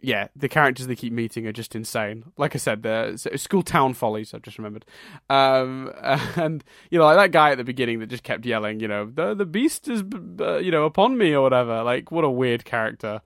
yeah, 0.00 0.28
the 0.36 0.48
characters 0.48 0.86
they 0.86 0.94
keep 0.94 1.12
meeting 1.12 1.46
are 1.46 1.52
just 1.52 1.74
insane. 1.74 2.24
Like 2.36 2.54
I 2.54 2.58
said, 2.58 2.82
the 2.82 3.16
school 3.36 3.62
town 3.62 3.94
follies. 3.94 4.34
I've 4.34 4.42
just 4.42 4.58
remembered, 4.58 4.84
um, 5.30 5.90
and 6.36 6.62
you 6.90 6.98
know, 6.98 7.04
like 7.06 7.16
that 7.16 7.32
guy 7.32 7.50
at 7.50 7.58
the 7.58 7.64
beginning 7.64 8.00
that 8.00 8.08
just 8.08 8.22
kept 8.22 8.44
yelling, 8.44 8.80
you 8.80 8.88
know, 8.88 9.06
the 9.06 9.34
the 9.34 9.46
beast 9.46 9.88
is, 9.88 10.04
uh, 10.40 10.58
you 10.58 10.70
know, 10.70 10.84
upon 10.84 11.16
me 11.16 11.32
or 11.32 11.42
whatever. 11.42 11.82
Like, 11.82 12.12
what 12.12 12.24
a 12.24 12.30
weird 12.30 12.64
character. 12.64 13.22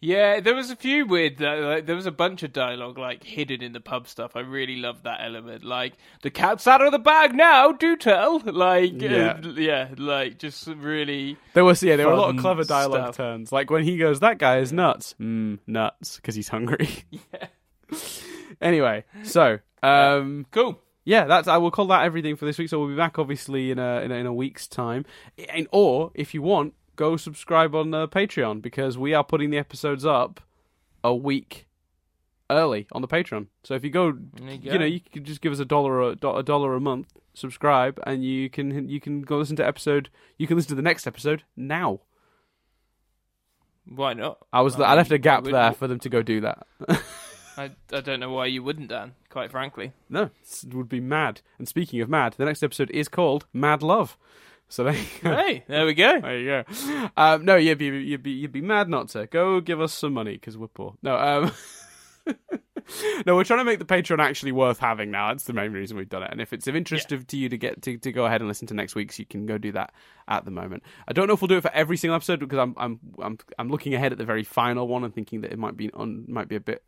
Yeah, 0.00 0.38
there 0.38 0.54
was 0.54 0.70
a 0.70 0.76
few 0.76 1.06
weird. 1.06 1.42
Uh, 1.42 1.56
like, 1.56 1.86
there 1.86 1.96
was 1.96 2.06
a 2.06 2.12
bunch 2.12 2.44
of 2.44 2.52
dialogue 2.52 2.98
like 2.98 3.24
hidden 3.24 3.62
in 3.62 3.72
the 3.72 3.80
pub 3.80 4.06
stuff. 4.06 4.36
I 4.36 4.40
really 4.40 4.76
loved 4.76 5.02
that 5.04 5.20
element. 5.22 5.64
Like 5.64 5.94
the 6.22 6.30
cat's 6.30 6.68
out 6.68 6.82
of 6.82 6.92
the 6.92 7.00
bag 7.00 7.34
now. 7.34 7.72
Do 7.72 7.96
tell. 7.96 8.38
Like 8.44 9.00
Yeah. 9.02 9.40
yeah, 9.42 9.50
yeah 9.56 9.88
like 9.96 10.38
just 10.38 10.68
really. 10.68 11.36
There 11.54 11.64
was 11.64 11.82
yeah, 11.82 11.96
there 11.96 12.06
were 12.06 12.12
a 12.12 12.16
lot 12.20 12.34
of 12.34 12.40
clever 12.40 12.62
dialogue 12.62 13.14
stuff. 13.14 13.16
turns. 13.16 13.50
Like 13.50 13.70
when 13.70 13.82
he 13.82 13.96
goes, 13.98 14.20
"That 14.20 14.38
guy 14.38 14.58
is 14.58 14.72
nuts," 14.72 15.16
mm, 15.20 15.58
nuts, 15.66 16.16
because 16.16 16.34
he's 16.36 16.48
hungry. 16.48 16.88
Yeah. 17.90 17.98
anyway, 18.60 19.04
so 19.24 19.58
um, 19.82 20.46
Cool. 20.50 20.80
yeah, 21.04 21.24
that's 21.24 21.48
I 21.48 21.56
will 21.56 21.70
call 21.70 21.86
that 21.88 22.04
everything 22.04 22.36
for 22.36 22.44
this 22.44 22.58
week. 22.58 22.68
So 22.68 22.78
we'll 22.78 22.88
be 22.88 22.94
back 22.96 23.18
obviously 23.18 23.70
in 23.70 23.78
a 23.78 24.00
in 24.02 24.12
a, 24.12 24.14
in 24.16 24.26
a 24.26 24.32
week's 24.32 24.66
time, 24.66 25.04
and, 25.48 25.66
or 25.72 26.10
if 26.14 26.34
you 26.34 26.42
want, 26.42 26.74
go 26.98 27.16
subscribe 27.16 27.74
on 27.74 27.94
uh, 27.94 28.06
Patreon 28.08 28.60
because 28.60 28.98
we 28.98 29.14
are 29.14 29.24
putting 29.24 29.48
the 29.50 29.56
episodes 29.56 30.04
up 30.04 30.40
a 31.02 31.14
week 31.14 31.66
early 32.50 32.86
on 32.92 33.00
the 33.00 33.08
Patreon. 33.08 33.46
So 33.62 33.74
if 33.74 33.84
you 33.84 33.90
go, 33.90 34.08
you, 34.42 34.58
go. 34.58 34.72
you 34.72 34.78
know, 34.78 34.84
you 34.84 35.00
can 35.00 35.24
just 35.24 35.40
give 35.40 35.52
us 35.52 35.60
a 35.60 35.64
dollar 35.64 36.02
a, 36.02 36.10
a 36.10 36.42
dollar 36.42 36.74
a 36.74 36.80
month, 36.80 37.14
subscribe, 37.32 37.98
and 38.04 38.22
you 38.22 38.50
can 38.50 38.88
you 38.88 39.00
can 39.00 39.22
go 39.22 39.38
listen 39.38 39.56
to 39.56 39.66
episode. 39.66 40.10
You 40.36 40.46
can 40.46 40.56
listen 40.56 40.70
to 40.70 40.74
the 40.74 40.82
next 40.82 41.06
episode 41.06 41.44
now. 41.56 42.00
Why 43.86 44.12
not? 44.12 44.44
I 44.52 44.60
was 44.60 44.78
I 44.78 44.92
I 44.92 44.94
left 44.94 45.12
a 45.12 45.18
gap 45.18 45.44
there 45.44 45.72
for 45.72 45.86
them 45.86 46.00
to 46.00 46.08
go 46.10 46.20
do 46.20 46.40
that. 46.42 46.66
I 47.56 47.70
I 47.92 48.00
don't 48.00 48.20
know 48.20 48.30
why 48.30 48.46
you 48.46 48.64
wouldn't, 48.64 48.88
Dan. 48.88 49.14
Quite 49.30 49.52
frankly. 49.52 49.92
no, 50.10 50.30
it 50.42 50.74
would 50.74 50.88
be 50.88 51.00
mad. 51.00 51.42
And 51.58 51.68
speaking 51.68 52.00
of 52.00 52.08
mad, 52.08 52.34
the 52.36 52.44
next 52.44 52.64
episode 52.64 52.90
is 52.90 53.08
called 53.08 53.46
Mad 53.52 53.84
Love. 53.84 54.18
So 54.68 54.84
there 54.84 54.94
you 54.94 55.06
go. 55.22 55.34
hey, 55.34 55.64
there 55.66 55.86
we 55.86 55.94
go. 55.94 56.20
There 56.20 56.38
you 56.38 56.46
go. 56.46 57.10
Um, 57.16 57.44
no, 57.44 57.56
you'd 57.56 57.78
be 57.78 57.86
you'd 57.86 58.22
be 58.22 58.32
you'd 58.32 58.52
be 58.52 58.60
mad 58.60 58.88
not 58.88 59.08
to 59.10 59.26
go 59.26 59.60
give 59.60 59.80
us 59.80 59.92
some 59.92 60.12
money 60.12 60.32
because 60.32 60.58
we're 60.58 60.68
poor. 60.68 60.94
No, 61.02 61.16
um, 61.16 61.52
no, 63.26 63.34
we're 63.34 63.44
trying 63.44 63.60
to 63.60 63.64
make 63.64 63.78
the 63.78 63.84
Patreon 63.84 64.18
actually 64.18 64.52
worth 64.52 64.78
having 64.78 65.10
now. 65.10 65.28
That's 65.28 65.44
the 65.44 65.52
main 65.52 65.72
reason 65.72 65.96
we've 65.96 66.08
done 66.08 66.22
it. 66.22 66.30
And 66.30 66.40
if 66.40 66.52
it's 66.52 66.66
of 66.66 66.76
interest 66.76 67.12
of, 67.12 67.26
to 67.28 67.36
you 67.36 67.48
to 67.48 67.56
get 67.56 67.82
to, 67.82 67.96
to 67.96 68.12
go 68.12 68.26
ahead 68.26 68.40
and 68.40 68.48
listen 68.48 68.68
to 68.68 68.74
next 68.74 68.94
week's, 68.94 69.18
you 69.18 69.26
can 69.26 69.46
go 69.46 69.58
do 69.58 69.72
that 69.72 69.92
at 70.28 70.44
the 70.44 70.50
moment. 70.50 70.82
I 71.06 71.12
don't 71.12 71.26
know 71.26 71.34
if 71.34 71.40
we'll 71.40 71.48
do 71.48 71.56
it 71.56 71.62
for 71.62 71.72
every 71.72 71.96
single 71.96 72.16
episode 72.16 72.40
because 72.40 72.58
I'm 72.58 72.74
I'm 72.76 73.00
I'm 73.22 73.38
I'm 73.58 73.68
looking 73.70 73.94
ahead 73.94 74.12
at 74.12 74.18
the 74.18 74.24
very 74.24 74.44
final 74.44 74.86
one 74.86 75.04
and 75.04 75.14
thinking 75.14 75.40
that 75.42 75.52
it 75.52 75.58
might 75.58 75.76
be 75.76 75.90
un, 75.94 76.24
might 76.28 76.48
be 76.48 76.56
a 76.56 76.60
bit 76.60 76.82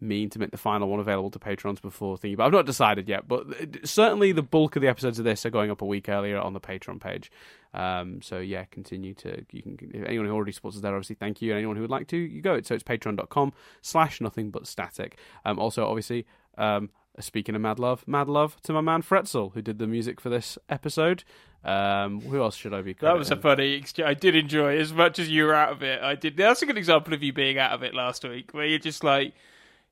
mean 0.00 0.30
to 0.30 0.38
make 0.38 0.50
the 0.50 0.56
final 0.56 0.88
one 0.88 1.00
available 1.00 1.30
to 1.30 1.38
patrons 1.38 1.80
before 1.80 2.16
thinking 2.16 2.36
but 2.36 2.44
I've 2.44 2.52
not 2.52 2.66
decided 2.66 3.08
yet 3.08 3.28
but 3.28 3.46
certainly 3.84 4.32
the 4.32 4.42
bulk 4.42 4.76
of 4.76 4.82
the 4.82 4.88
episodes 4.88 5.18
of 5.18 5.24
this 5.24 5.44
are 5.44 5.50
going 5.50 5.70
up 5.70 5.82
a 5.82 5.86
week 5.86 6.08
earlier 6.08 6.38
on 6.38 6.52
the 6.52 6.60
Patreon 6.60 7.00
page 7.00 7.30
um, 7.74 8.22
so 8.22 8.38
yeah 8.38 8.64
continue 8.64 9.14
to 9.14 9.44
you 9.52 9.62
can 9.62 9.78
if 9.92 10.06
anyone 10.06 10.26
who 10.26 10.32
already 10.32 10.52
supports 10.52 10.76
us 10.76 10.82
there 10.82 10.94
obviously 10.94 11.16
thank 11.16 11.42
you 11.42 11.52
and 11.52 11.58
anyone 11.58 11.76
who 11.76 11.82
would 11.82 11.90
like 11.90 12.06
to 12.08 12.16
you 12.16 12.40
go 12.40 12.60
so 12.60 12.74
it's 12.74 12.84
patreon.com 12.84 13.52
slash 13.82 14.20
nothing 14.20 14.50
but 14.50 14.66
static 14.66 15.18
um, 15.44 15.58
also 15.58 15.86
obviously 15.86 16.26
um, 16.58 16.90
speaking 17.18 17.54
of 17.54 17.60
mad 17.60 17.78
love 17.78 18.04
mad 18.06 18.28
love 18.28 18.60
to 18.62 18.72
my 18.72 18.80
man 18.80 19.02
Fretzel 19.02 19.52
who 19.52 19.62
did 19.62 19.78
the 19.78 19.86
music 19.86 20.20
for 20.20 20.30
this 20.30 20.58
episode 20.68 21.24
um, 21.64 22.20
who 22.22 22.40
else 22.40 22.56
should 22.56 22.72
I 22.72 22.80
be 22.80 22.94
That 22.94 23.18
was 23.18 23.30
a 23.30 23.36
funny 23.36 23.72
exchange. 23.72 24.08
I 24.08 24.14
did 24.14 24.34
enjoy 24.34 24.76
it 24.76 24.80
as 24.80 24.92
much 24.92 25.18
as 25.18 25.28
you 25.28 25.44
were 25.44 25.54
out 25.54 25.72
of 25.72 25.82
it. 25.82 26.02
I 26.02 26.14
did. 26.14 26.36
That's 26.36 26.62
a 26.62 26.66
good 26.66 26.78
example 26.78 27.12
of 27.12 27.22
you 27.22 27.32
being 27.32 27.58
out 27.58 27.72
of 27.72 27.82
it 27.82 27.94
last 27.94 28.24
week, 28.24 28.54
where 28.54 28.64
you're 28.64 28.78
just 28.78 29.04
like, 29.04 29.34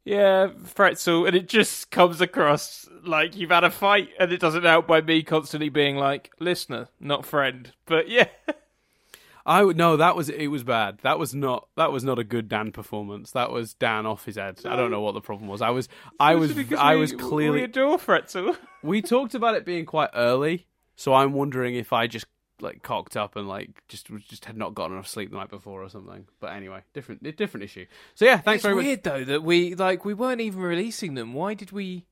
yeah, 0.09 0.49
Fretzel, 0.65 1.27
and 1.27 1.37
it 1.37 1.49
just 1.49 1.91
comes 1.91 2.21
across 2.23 2.89
like 3.05 3.37
you've 3.37 3.51
had 3.51 3.65
a 3.65 3.71
fight, 3.71 4.09
and 4.19 4.33
it 4.33 4.41
doesn't 4.41 4.65
help 4.65 4.87
by 4.87 5.01
me 5.03 5.23
constantly 5.23 5.69
being 5.69 5.97
like, 5.97 6.31
listener, 6.41 6.89
not 6.99 7.27
friend. 7.27 7.73
But 7.85 8.09
yeah, 8.09 8.29
I 9.47 9.63
would 9.65 9.77
no, 9.77 9.97
that 9.97 10.17
was 10.17 10.29
it 10.29 10.49
was 10.49 10.65
bad. 10.65 10.99
That 11.03 11.19
was 11.19 11.35
not 11.35 11.69
that 11.77 11.93
was 11.93 12.05
not 12.05 12.19
a 12.19 12.25
good 12.25 12.49
Dan 12.49 12.73
performance. 12.73 13.33
That 13.33 13.51
was 13.51 13.75
Dan 13.75 14.07
off 14.07 14.25
his 14.25 14.37
head. 14.37 14.61
I 14.65 14.77
don't 14.77 14.91
know 14.91 15.01
what 15.01 15.13
the 15.13 15.21
problem 15.21 15.49
was. 15.49 15.61
I 15.63 15.71
was 15.71 15.89
I 16.19 16.35
was 16.37 16.53
I 16.79 16.95
we- 16.95 17.01
was 17.01 17.13
we 17.13 17.19
clearly 17.19 17.63
adore 17.65 17.99
Fretzel. 17.99 18.57
we 18.83 19.03
talked 19.03 19.35
about 19.35 19.55
it 19.57 19.65
being 19.65 19.85
quite 19.87 20.11
early, 20.15 20.67
so 20.97 21.15
I'm 21.15 21.33
wondering 21.35 21.75
if 21.75 21.93
I 21.93 22.07
just 22.07 22.27
like 22.61 22.83
cocked 22.83 23.17
up 23.17 23.37
and 23.37 23.49
like 23.49 23.83
just 23.89 24.09
just 24.29 24.45
had 24.45 24.57
not 24.57 24.75
gotten 24.75 24.95
enough 24.95 25.09
sleep 25.09 25.31
the 25.31 25.37
night 25.37 25.51
before 25.51 25.83
or 25.83 25.89
something. 25.89 26.27
But 26.41 26.53
anyway, 26.53 26.83
different 26.93 27.23
different 27.37 27.65
issue. 27.65 27.87
So 28.15 28.25
yeah, 28.25 28.39
thanks 28.39 28.59
it's 28.59 28.63
very 28.65 28.75
much. 28.75 28.85
weird 28.85 29.03
though 29.05 29.25
that 29.25 29.43
we 29.43 29.75
like 29.75 30.05
we 30.05 30.15
weren't 30.15 30.41
even 30.41 30.61
releasing 30.61 31.15
them. 31.15 31.35
Why 31.35 31.55
did 31.55 31.73
we? 31.73 32.07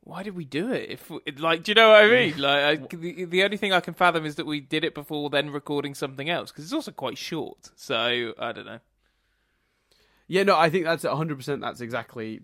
Why 0.00 0.22
did 0.22 0.36
we 0.36 0.44
do 0.44 0.70
it? 0.72 0.88
If 0.88 1.10
like, 1.40 1.64
do 1.64 1.72
you 1.72 1.74
know 1.74 1.88
what 1.88 2.04
I 2.04 2.08
mean? 2.08 2.38
Like, 2.38 2.62
I, 2.62 2.96
the, 2.96 3.24
the 3.24 3.42
only 3.42 3.56
thing 3.56 3.72
I 3.72 3.80
can 3.80 3.92
fathom 3.92 4.24
is 4.24 4.36
that 4.36 4.46
we 4.46 4.60
did 4.60 4.84
it 4.84 4.94
before 4.94 5.30
then 5.30 5.50
recording 5.50 5.94
something 5.94 6.30
else 6.30 6.52
because 6.52 6.62
it's 6.62 6.72
also 6.72 6.92
quite 6.92 7.18
short. 7.18 7.70
So 7.74 8.32
I 8.38 8.52
don't 8.52 8.66
know. 8.66 8.78
Yeah, 10.28 10.42
no, 10.44 10.56
I 10.56 10.70
think 10.70 10.84
that's 10.84 11.04
100. 11.04 11.36
percent 11.36 11.60
That's 11.60 11.80
exactly 11.80 12.40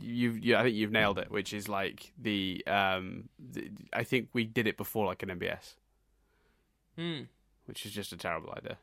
you've. 0.00 0.44
You, 0.44 0.56
I 0.56 0.64
think 0.64 0.74
you've 0.74 0.92
nailed 0.92 1.18
it. 1.18 1.30
Which 1.30 1.52
is 1.52 1.68
like 1.68 2.12
the 2.18 2.64
um. 2.66 3.28
The, 3.38 3.70
I 3.92 4.04
think 4.04 4.28
we 4.32 4.44
did 4.44 4.66
it 4.66 4.76
before 4.76 5.06
like 5.06 5.22
an 5.22 5.28
NBS, 5.28 5.74
Hmm. 6.98 7.22
which 7.66 7.84
is 7.86 7.92
just 7.92 8.12
a 8.12 8.16
terrible 8.16 8.52
idea. 8.56 8.78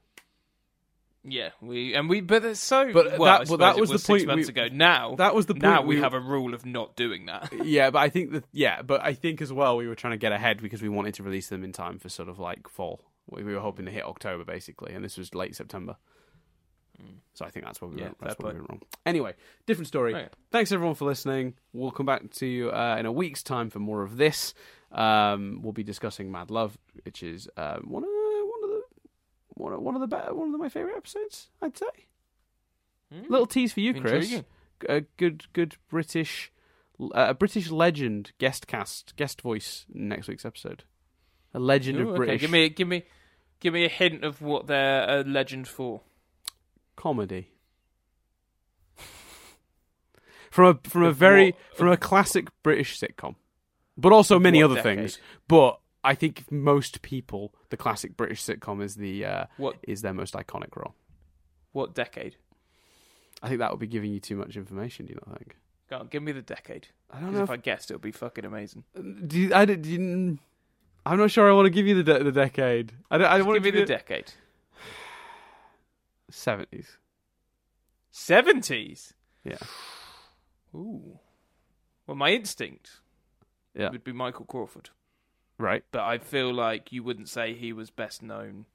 Yeah, 1.26 1.52
we 1.62 1.94
and 1.94 2.10
we, 2.10 2.20
but 2.20 2.44
it's 2.44 2.60
so. 2.60 2.92
But 2.92 3.18
well, 3.18 3.40
that- 3.40 3.48
suppose 3.48 3.60
that 3.60 3.78
it 3.78 3.80
was 3.80 3.90
the 3.92 3.98
six 3.98 4.08
point 4.08 4.28
months 4.28 4.48
we- 4.48 4.52
ago. 4.52 4.68
Now 4.76 5.16
that 5.16 5.34
was 5.34 5.46
the 5.46 5.54
now 5.54 5.78
point 5.78 5.88
we 5.88 5.96
we- 5.96 6.02
have 6.02 6.14
a 6.14 6.20
rule 6.20 6.54
of 6.54 6.66
not 6.66 6.96
doing 6.98 7.28
that. 7.28 7.52
Yeah, 7.66 7.92
but 7.92 8.00
I 8.00 8.10
think 8.10 8.32
that 8.34 8.44
yeah, 8.52 8.82
but 8.82 9.02
I 9.02 9.14
think 9.14 9.42
as 9.42 9.54
well 9.54 9.78
we 9.78 9.88
were 9.88 9.96
trying 9.96 10.12
to 10.12 10.18
get 10.18 10.34
ahead 10.34 10.62
because 10.62 10.82
we 10.82 10.90
wanted 10.90 11.14
to 11.16 11.24
release 11.24 11.48
them 11.48 11.64
in 11.64 11.72
time 11.72 11.98
for 11.98 12.10
sort 12.10 12.28
of 12.28 12.40
like 12.40 12.68
fall. 12.68 13.06
We 13.30 13.44
we 13.44 13.54
were 13.54 13.62
hoping 13.62 13.86
to 13.86 13.92
hit 13.92 14.04
October 14.04 14.44
basically, 14.44 14.94
and 14.94 15.04
this 15.04 15.18
was 15.18 15.34
late 15.34 15.56
September. 15.56 15.96
So 17.36 17.44
I 17.46 17.50
think 17.50 17.66
that's 17.66 17.82
what 17.82 17.90
we 17.92 17.96
Hmm. 17.96 18.00
Yeah, 18.00 18.06
went, 18.06 18.20
that's 18.20 18.40
what 18.40 18.54
we 18.54 18.60
went 18.60 18.70
wrong. 18.70 18.82
Anyway, 19.06 19.34
different 19.66 19.88
story. 19.88 20.28
Thanks 20.52 20.72
everyone 20.72 20.94
for 20.96 21.06
listening. 21.06 21.56
We'll 21.74 21.90
come 21.92 22.06
back 22.06 22.30
to 22.32 22.46
you 22.46 22.70
uh, 22.70 22.98
in 23.00 23.06
a 23.08 23.12
week's 23.12 23.42
time 23.42 23.70
for 23.72 23.80
more 23.80 24.04
of 24.04 24.18
this. 24.18 24.54
Um, 24.94 25.60
we'll 25.64 25.74
be 25.74 25.84
discussing 25.84 26.32
Mad 26.32 26.52
Love, 26.52 26.78
which 27.04 27.24
is 27.24 27.48
uh, 27.58 27.78
one 27.84 28.04
of 28.04 28.10
the, 28.10 28.46
one 28.46 28.64
of 28.64 28.70
the 28.70 28.82
one 29.56 29.74
of, 29.74 29.82
one 29.82 29.96
of 29.96 30.02
the 30.02 30.08
better 30.08 30.34
one 30.34 30.54
of 30.54 30.60
my 30.60 30.70
favorite 30.70 30.96
episodes. 30.98 31.50
I'd 31.62 31.78
say. 31.78 31.86
Hmm. 33.12 33.32
Little 33.32 33.48
tease 33.48 33.74
for 33.74 33.80
you, 33.80 34.00
Chris. 34.00 34.42
A 34.90 35.02
good, 35.18 35.46
good 35.54 35.78
British, 35.90 36.52
uh, 37.00 37.08
a 37.30 37.34
British 37.34 37.72
legend 37.72 38.34
guest 38.38 38.68
cast, 38.68 39.16
guest 39.16 39.42
voice 39.42 39.86
next 39.94 40.28
week's 40.28 40.46
episode. 40.46 40.84
A 41.54 41.60
legend 41.60 42.00
Ooh, 42.00 42.10
of 42.10 42.20
okay, 42.20 42.38
Give 42.38 42.50
me, 42.52 42.68
give 42.70 42.88
me, 42.88 43.04
give 43.62 43.74
me 43.74 43.86
a 43.86 43.90
hint 43.90 44.24
of 44.24 44.42
what 44.42 44.68
they're 44.68 45.08
a 45.10 45.24
legend 45.24 45.68
for. 45.68 46.02
comedy. 46.96 47.50
from 50.52 50.66
a 50.84 50.90
from 50.90 51.04
a 51.04 51.12
very 51.12 51.52
what- 51.52 51.78
from 51.78 51.88
a 51.90 51.98
classic 51.98 52.48
British 52.62 53.00
sitcom, 53.00 53.36
but 53.98 54.12
also 54.12 54.40
many 54.40 54.60
what 54.64 54.72
other 54.72 54.76
decade? 54.82 54.98
things. 55.00 55.20
But 55.48 55.80
I 56.04 56.16
think 56.16 56.52
most 56.52 57.02
people, 57.02 57.54
the 57.70 57.78
classic 57.78 58.18
British 58.18 58.44
sitcom 58.44 58.82
is 58.84 58.96
the 58.96 59.26
uh, 59.26 59.46
What 59.58 59.78
is 59.84 60.02
their 60.02 60.14
most 60.14 60.34
iconic 60.34 60.76
role. 60.76 60.96
what 61.72 61.94
decade? 61.96 62.36
I 63.42 63.48
think 63.48 63.60
that 63.60 63.72
would 63.72 63.80
be 63.80 63.88
giving 63.88 64.12
you 64.12 64.20
too 64.20 64.36
much 64.38 64.56
information. 64.56 65.06
Do 65.06 65.14
you 65.14 65.20
not 65.28 65.38
think? 65.38 65.58
Go 65.90 65.98
on, 65.98 66.08
give 66.08 66.24
me 66.24 66.32
the 66.32 66.42
decade. 66.42 66.88
I 67.12 67.20
don't 67.20 67.34
know. 67.34 67.44
if 67.44 67.50
I 67.50 67.58
guessed, 67.58 67.92
it 67.92 67.96
would 67.96 68.02
be 68.02 68.12
fucking 68.12 68.46
amazing. 68.46 68.84
Do 69.28 69.38
you, 69.40 69.54
I 69.54 69.66
didn't. 69.66 70.40
I'm 71.06 71.18
not 71.18 71.30
sure. 71.32 71.50
I 71.50 71.54
want 71.54 71.66
to 71.66 71.70
give 71.70 71.86
you 71.86 71.96
the 72.02 72.04
de- 72.04 72.24
the 72.24 72.32
decade. 72.32 72.94
I 73.12 73.18
don't. 73.18 73.28
I 73.28 73.38
Just 73.38 73.48
want 73.48 73.58
to 73.58 73.60
give 73.62 73.74
me 73.76 73.82
to 73.82 73.86
the 73.86 73.94
decade. 73.94 74.32
seventies. 76.30 76.98
Seventies. 78.12 79.14
Yeah. 79.44 79.58
Ooh. 80.76 81.20
Well, 82.08 82.16
my 82.16 82.30
instinct 82.32 83.00
Yeah. 83.76 83.90
would 83.90 84.04
be 84.04 84.12
Michael 84.12 84.46
Crawford, 84.46 84.90
Right. 85.58 85.84
but 85.92 86.02
I 86.02 86.18
feel 86.20 86.54
like 86.54 86.92
you 86.92 87.04
wouldn't 87.04 87.30
say 87.30 87.54
he 87.54 87.74
was 87.74 87.90
best 87.90 88.22
known 88.22 88.66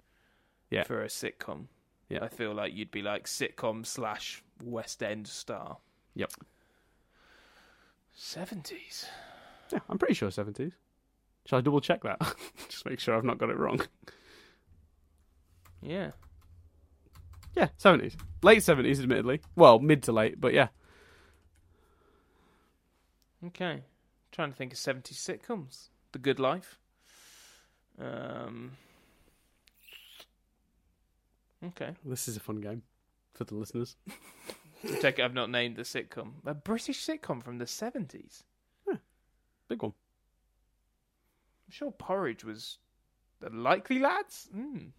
Yeah. 0.70 0.82
for 0.84 1.03
a 1.03 1.07
sitcom. 1.07 1.66
Yeah. 2.09 2.24
I 2.24 2.28
feel 2.28 2.53
like 2.55 2.72
you'd 2.74 2.90
be 2.90 3.03
like 3.03 3.26
sitcom 3.26 3.84
slash 3.86 4.42
West 4.62 5.03
End 5.03 5.26
star. 5.28 5.78
Yep. 6.14 6.32
Seventies. 8.12 9.07
Yeah, 9.72 9.80
I'm 9.88 9.99
pretty 9.99 10.14
sure 10.14 10.30
seventies. 10.30 10.72
Shall 11.46 11.59
I 11.59 11.62
double 11.62 11.80
check 11.80 12.03
that? 12.03 12.18
Just 12.68 12.84
make 12.86 12.99
sure 12.99 13.14
I've 13.16 13.24
not 13.24 13.38
got 13.38 13.51
it 13.51 13.57
wrong. 13.59 13.80
Yeah. 15.80 16.11
Yeah, 17.55 17.68
seventies, 17.76 18.16
late 18.42 18.62
seventies, 18.62 19.01
admittedly. 19.01 19.40
Well, 19.55 19.78
mid 19.78 20.03
to 20.05 20.12
late, 20.12 20.40
but 20.40 20.53
yeah. 20.55 20.68
Okay. 23.46 23.82
Trying 24.39 24.53
to 24.53 24.57
think 24.57 24.72
of 24.72 24.78
70s 24.78 25.14
sitcoms. 25.14 25.89
The 26.12 26.20
Good 26.20 26.39
Life. 26.39 26.78
Um. 28.01 28.70
Okay. 31.66 31.91
This 32.05 32.28
is 32.28 32.36
a 32.36 32.41
fun 32.41 32.61
game 32.61 32.82
for 33.34 33.43
the 33.43 33.57
listeners. 33.57 33.97
Take 35.01 35.18
it 35.18 35.24
I've 35.24 35.34
not 35.34 35.51
named 35.51 35.74
the 35.74 35.82
sitcom. 35.82 36.34
A 36.47 36.55
British 36.55 37.05
sitcom 37.05 37.43
from 37.43 37.59
the 37.59 37.64
70s. 37.64 38.45
Big 39.68 39.82
one. 39.82 39.93
I'm 41.66 41.72
sure 41.72 41.91
Porridge 41.91 42.45
was 42.45 42.78
the 43.41 43.51
Likely 43.51 43.99
Lads. 43.99 44.49
Mm. 44.57 44.91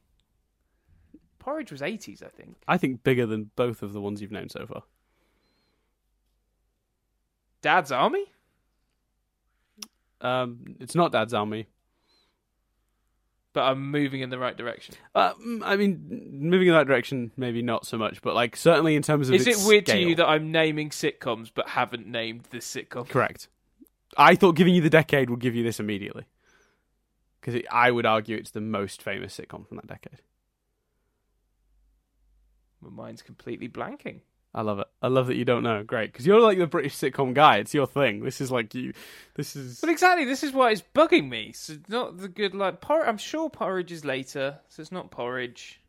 Porridge 1.39 1.71
was 1.71 1.79
80s, 1.79 2.21
I 2.21 2.27
think. 2.27 2.57
I 2.67 2.77
think 2.77 3.03
bigger 3.03 3.25
than 3.25 3.51
both 3.55 3.83
of 3.83 3.93
the 3.93 4.01
ones 4.01 4.21
you've 4.21 4.33
named 4.33 4.51
so 4.51 4.65
far. 4.65 4.83
Dad's 7.61 7.93
Army. 7.93 8.25
Um, 10.21 10.75
it's 10.79 10.95
not 10.95 11.11
Dad's 11.11 11.33
Army. 11.33 11.67
But 13.51 13.61
I'm 13.61 13.89
moving 13.89 14.21
in 14.21 14.29
the 14.29 14.37
right 14.37 14.55
direction. 14.55 14.93
Uh, 15.15 15.33
mm, 15.33 15.61
I 15.63 15.75
mean, 15.75 16.29
moving 16.31 16.67
in 16.67 16.73
that 16.75 16.85
direction, 16.85 17.31
maybe 17.35 17.63
not 17.63 17.85
so 17.85 17.97
much, 17.97 18.21
but 18.21 18.35
like 18.35 18.55
certainly 18.55 18.95
in 18.95 19.01
terms 19.01 19.27
of 19.27 19.35
Is 19.35 19.47
it 19.47 19.57
weird 19.67 19.87
to 19.87 19.97
you 19.97 20.15
that 20.15 20.27
I'm 20.27 20.51
naming 20.51 20.91
sitcoms 20.91 21.49
but 21.53 21.69
haven't 21.69 22.05
named 22.05 22.43
this 22.51 22.71
sitcom? 22.71 23.09
Correct. 23.09 23.47
I 24.17 24.35
thought 24.35 24.55
giving 24.55 24.75
you 24.75 24.81
the 24.81 24.89
decade 24.89 25.29
would 25.29 25.39
give 25.39 25.55
you 25.55 25.63
this 25.63 25.79
immediately, 25.79 26.25
because 27.41 27.59
I 27.71 27.89
would 27.89 28.05
argue 28.05 28.37
it's 28.37 28.51
the 28.51 28.61
most 28.61 29.01
famous 29.01 29.35
sitcom 29.35 29.67
from 29.67 29.77
that 29.77 29.87
decade. 29.87 30.21
My 32.81 32.89
mind's 32.89 33.21
completely 33.21 33.67
blanking. 33.67 34.21
I 34.53 34.61
love 34.61 34.79
it. 34.79 34.87
I 35.01 35.07
love 35.09 35.27
that 35.27 35.35
you 35.35 35.45
don't 35.45 35.61
know. 35.63 35.83
Great, 35.83 36.11
because 36.11 36.25
you're 36.25 36.41
like 36.41 36.57
the 36.57 36.65
British 36.65 36.95
sitcom 36.95 37.33
guy. 37.35 37.57
It's 37.57 37.73
your 37.73 37.85
thing. 37.85 38.23
This 38.23 38.41
is 38.41 38.51
like 38.51 38.73
you. 38.73 38.93
This 39.35 39.55
is. 39.55 39.79
But 39.79 39.89
exactly, 39.91 40.25
this 40.25 40.43
is 40.43 40.51
why 40.51 40.71
it's 40.71 40.83
bugging 40.95 41.29
me. 41.29 41.51
So 41.53 41.75
not 41.87 42.17
the 42.17 42.27
good 42.27 42.55
like 42.55 42.81
porridge. 42.81 43.07
I'm 43.07 43.17
sure 43.19 43.49
porridge 43.49 43.91
is 43.91 44.03
later, 44.05 44.57
so 44.69 44.81
it's 44.81 44.91
not 44.91 45.11
porridge. 45.11 45.79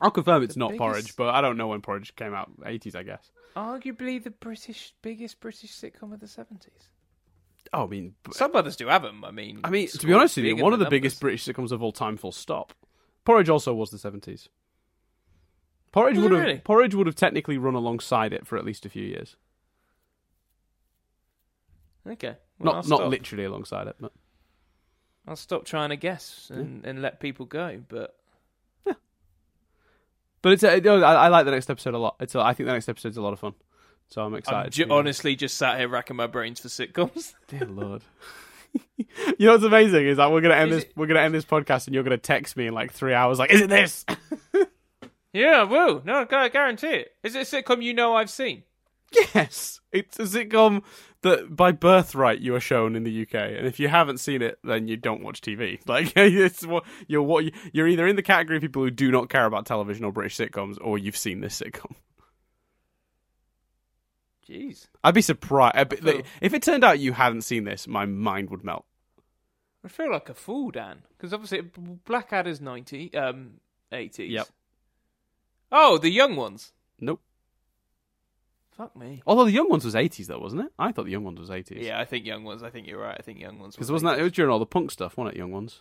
I'll 0.00 0.10
confirm 0.12 0.42
it's 0.42 0.56
not 0.56 0.70
biggest- 0.70 0.78
porridge, 0.78 1.16
but 1.16 1.34
I 1.34 1.40
don't 1.40 1.56
know 1.56 1.68
when 1.68 1.80
porridge 1.80 2.14
came 2.14 2.32
out. 2.34 2.50
Eighties, 2.64 2.94
I 2.94 3.02
guess. 3.02 3.30
Arguably 3.56 4.22
the 4.22 4.30
British 4.30 4.94
biggest 5.02 5.40
British 5.40 5.72
sitcom 5.72 6.12
of 6.12 6.20
the 6.20 6.28
seventies. 6.28 6.90
Oh, 7.72 7.84
I 7.84 7.86
mean, 7.88 8.14
Some 8.32 8.54
others 8.54 8.76
do 8.76 8.86
have 8.88 9.02
them. 9.02 9.24
I 9.24 9.30
mean, 9.32 9.60
I 9.64 9.70
mean, 9.70 9.88
to 9.88 10.06
be 10.06 10.12
honest 10.12 10.36
with 10.36 10.46
you, 10.46 10.56
one 10.56 10.72
of 10.72 10.78
the 10.78 10.84
numbers. 10.84 10.96
biggest 10.96 11.20
British 11.20 11.44
sitcoms 11.44 11.72
of 11.72 11.82
all 11.82 11.92
time. 11.92 12.16
Full 12.16 12.30
stop. 12.30 12.72
Porridge 13.24 13.48
also 13.48 13.74
was 13.74 13.90
the 13.90 13.98
seventies. 13.98 14.48
Porridge 15.94 16.18
oh, 16.18 16.22
would 16.22 16.32
have 16.32 16.40
really? 16.40 16.58
Porridge 16.58 16.92
would 16.96 17.06
have 17.06 17.14
technically 17.14 17.56
run 17.56 17.76
alongside 17.76 18.32
it 18.32 18.48
for 18.48 18.58
at 18.58 18.64
least 18.64 18.84
a 18.84 18.88
few 18.88 19.04
years. 19.04 19.36
Okay, 22.04 22.34
well, 22.58 22.74
Not 22.74 22.88
not 22.88 23.08
literally 23.08 23.44
alongside 23.44 23.86
it, 23.86 23.94
but 24.00 24.10
I'll 25.28 25.36
stop 25.36 25.64
trying 25.64 25.90
to 25.90 25.96
guess 25.96 26.50
and, 26.52 26.84
and 26.84 27.00
let 27.00 27.20
people 27.20 27.46
go. 27.46 27.80
But 27.88 28.16
but 30.42 30.52
it's 30.52 30.64
a, 30.64 30.84
oh, 30.88 31.00
I, 31.00 31.14
I 31.14 31.28
like 31.28 31.44
the 31.44 31.52
next 31.52 31.70
episode 31.70 31.94
a 31.94 31.98
lot. 31.98 32.16
It's 32.18 32.34
a, 32.34 32.40
I 32.40 32.54
think 32.54 32.66
the 32.66 32.72
next 32.72 32.88
episode's 32.88 33.16
a 33.16 33.22
lot 33.22 33.32
of 33.32 33.38
fun. 33.38 33.54
So 34.08 34.22
I'm 34.22 34.34
excited. 34.34 34.66
I'm 34.66 34.88
ju- 34.88 34.92
honestly 34.92 35.36
just 35.36 35.56
sat 35.56 35.78
here 35.78 35.86
racking 35.86 36.16
my 36.16 36.26
brains 36.26 36.58
for 36.58 36.66
sitcoms. 36.66 37.34
Dear 37.46 37.66
Lord. 37.66 38.02
you 38.96 39.06
know 39.46 39.52
what's 39.52 39.62
amazing 39.62 40.08
is 40.08 40.16
that 40.16 40.32
we're 40.32 40.40
gonna 40.40 40.56
end 40.56 40.72
Is 40.72 40.82
this 40.82 40.92
we're 40.96 41.06
gonna 41.06 41.20
end 41.20 41.32
this 41.32 41.44
podcast 41.44 41.86
and 41.86 41.94
you're 41.94 42.02
gonna 42.02 42.18
text 42.18 42.56
me 42.56 42.66
in 42.66 42.74
like 42.74 42.92
three 42.92 43.14
hours 43.14 43.38
like, 43.38 43.52
is 43.52 43.60
it 43.60 43.70
this? 43.70 44.04
yeah, 45.34 45.60
I 45.60 45.64
will. 45.64 46.00
No, 46.04 46.26
I 46.30 46.48
guarantee 46.48 46.86
it. 46.88 47.12
Is 47.22 47.34
it 47.34 47.52
a 47.52 47.62
sitcom 47.62 47.82
you 47.82 47.92
know 47.92 48.14
I've 48.14 48.30
seen? 48.30 48.62
yes. 49.34 49.80
It's 49.92 50.18
a 50.18 50.22
sitcom 50.22 50.82
that 51.22 51.54
by 51.54 51.70
birthright 51.72 52.40
you 52.40 52.54
are 52.54 52.60
shown 52.60 52.96
in 52.96 53.04
the 53.04 53.22
UK. 53.22 53.34
And 53.34 53.66
if 53.66 53.78
you 53.78 53.88
haven't 53.88 54.18
seen 54.18 54.42
it, 54.42 54.58
then 54.64 54.88
you 54.88 54.96
don't 54.96 55.22
watch 55.22 55.40
TV. 55.40 55.78
Like 55.86 56.12
it's 56.16 56.66
what 56.66 56.84
you're 57.06 57.22
what 57.22 57.44
you're 57.72 57.86
either 57.86 58.06
in 58.06 58.16
the 58.16 58.22
category 58.22 58.56
of 58.56 58.62
people 58.62 58.82
who 58.82 58.90
do 58.90 59.10
not 59.12 59.28
care 59.28 59.44
about 59.46 59.66
television 59.66 60.04
or 60.04 60.12
British 60.12 60.36
sitcoms, 60.36 60.78
or 60.80 60.98
you've 60.98 61.16
seen 61.16 61.40
this 61.40 61.60
sitcom. 61.60 61.94
Jeez, 64.48 64.88
I'd 65.02 65.14
be 65.14 65.22
surprised 65.22 65.76
I'd 65.76 65.88
be- 65.88 65.96
feel- 65.96 66.22
if 66.40 66.52
it 66.52 66.62
turned 66.62 66.84
out 66.84 66.98
you 66.98 67.12
hadn't 67.12 67.42
seen 67.42 67.64
this. 67.64 67.88
My 67.88 68.04
mind 68.06 68.50
would 68.50 68.64
melt. 68.64 68.84
I 69.84 69.88
feel 69.88 70.10
like 70.10 70.28
a 70.28 70.34
fool, 70.34 70.70
Dan, 70.70 71.02
because 71.10 71.32
obviously 71.32 71.60
Blackadder's 72.04 72.60
ninety, 72.60 73.14
um, 73.14 73.60
eighties. 73.92 74.32
Yep. 74.32 74.48
Oh, 75.76 75.98
the 75.98 76.08
young 76.10 76.36
ones. 76.36 76.72
Nope. 77.00 77.20
Fuck 78.76 78.96
me. 78.96 79.22
Although 79.26 79.44
the 79.44 79.50
young 79.52 79.68
ones 79.68 79.84
was 79.84 79.94
80s 79.94 80.26
though, 80.26 80.38
wasn't 80.38 80.62
it? 80.62 80.72
I 80.78 80.92
thought 80.92 81.04
the 81.04 81.10
young 81.10 81.24
ones 81.24 81.38
was 81.38 81.50
80s. 81.50 81.82
Yeah, 81.82 82.00
I 82.00 82.04
think 82.04 82.24
young 82.24 82.44
ones. 82.44 82.62
I 82.62 82.70
think 82.70 82.86
you're 82.86 83.00
right. 83.00 83.16
I 83.18 83.22
think 83.22 83.40
young 83.40 83.58
ones. 83.58 83.74
Because 83.74 83.90
wasn't 83.90 84.12
that 84.12 84.20
it 84.20 84.22
was 84.22 84.32
during 84.32 84.50
all 84.50 84.58
the 84.58 84.66
punk 84.66 84.90
stuff, 84.90 85.16
wasn't 85.16 85.34
it? 85.34 85.38
Young 85.38 85.50
ones. 85.52 85.80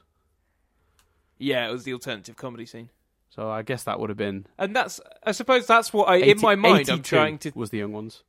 Yeah, 1.38 1.68
it 1.68 1.72
was 1.72 1.84
the 1.84 1.94
alternative 1.94 2.36
comedy 2.36 2.66
scene, 2.66 2.90
So 3.30 3.50
I 3.50 3.62
guess 3.64 3.84
that 3.84 4.00
would 4.00 4.10
have 4.10 4.18
been. 4.18 4.48
and 4.58 4.76
that's. 4.76 5.00
I 5.24 5.32
suppose 5.32 5.68
that's 5.68 5.92
what 5.94 6.08
I. 6.08 6.16
80 6.18 6.32
in 6.32 6.42
my 6.42 6.56
mind, 6.56 6.90
I'm 6.90 7.02
trying 7.04 7.38
to. 7.40 7.52
Was 7.56 7.70
the 7.70 7.80
young 7.80 7.92
ones? 7.94 8.24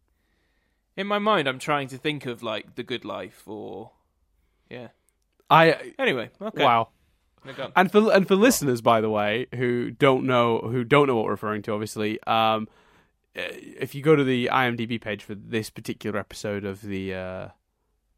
In 0.96 1.06
my 1.06 1.18
mind, 1.18 1.48
I'm 1.48 1.58
trying 1.58 1.88
to 1.88 1.98
think 1.98 2.26
of 2.26 2.42
like 2.42 2.74
the 2.76 2.82
Good 2.82 3.04
Life 3.04 3.42
or. 3.46 3.90
Yeah. 4.70 4.88
I 5.50 5.92
Anyway. 5.98 6.30
Okay. 6.40 6.64
wow. 6.64 6.88
No, 7.44 7.52
go 7.52 7.64
on. 7.64 7.72
And 7.76 7.92
for 7.92 8.12
and 8.12 8.26
for 8.26 8.36
listeners, 8.36 8.80
by 8.80 9.00
the 9.00 9.10
way, 9.10 9.46
who 9.54 9.90
don't 9.90 10.24
know 10.24 10.58
who 10.60 10.84
don't 10.84 11.06
know 11.06 11.16
what 11.16 11.26
we're 11.26 11.32
referring 11.32 11.62
to, 11.62 11.72
obviously, 11.72 12.22
um, 12.24 12.68
uh, 13.36 13.42
if 13.52 13.94
you 13.94 14.02
go 14.02 14.16
to 14.16 14.24
the 14.24 14.48
IMDb 14.52 15.00
page 15.00 15.22
for 15.22 15.34
this 15.34 15.70
particular 15.70 16.18
episode 16.18 16.64
of 16.64 16.82
the 16.82 17.14
uh, 17.14 17.48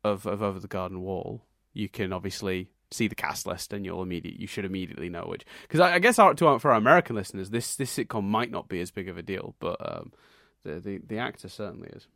of 0.05 0.27
of 0.27 0.43
Over 0.43 0.61
the 0.61 0.69
Garden 0.69 1.01
Wall, 1.03 1.43
you 1.73 1.89
can 1.89 2.13
obviously 2.13 2.69
see 2.91 3.09
the 3.09 3.15
cast 3.17 3.47
list 3.47 3.73
and 3.73 3.85
you'll 3.85 4.03
immediately 4.03 4.41
you 4.41 4.47
should 4.47 4.65
immediately 4.65 5.09
know 5.09 5.25
which. 5.27 5.45
Because 5.63 5.81
I, 5.81 5.95
I, 5.95 5.99
guess 5.99 6.19
our, 6.19 6.35
to 6.35 6.59
for 6.59 6.71
our 6.71 6.77
American 6.77 7.17
listeners, 7.17 7.51
this 7.51 7.77
this 7.77 7.97
sitcom 7.97 8.25
might 8.25 8.51
not 8.51 8.69
be 8.69 8.81
as 8.81 8.91
big 8.91 9.09
of 9.09 9.19
a 9.19 9.23
deal, 9.23 9.55
but 9.59 9.77
um, 9.81 10.13
the, 10.63 10.81
the 10.81 10.99
the 10.99 11.19
actor 11.19 11.49
certainly 11.49 11.89
is. 11.89 12.07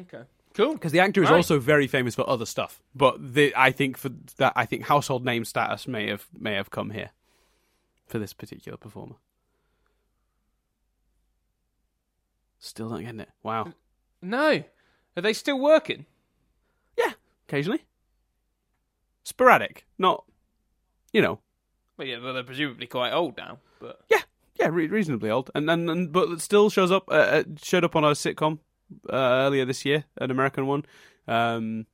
Okay. 0.00 0.24
Cool. 0.58 0.72
Because 0.72 0.90
the 0.90 0.98
actor 0.98 1.22
is 1.22 1.30
right. 1.30 1.36
also 1.36 1.60
very 1.60 1.86
famous 1.86 2.16
for 2.16 2.28
other 2.28 2.44
stuff, 2.44 2.82
but 2.92 3.34
the, 3.34 3.54
I 3.56 3.70
think 3.70 3.96
for 3.96 4.10
that, 4.38 4.54
I 4.56 4.66
think 4.66 4.86
household 4.86 5.24
name 5.24 5.44
status 5.44 5.86
may 5.86 6.08
have 6.08 6.26
may 6.36 6.54
have 6.54 6.68
come 6.68 6.90
here 6.90 7.10
for 8.08 8.18
this 8.18 8.32
particular 8.32 8.76
performer. 8.76 9.14
Still 12.58 12.88
not 12.88 13.02
getting 13.02 13.20
it. 13.20 13.28
Wow. 13.44 13.72
No. 14.20 14.64
Are 15.16 15.22
they 15.22 15.32
still 15.32 15.60
working? 15.60 16.06
Yeah, 16.96 17.12
occasionally. 17.46 17.84
Sporadic, 19.22 19.86
not, 19.96 20.24
you 21.12 21.22
know. 21.22 21.38
Well, 21.96 22.08
yeah, 22.08 22.18
well, 22.20 22.34
they're 22.34 22.42
presumably 22.42 22.88
quite 22.88 23.12
old 23.12 23.36
now, 23.36 23.58
but 23.78 24.00
yeah, 24.10 24.22
yeah, 24.58 24.70
re- 24.72 24.88
reasonably 24.88 25.30
old, 25.30 25.52
and 25.54 25.70
and, 25.70 25.88
and 25.88 26.12
but 26.12 26.40
still 26.40 26.68
shows 26.68 26.90
up. 26.90 27.04
Uh, 27.08 27.14
uh 27.14 27.42
showed 27.62 27.84
up 27.84 27.94
on 27.94 28.02
a 28.02 28.10
sitcom 28.10 28.58
uh, 29.10 29.16
earlier 29.16 29.64
this 29.64 29.84
year, 29.84 30.04
an 30.16 30.30
American 30.30 30.66
one. 30.66 30.84
Um, 31.26 31.86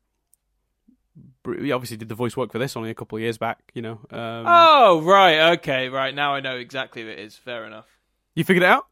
we 1.44 1.72
obviously 1.72 1.96
did 1.96 2.08
the 2.08 2.14
voice 2.14 2.36
work 2.36 2.52
for 2.52 2.58
this 2.58 2.76
only 2.76 2.90
a 2.90 2.94
couple 2.94 3.16
of 3.16 3.22
years 3.22 3.38
back, 3.38 3.70
you 3.74 3.82
know. 3.82 4.00
Um, 4.10 4.44
oh, 4.46 5.02
right, 5.04 5.52
okay, 5.58 5.88
right. 5.88 6.14
Now 6.14 6.34
I 6.34 6.40
know 6.40 6.56
exactly 6.56 7.02
who 7.02 7.08
it 7.08 7.18
is. 7.18 7.36
Fair 7.36 7.64
enough. 7.64 7.86
You 8.34 8.44
figured 8.44 8.62
it 8.62 8.68
out? 8.68 8.86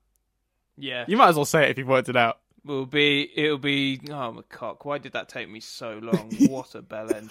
Yeah. 0.76 1.05
You 1.09 1.16
might 1.16 1.28
as 1.28 1.36
well 1.36 1.44
say 1.44 1.64
it 1.64 1.70
if 1.70 1.78
you've 1.78 1.88
worked 1.88 2.09
it 2.09 2.16
out. 2.16 2.38
Will 2.64 2.86
be. 2.86 3.28
It'll 3.34 3.59
be. 3.59 4.00
Oh 4.11 4.32
my 4.32 4.42
cock! 4.48 4.84
Why 4.84 4.98
did 4.98 5.12
that 5.12 5.28
take 5.28 5.50
me 5.50 5.61
so 5.61 5.98
long? 6.00 6.30
what 6.48 6.74
a 6.74 6.82
bell 6.82 7.12
end. 7.12 7.30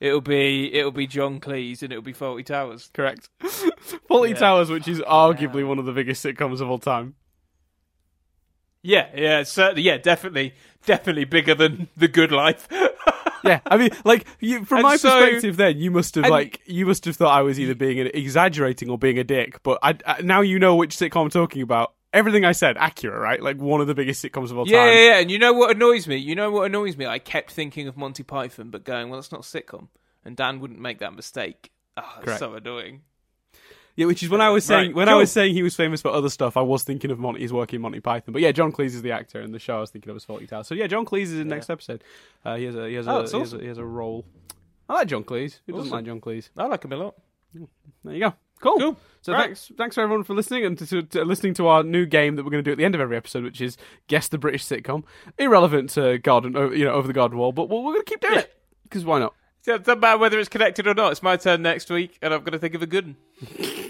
It'll 0.00 0.20
be. 0.20 0.74
It'll 0.74 0.90
be 0.90 1.06
John 1.06 1.38
Cleese 1.38 1.82
and 1.82 1.92
it'll 1.92 2.02
be 2.02 2.14
Fawlty 2.14 2.44
Towers. 2.44 2.90
Correct. 2.92 3.28
Fawlty 4.10 4.30
yeah. 4.30 4.36
Towers, 4.36 4.70
which 4.70 4.88
is 4.88 4.98
arguably 5.00 5.60
yeah. 5.60 5.66
one 5.66 5.78
of 5.78 5.84
the 5.84 5.92
biggest 5.92 6.24
sitcoms 6.24 6.60
of 6.60 6.68
all 6.68 6.78
time. 6.78 7.14
Yeah, 8.82 9.08
yeah, 9.14 9.42
certainly, 9.42 9.82
yeah, 9.82 9.98
definitely, 9.98 10.54
definitely 10.86 11.24
bigger 11.24 11.54
than 11.54 11.88
The 11.96 12.08
Good 12.08 12.32
Life. 12.32 12.66
yeah, 13.44 13.60
I 13.66 13.76
mean, 13.76 13.90
like 14.04 14.26
you, 14.40 14.64
from 14.64 14.78
and 14.78 14.84
my 14.84 14.96
so, 14.96 15.20
perspective, 15.20 15.56
then 15.56 15.78
you 15.78 15.90
must 15.90 16.14
have 16.14 16.28
like 16.28 16.60
you 16.66 16.86
must 16.86 17.04
have 17.04 17.16
thought 17.16 17.36
I 17.36 17.42
was 17.42 17.60
either 17.60 17.74
being 17.74 18.00
an, 18.00 18.10
exaggerating 18.14 18.88
or 18.88 18.96
being 18.96 19.18
a 19.18 19.24
dick. 19.24 19.62
But 19.62 19.78
I, 19.82 19.96
I, 20.06 20.22
now 20.22 20.40
you 20.40 20.58
know 20.58 20.76
which 20.76 20.96
sitcom 20.96 21.22
I'm 21.22 21.30
talking 21.30 21.62
about. 21.62 21.92
Everything 22.12 22.44
I 22.44 22.52
said 22.52 22.76
accurate, 22.76 23.20
right? 23.20 23.40
Like 23.40 23.58
one 23.58 23.80
of 23.80 23.86
the 23.86 23.94
biggest 23.94 24.24
sitcoms 24.24 24.50
of 24.50 24.58
all 24.58 24.66
yeah, 24.66 24.78
time. 24.78 24.88
Yeah, 24.88 25.00
yeah. 25.00 25.18
And 25.20 25.30
you 25.30 25.38
know 25.38 25.52
what 25.52 25.76
annoys 25.76 26.08
me? 26.08 26.16
You 26.16 26.34
know 26.34 26.50
what 26.50 26.64
annoys 26.64 26.96
me? 26.96 27.06
I 27.06 27.20
kept 27.20 27.52
thinking 27.52 27.86
of 27.86 27.96
Monty 27.96 28.24
Python, 28.24 28.70
but 28.70 28.82
going, 28.82 29.10
well, 29.10 29.20
it's 29.20 29.30
not 29.30 29.42
a 29.42 29.44
sitcom, 29.44 29.88
and 30.24 30.36
Dan 30.36 30.58
wouldn't 30.58 30.80
make 30.80 30.98
that 30.98 31.14
mistake. 31.14 31.70
Ah, 31.96 32.16
oh, 32.16 32.22
it's 32.22 32.38
so 32.38 32.54
annoying. 32.54 33.02
Yeah, 34.00 34.06
which 34.06 34.22
is 34.22 34.30
when 34.30 34.40
I 34.40 34.48
was 34.48 34.64
saying 34.64 34.92
right, 34.92 34.96
when 34.96 35.08
cool. 35.08 35.16
I 35.16 35.18
was 35.18 35.30
saying 35.30 35.52
he 35.52 35.62
was 35.62 35.76
famous 35.76 36.00
for 36.00 36.10
other 36.10 36.30
stuff, 36.30 36.56
I 36.56 36.62
was 36.62 36.84
thinking 36.84 37.10
of 37.10 37.18
Monty, 37.18 37.42
his 37.42 37.52
work 37.52 37.74
in 37.74 37.82
Monty 37.82 38.00
Python. 38.00 38.32
But 38.32 38.40
yeah, 38.40 38.50
John 38.50 38.72
Cleese 38.72 38.94
is 38.94 39.02
the 39.02 39.12
actor 39.12 39.42
in 39.42 39.52
the 39.52 39.58
show. 39.58 39.76
I 39.76 39.80
was 39.80 39.90
thinking 39.90 40.08
of 40.08 40.16
his 40.16 40.24
Fawlty 40.24 40.48
Towers. 40.48 40.68
So 40.68 40.74
yeah, 40.74 40.86
John 40.86 41.04
Cleese 41.04 41.24
is 41.24 41.32
in 41.32 41.38
the 41.40 41.44
yeah. 41.44 41.56
next 41.56 41.68
episode. 41.68 42.02
Uh, 42.42 42.56
he 42.56 42.64
has 42.64 42.76
a 42.76 42.88
he 42.88 42.94
has, 42.94 43.06
oh, 43.06 43.20
a, 43.20 43.28
he, 43.28 43.38
has 43.38 43.52
a, 43.52 43.58
he 43.58 43.66
has 43.66 43.76
a 43.76 43.84
role. 43.84 44.24
I 44.88 44.94
like 44.94 45.08
John 45.08 45.22
Cleese. 45.22 45.58
Who 45.66 45.74
doesn't 45.74 45.90
like 45.90 46.06
John 46.06 46.18
Cleese? 46.18 46.48
I 46.56 46.64
like 46.64 46.82
him 46.82 46.94
a 46.94 46.96
lot. 46.96 47.14
There 47.52 48.14
you 48.14 48.20
go. 48.20 48.32
Cool. 48.62 48.78
Cool. 48.78 48.96
So 49.20 49.34
right. 49.34 49.44
thanks, 49.44 49.70
thanks 49.76 49.94
for 49.96 50.00
everyone 50.00 50.24
for 50.24 50.32
listening 50.32 50.64
and 50.64 50.78
to, 50.78 50.86
to, 50.86 51.02
to, 51.02 51.24
listening 51.26 51.52
to 51.54 51.66
our 51.66 51.82
new 51.82 52.06
game 52.06 52.36
that 52.36 52.44
we're 52.44 52.52
going 52.52 52.64
to 52.64 52.68
do 52.68 52.72
at 52.72 52.78
the 52.78 52.86
end 52.86 52.94
of 52.94 53.02
every 53.02 53.18
episode, 53.18 53.44
which 53.44 53.60
is 53.60 53.76
guess 54.08 54.28
the 54.28 54.38
British 54.38 54.64
sitcom, 54.64 55.04
irrelevant 55.36 55.90
to 55.90 56.16
Garden, 56.16 56.54
you 56.72 56.86
know, 56.86 56.92
over 56.92 57.06
the 57.06 57.12
garden 57.12 57.36
wall, 57.36 57.52
but 57.52 57.68
we're 57.68 57.82
going 57.82 58.00
to 58.00 58.04
keep 58.04 58.20
doing 58.22 58.32
yeah. 58.34 58.40
it 58.40 58.54
because 58.84 59.04
why 59.04 59.18
not? 59.18 59.34
It 59.66 59.84
doesn't 59.84 60.00
matter 60.00 60.16
whether 60.16 60.38
it's 60.38 60.48
connected 60.48 60.86
or 60.86 60.94
not. 60.94 61.12
It's 61.12 61.22
my 61.22 61.36
turn 61.36 61.60
next 61.60 61.90
week, 61.90 62.18
and 62.22 62.32
I'm 62.32 62.40
going 62.40 62.52
to 62.52 62.58
think 62.58 62.74
of 62.74 62.80
a 62.80 62.86
good 62.86 63.06
one. 63.06 63.89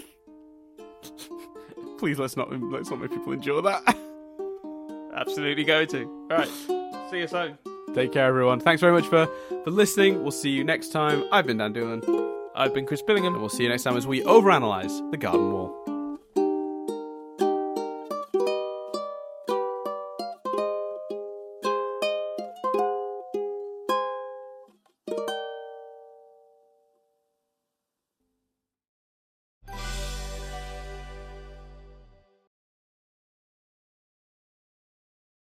Please 2.01 2.17
let's 2.17 2.35
not 2.35 2.51
let's 2.71 2.89
not 2.89 2.99
make 2.99 3.11
people 3.11 3.31
endure 3.31 3.61
that. 3.61 3.83
Absolutely 5.15 5.63
going 5.63 5.87
to. 5.89 6.27
All 6.31 6.37
right. 6.37 6.47
See 7.11 7.19
you 7.19 7.27
soon. 7.27 7.59
Take 7.93 8.11
care, 8.11 8.25
everyone. 8.25 8.59
Thanks 8.59 8.81
very 8.81 8.91
much 8.91 9.07
for 9.07 9.27
for 9.63 9.69
listening. 9.69 10.23
We'll 10.23 10.31
see 10.31 10.49
you 10.49 10.63
next 10.63 10.87
time. 10.87 11.23
I've 11.31 11.45
been 11.45 11.57
Dan 11.57 11.73
Doolan. 11.73 12.01
I've 12.55 12.73
been 12.73 12.87
Chris 12.87 13.03
Billingham. 13.03 13.33
And 13.33 13.39
we'll 13.39 13.49
see 13.49 13.61
you 13.61 13.69
next 13.69 13.83
time 13.83 13.97
as 13.97 14.07
we 14.07 14.21
overanalyze 14.21 15.11
the 15.11 15.17
Garden 15.17 15.53
Wall. 15.53 15.90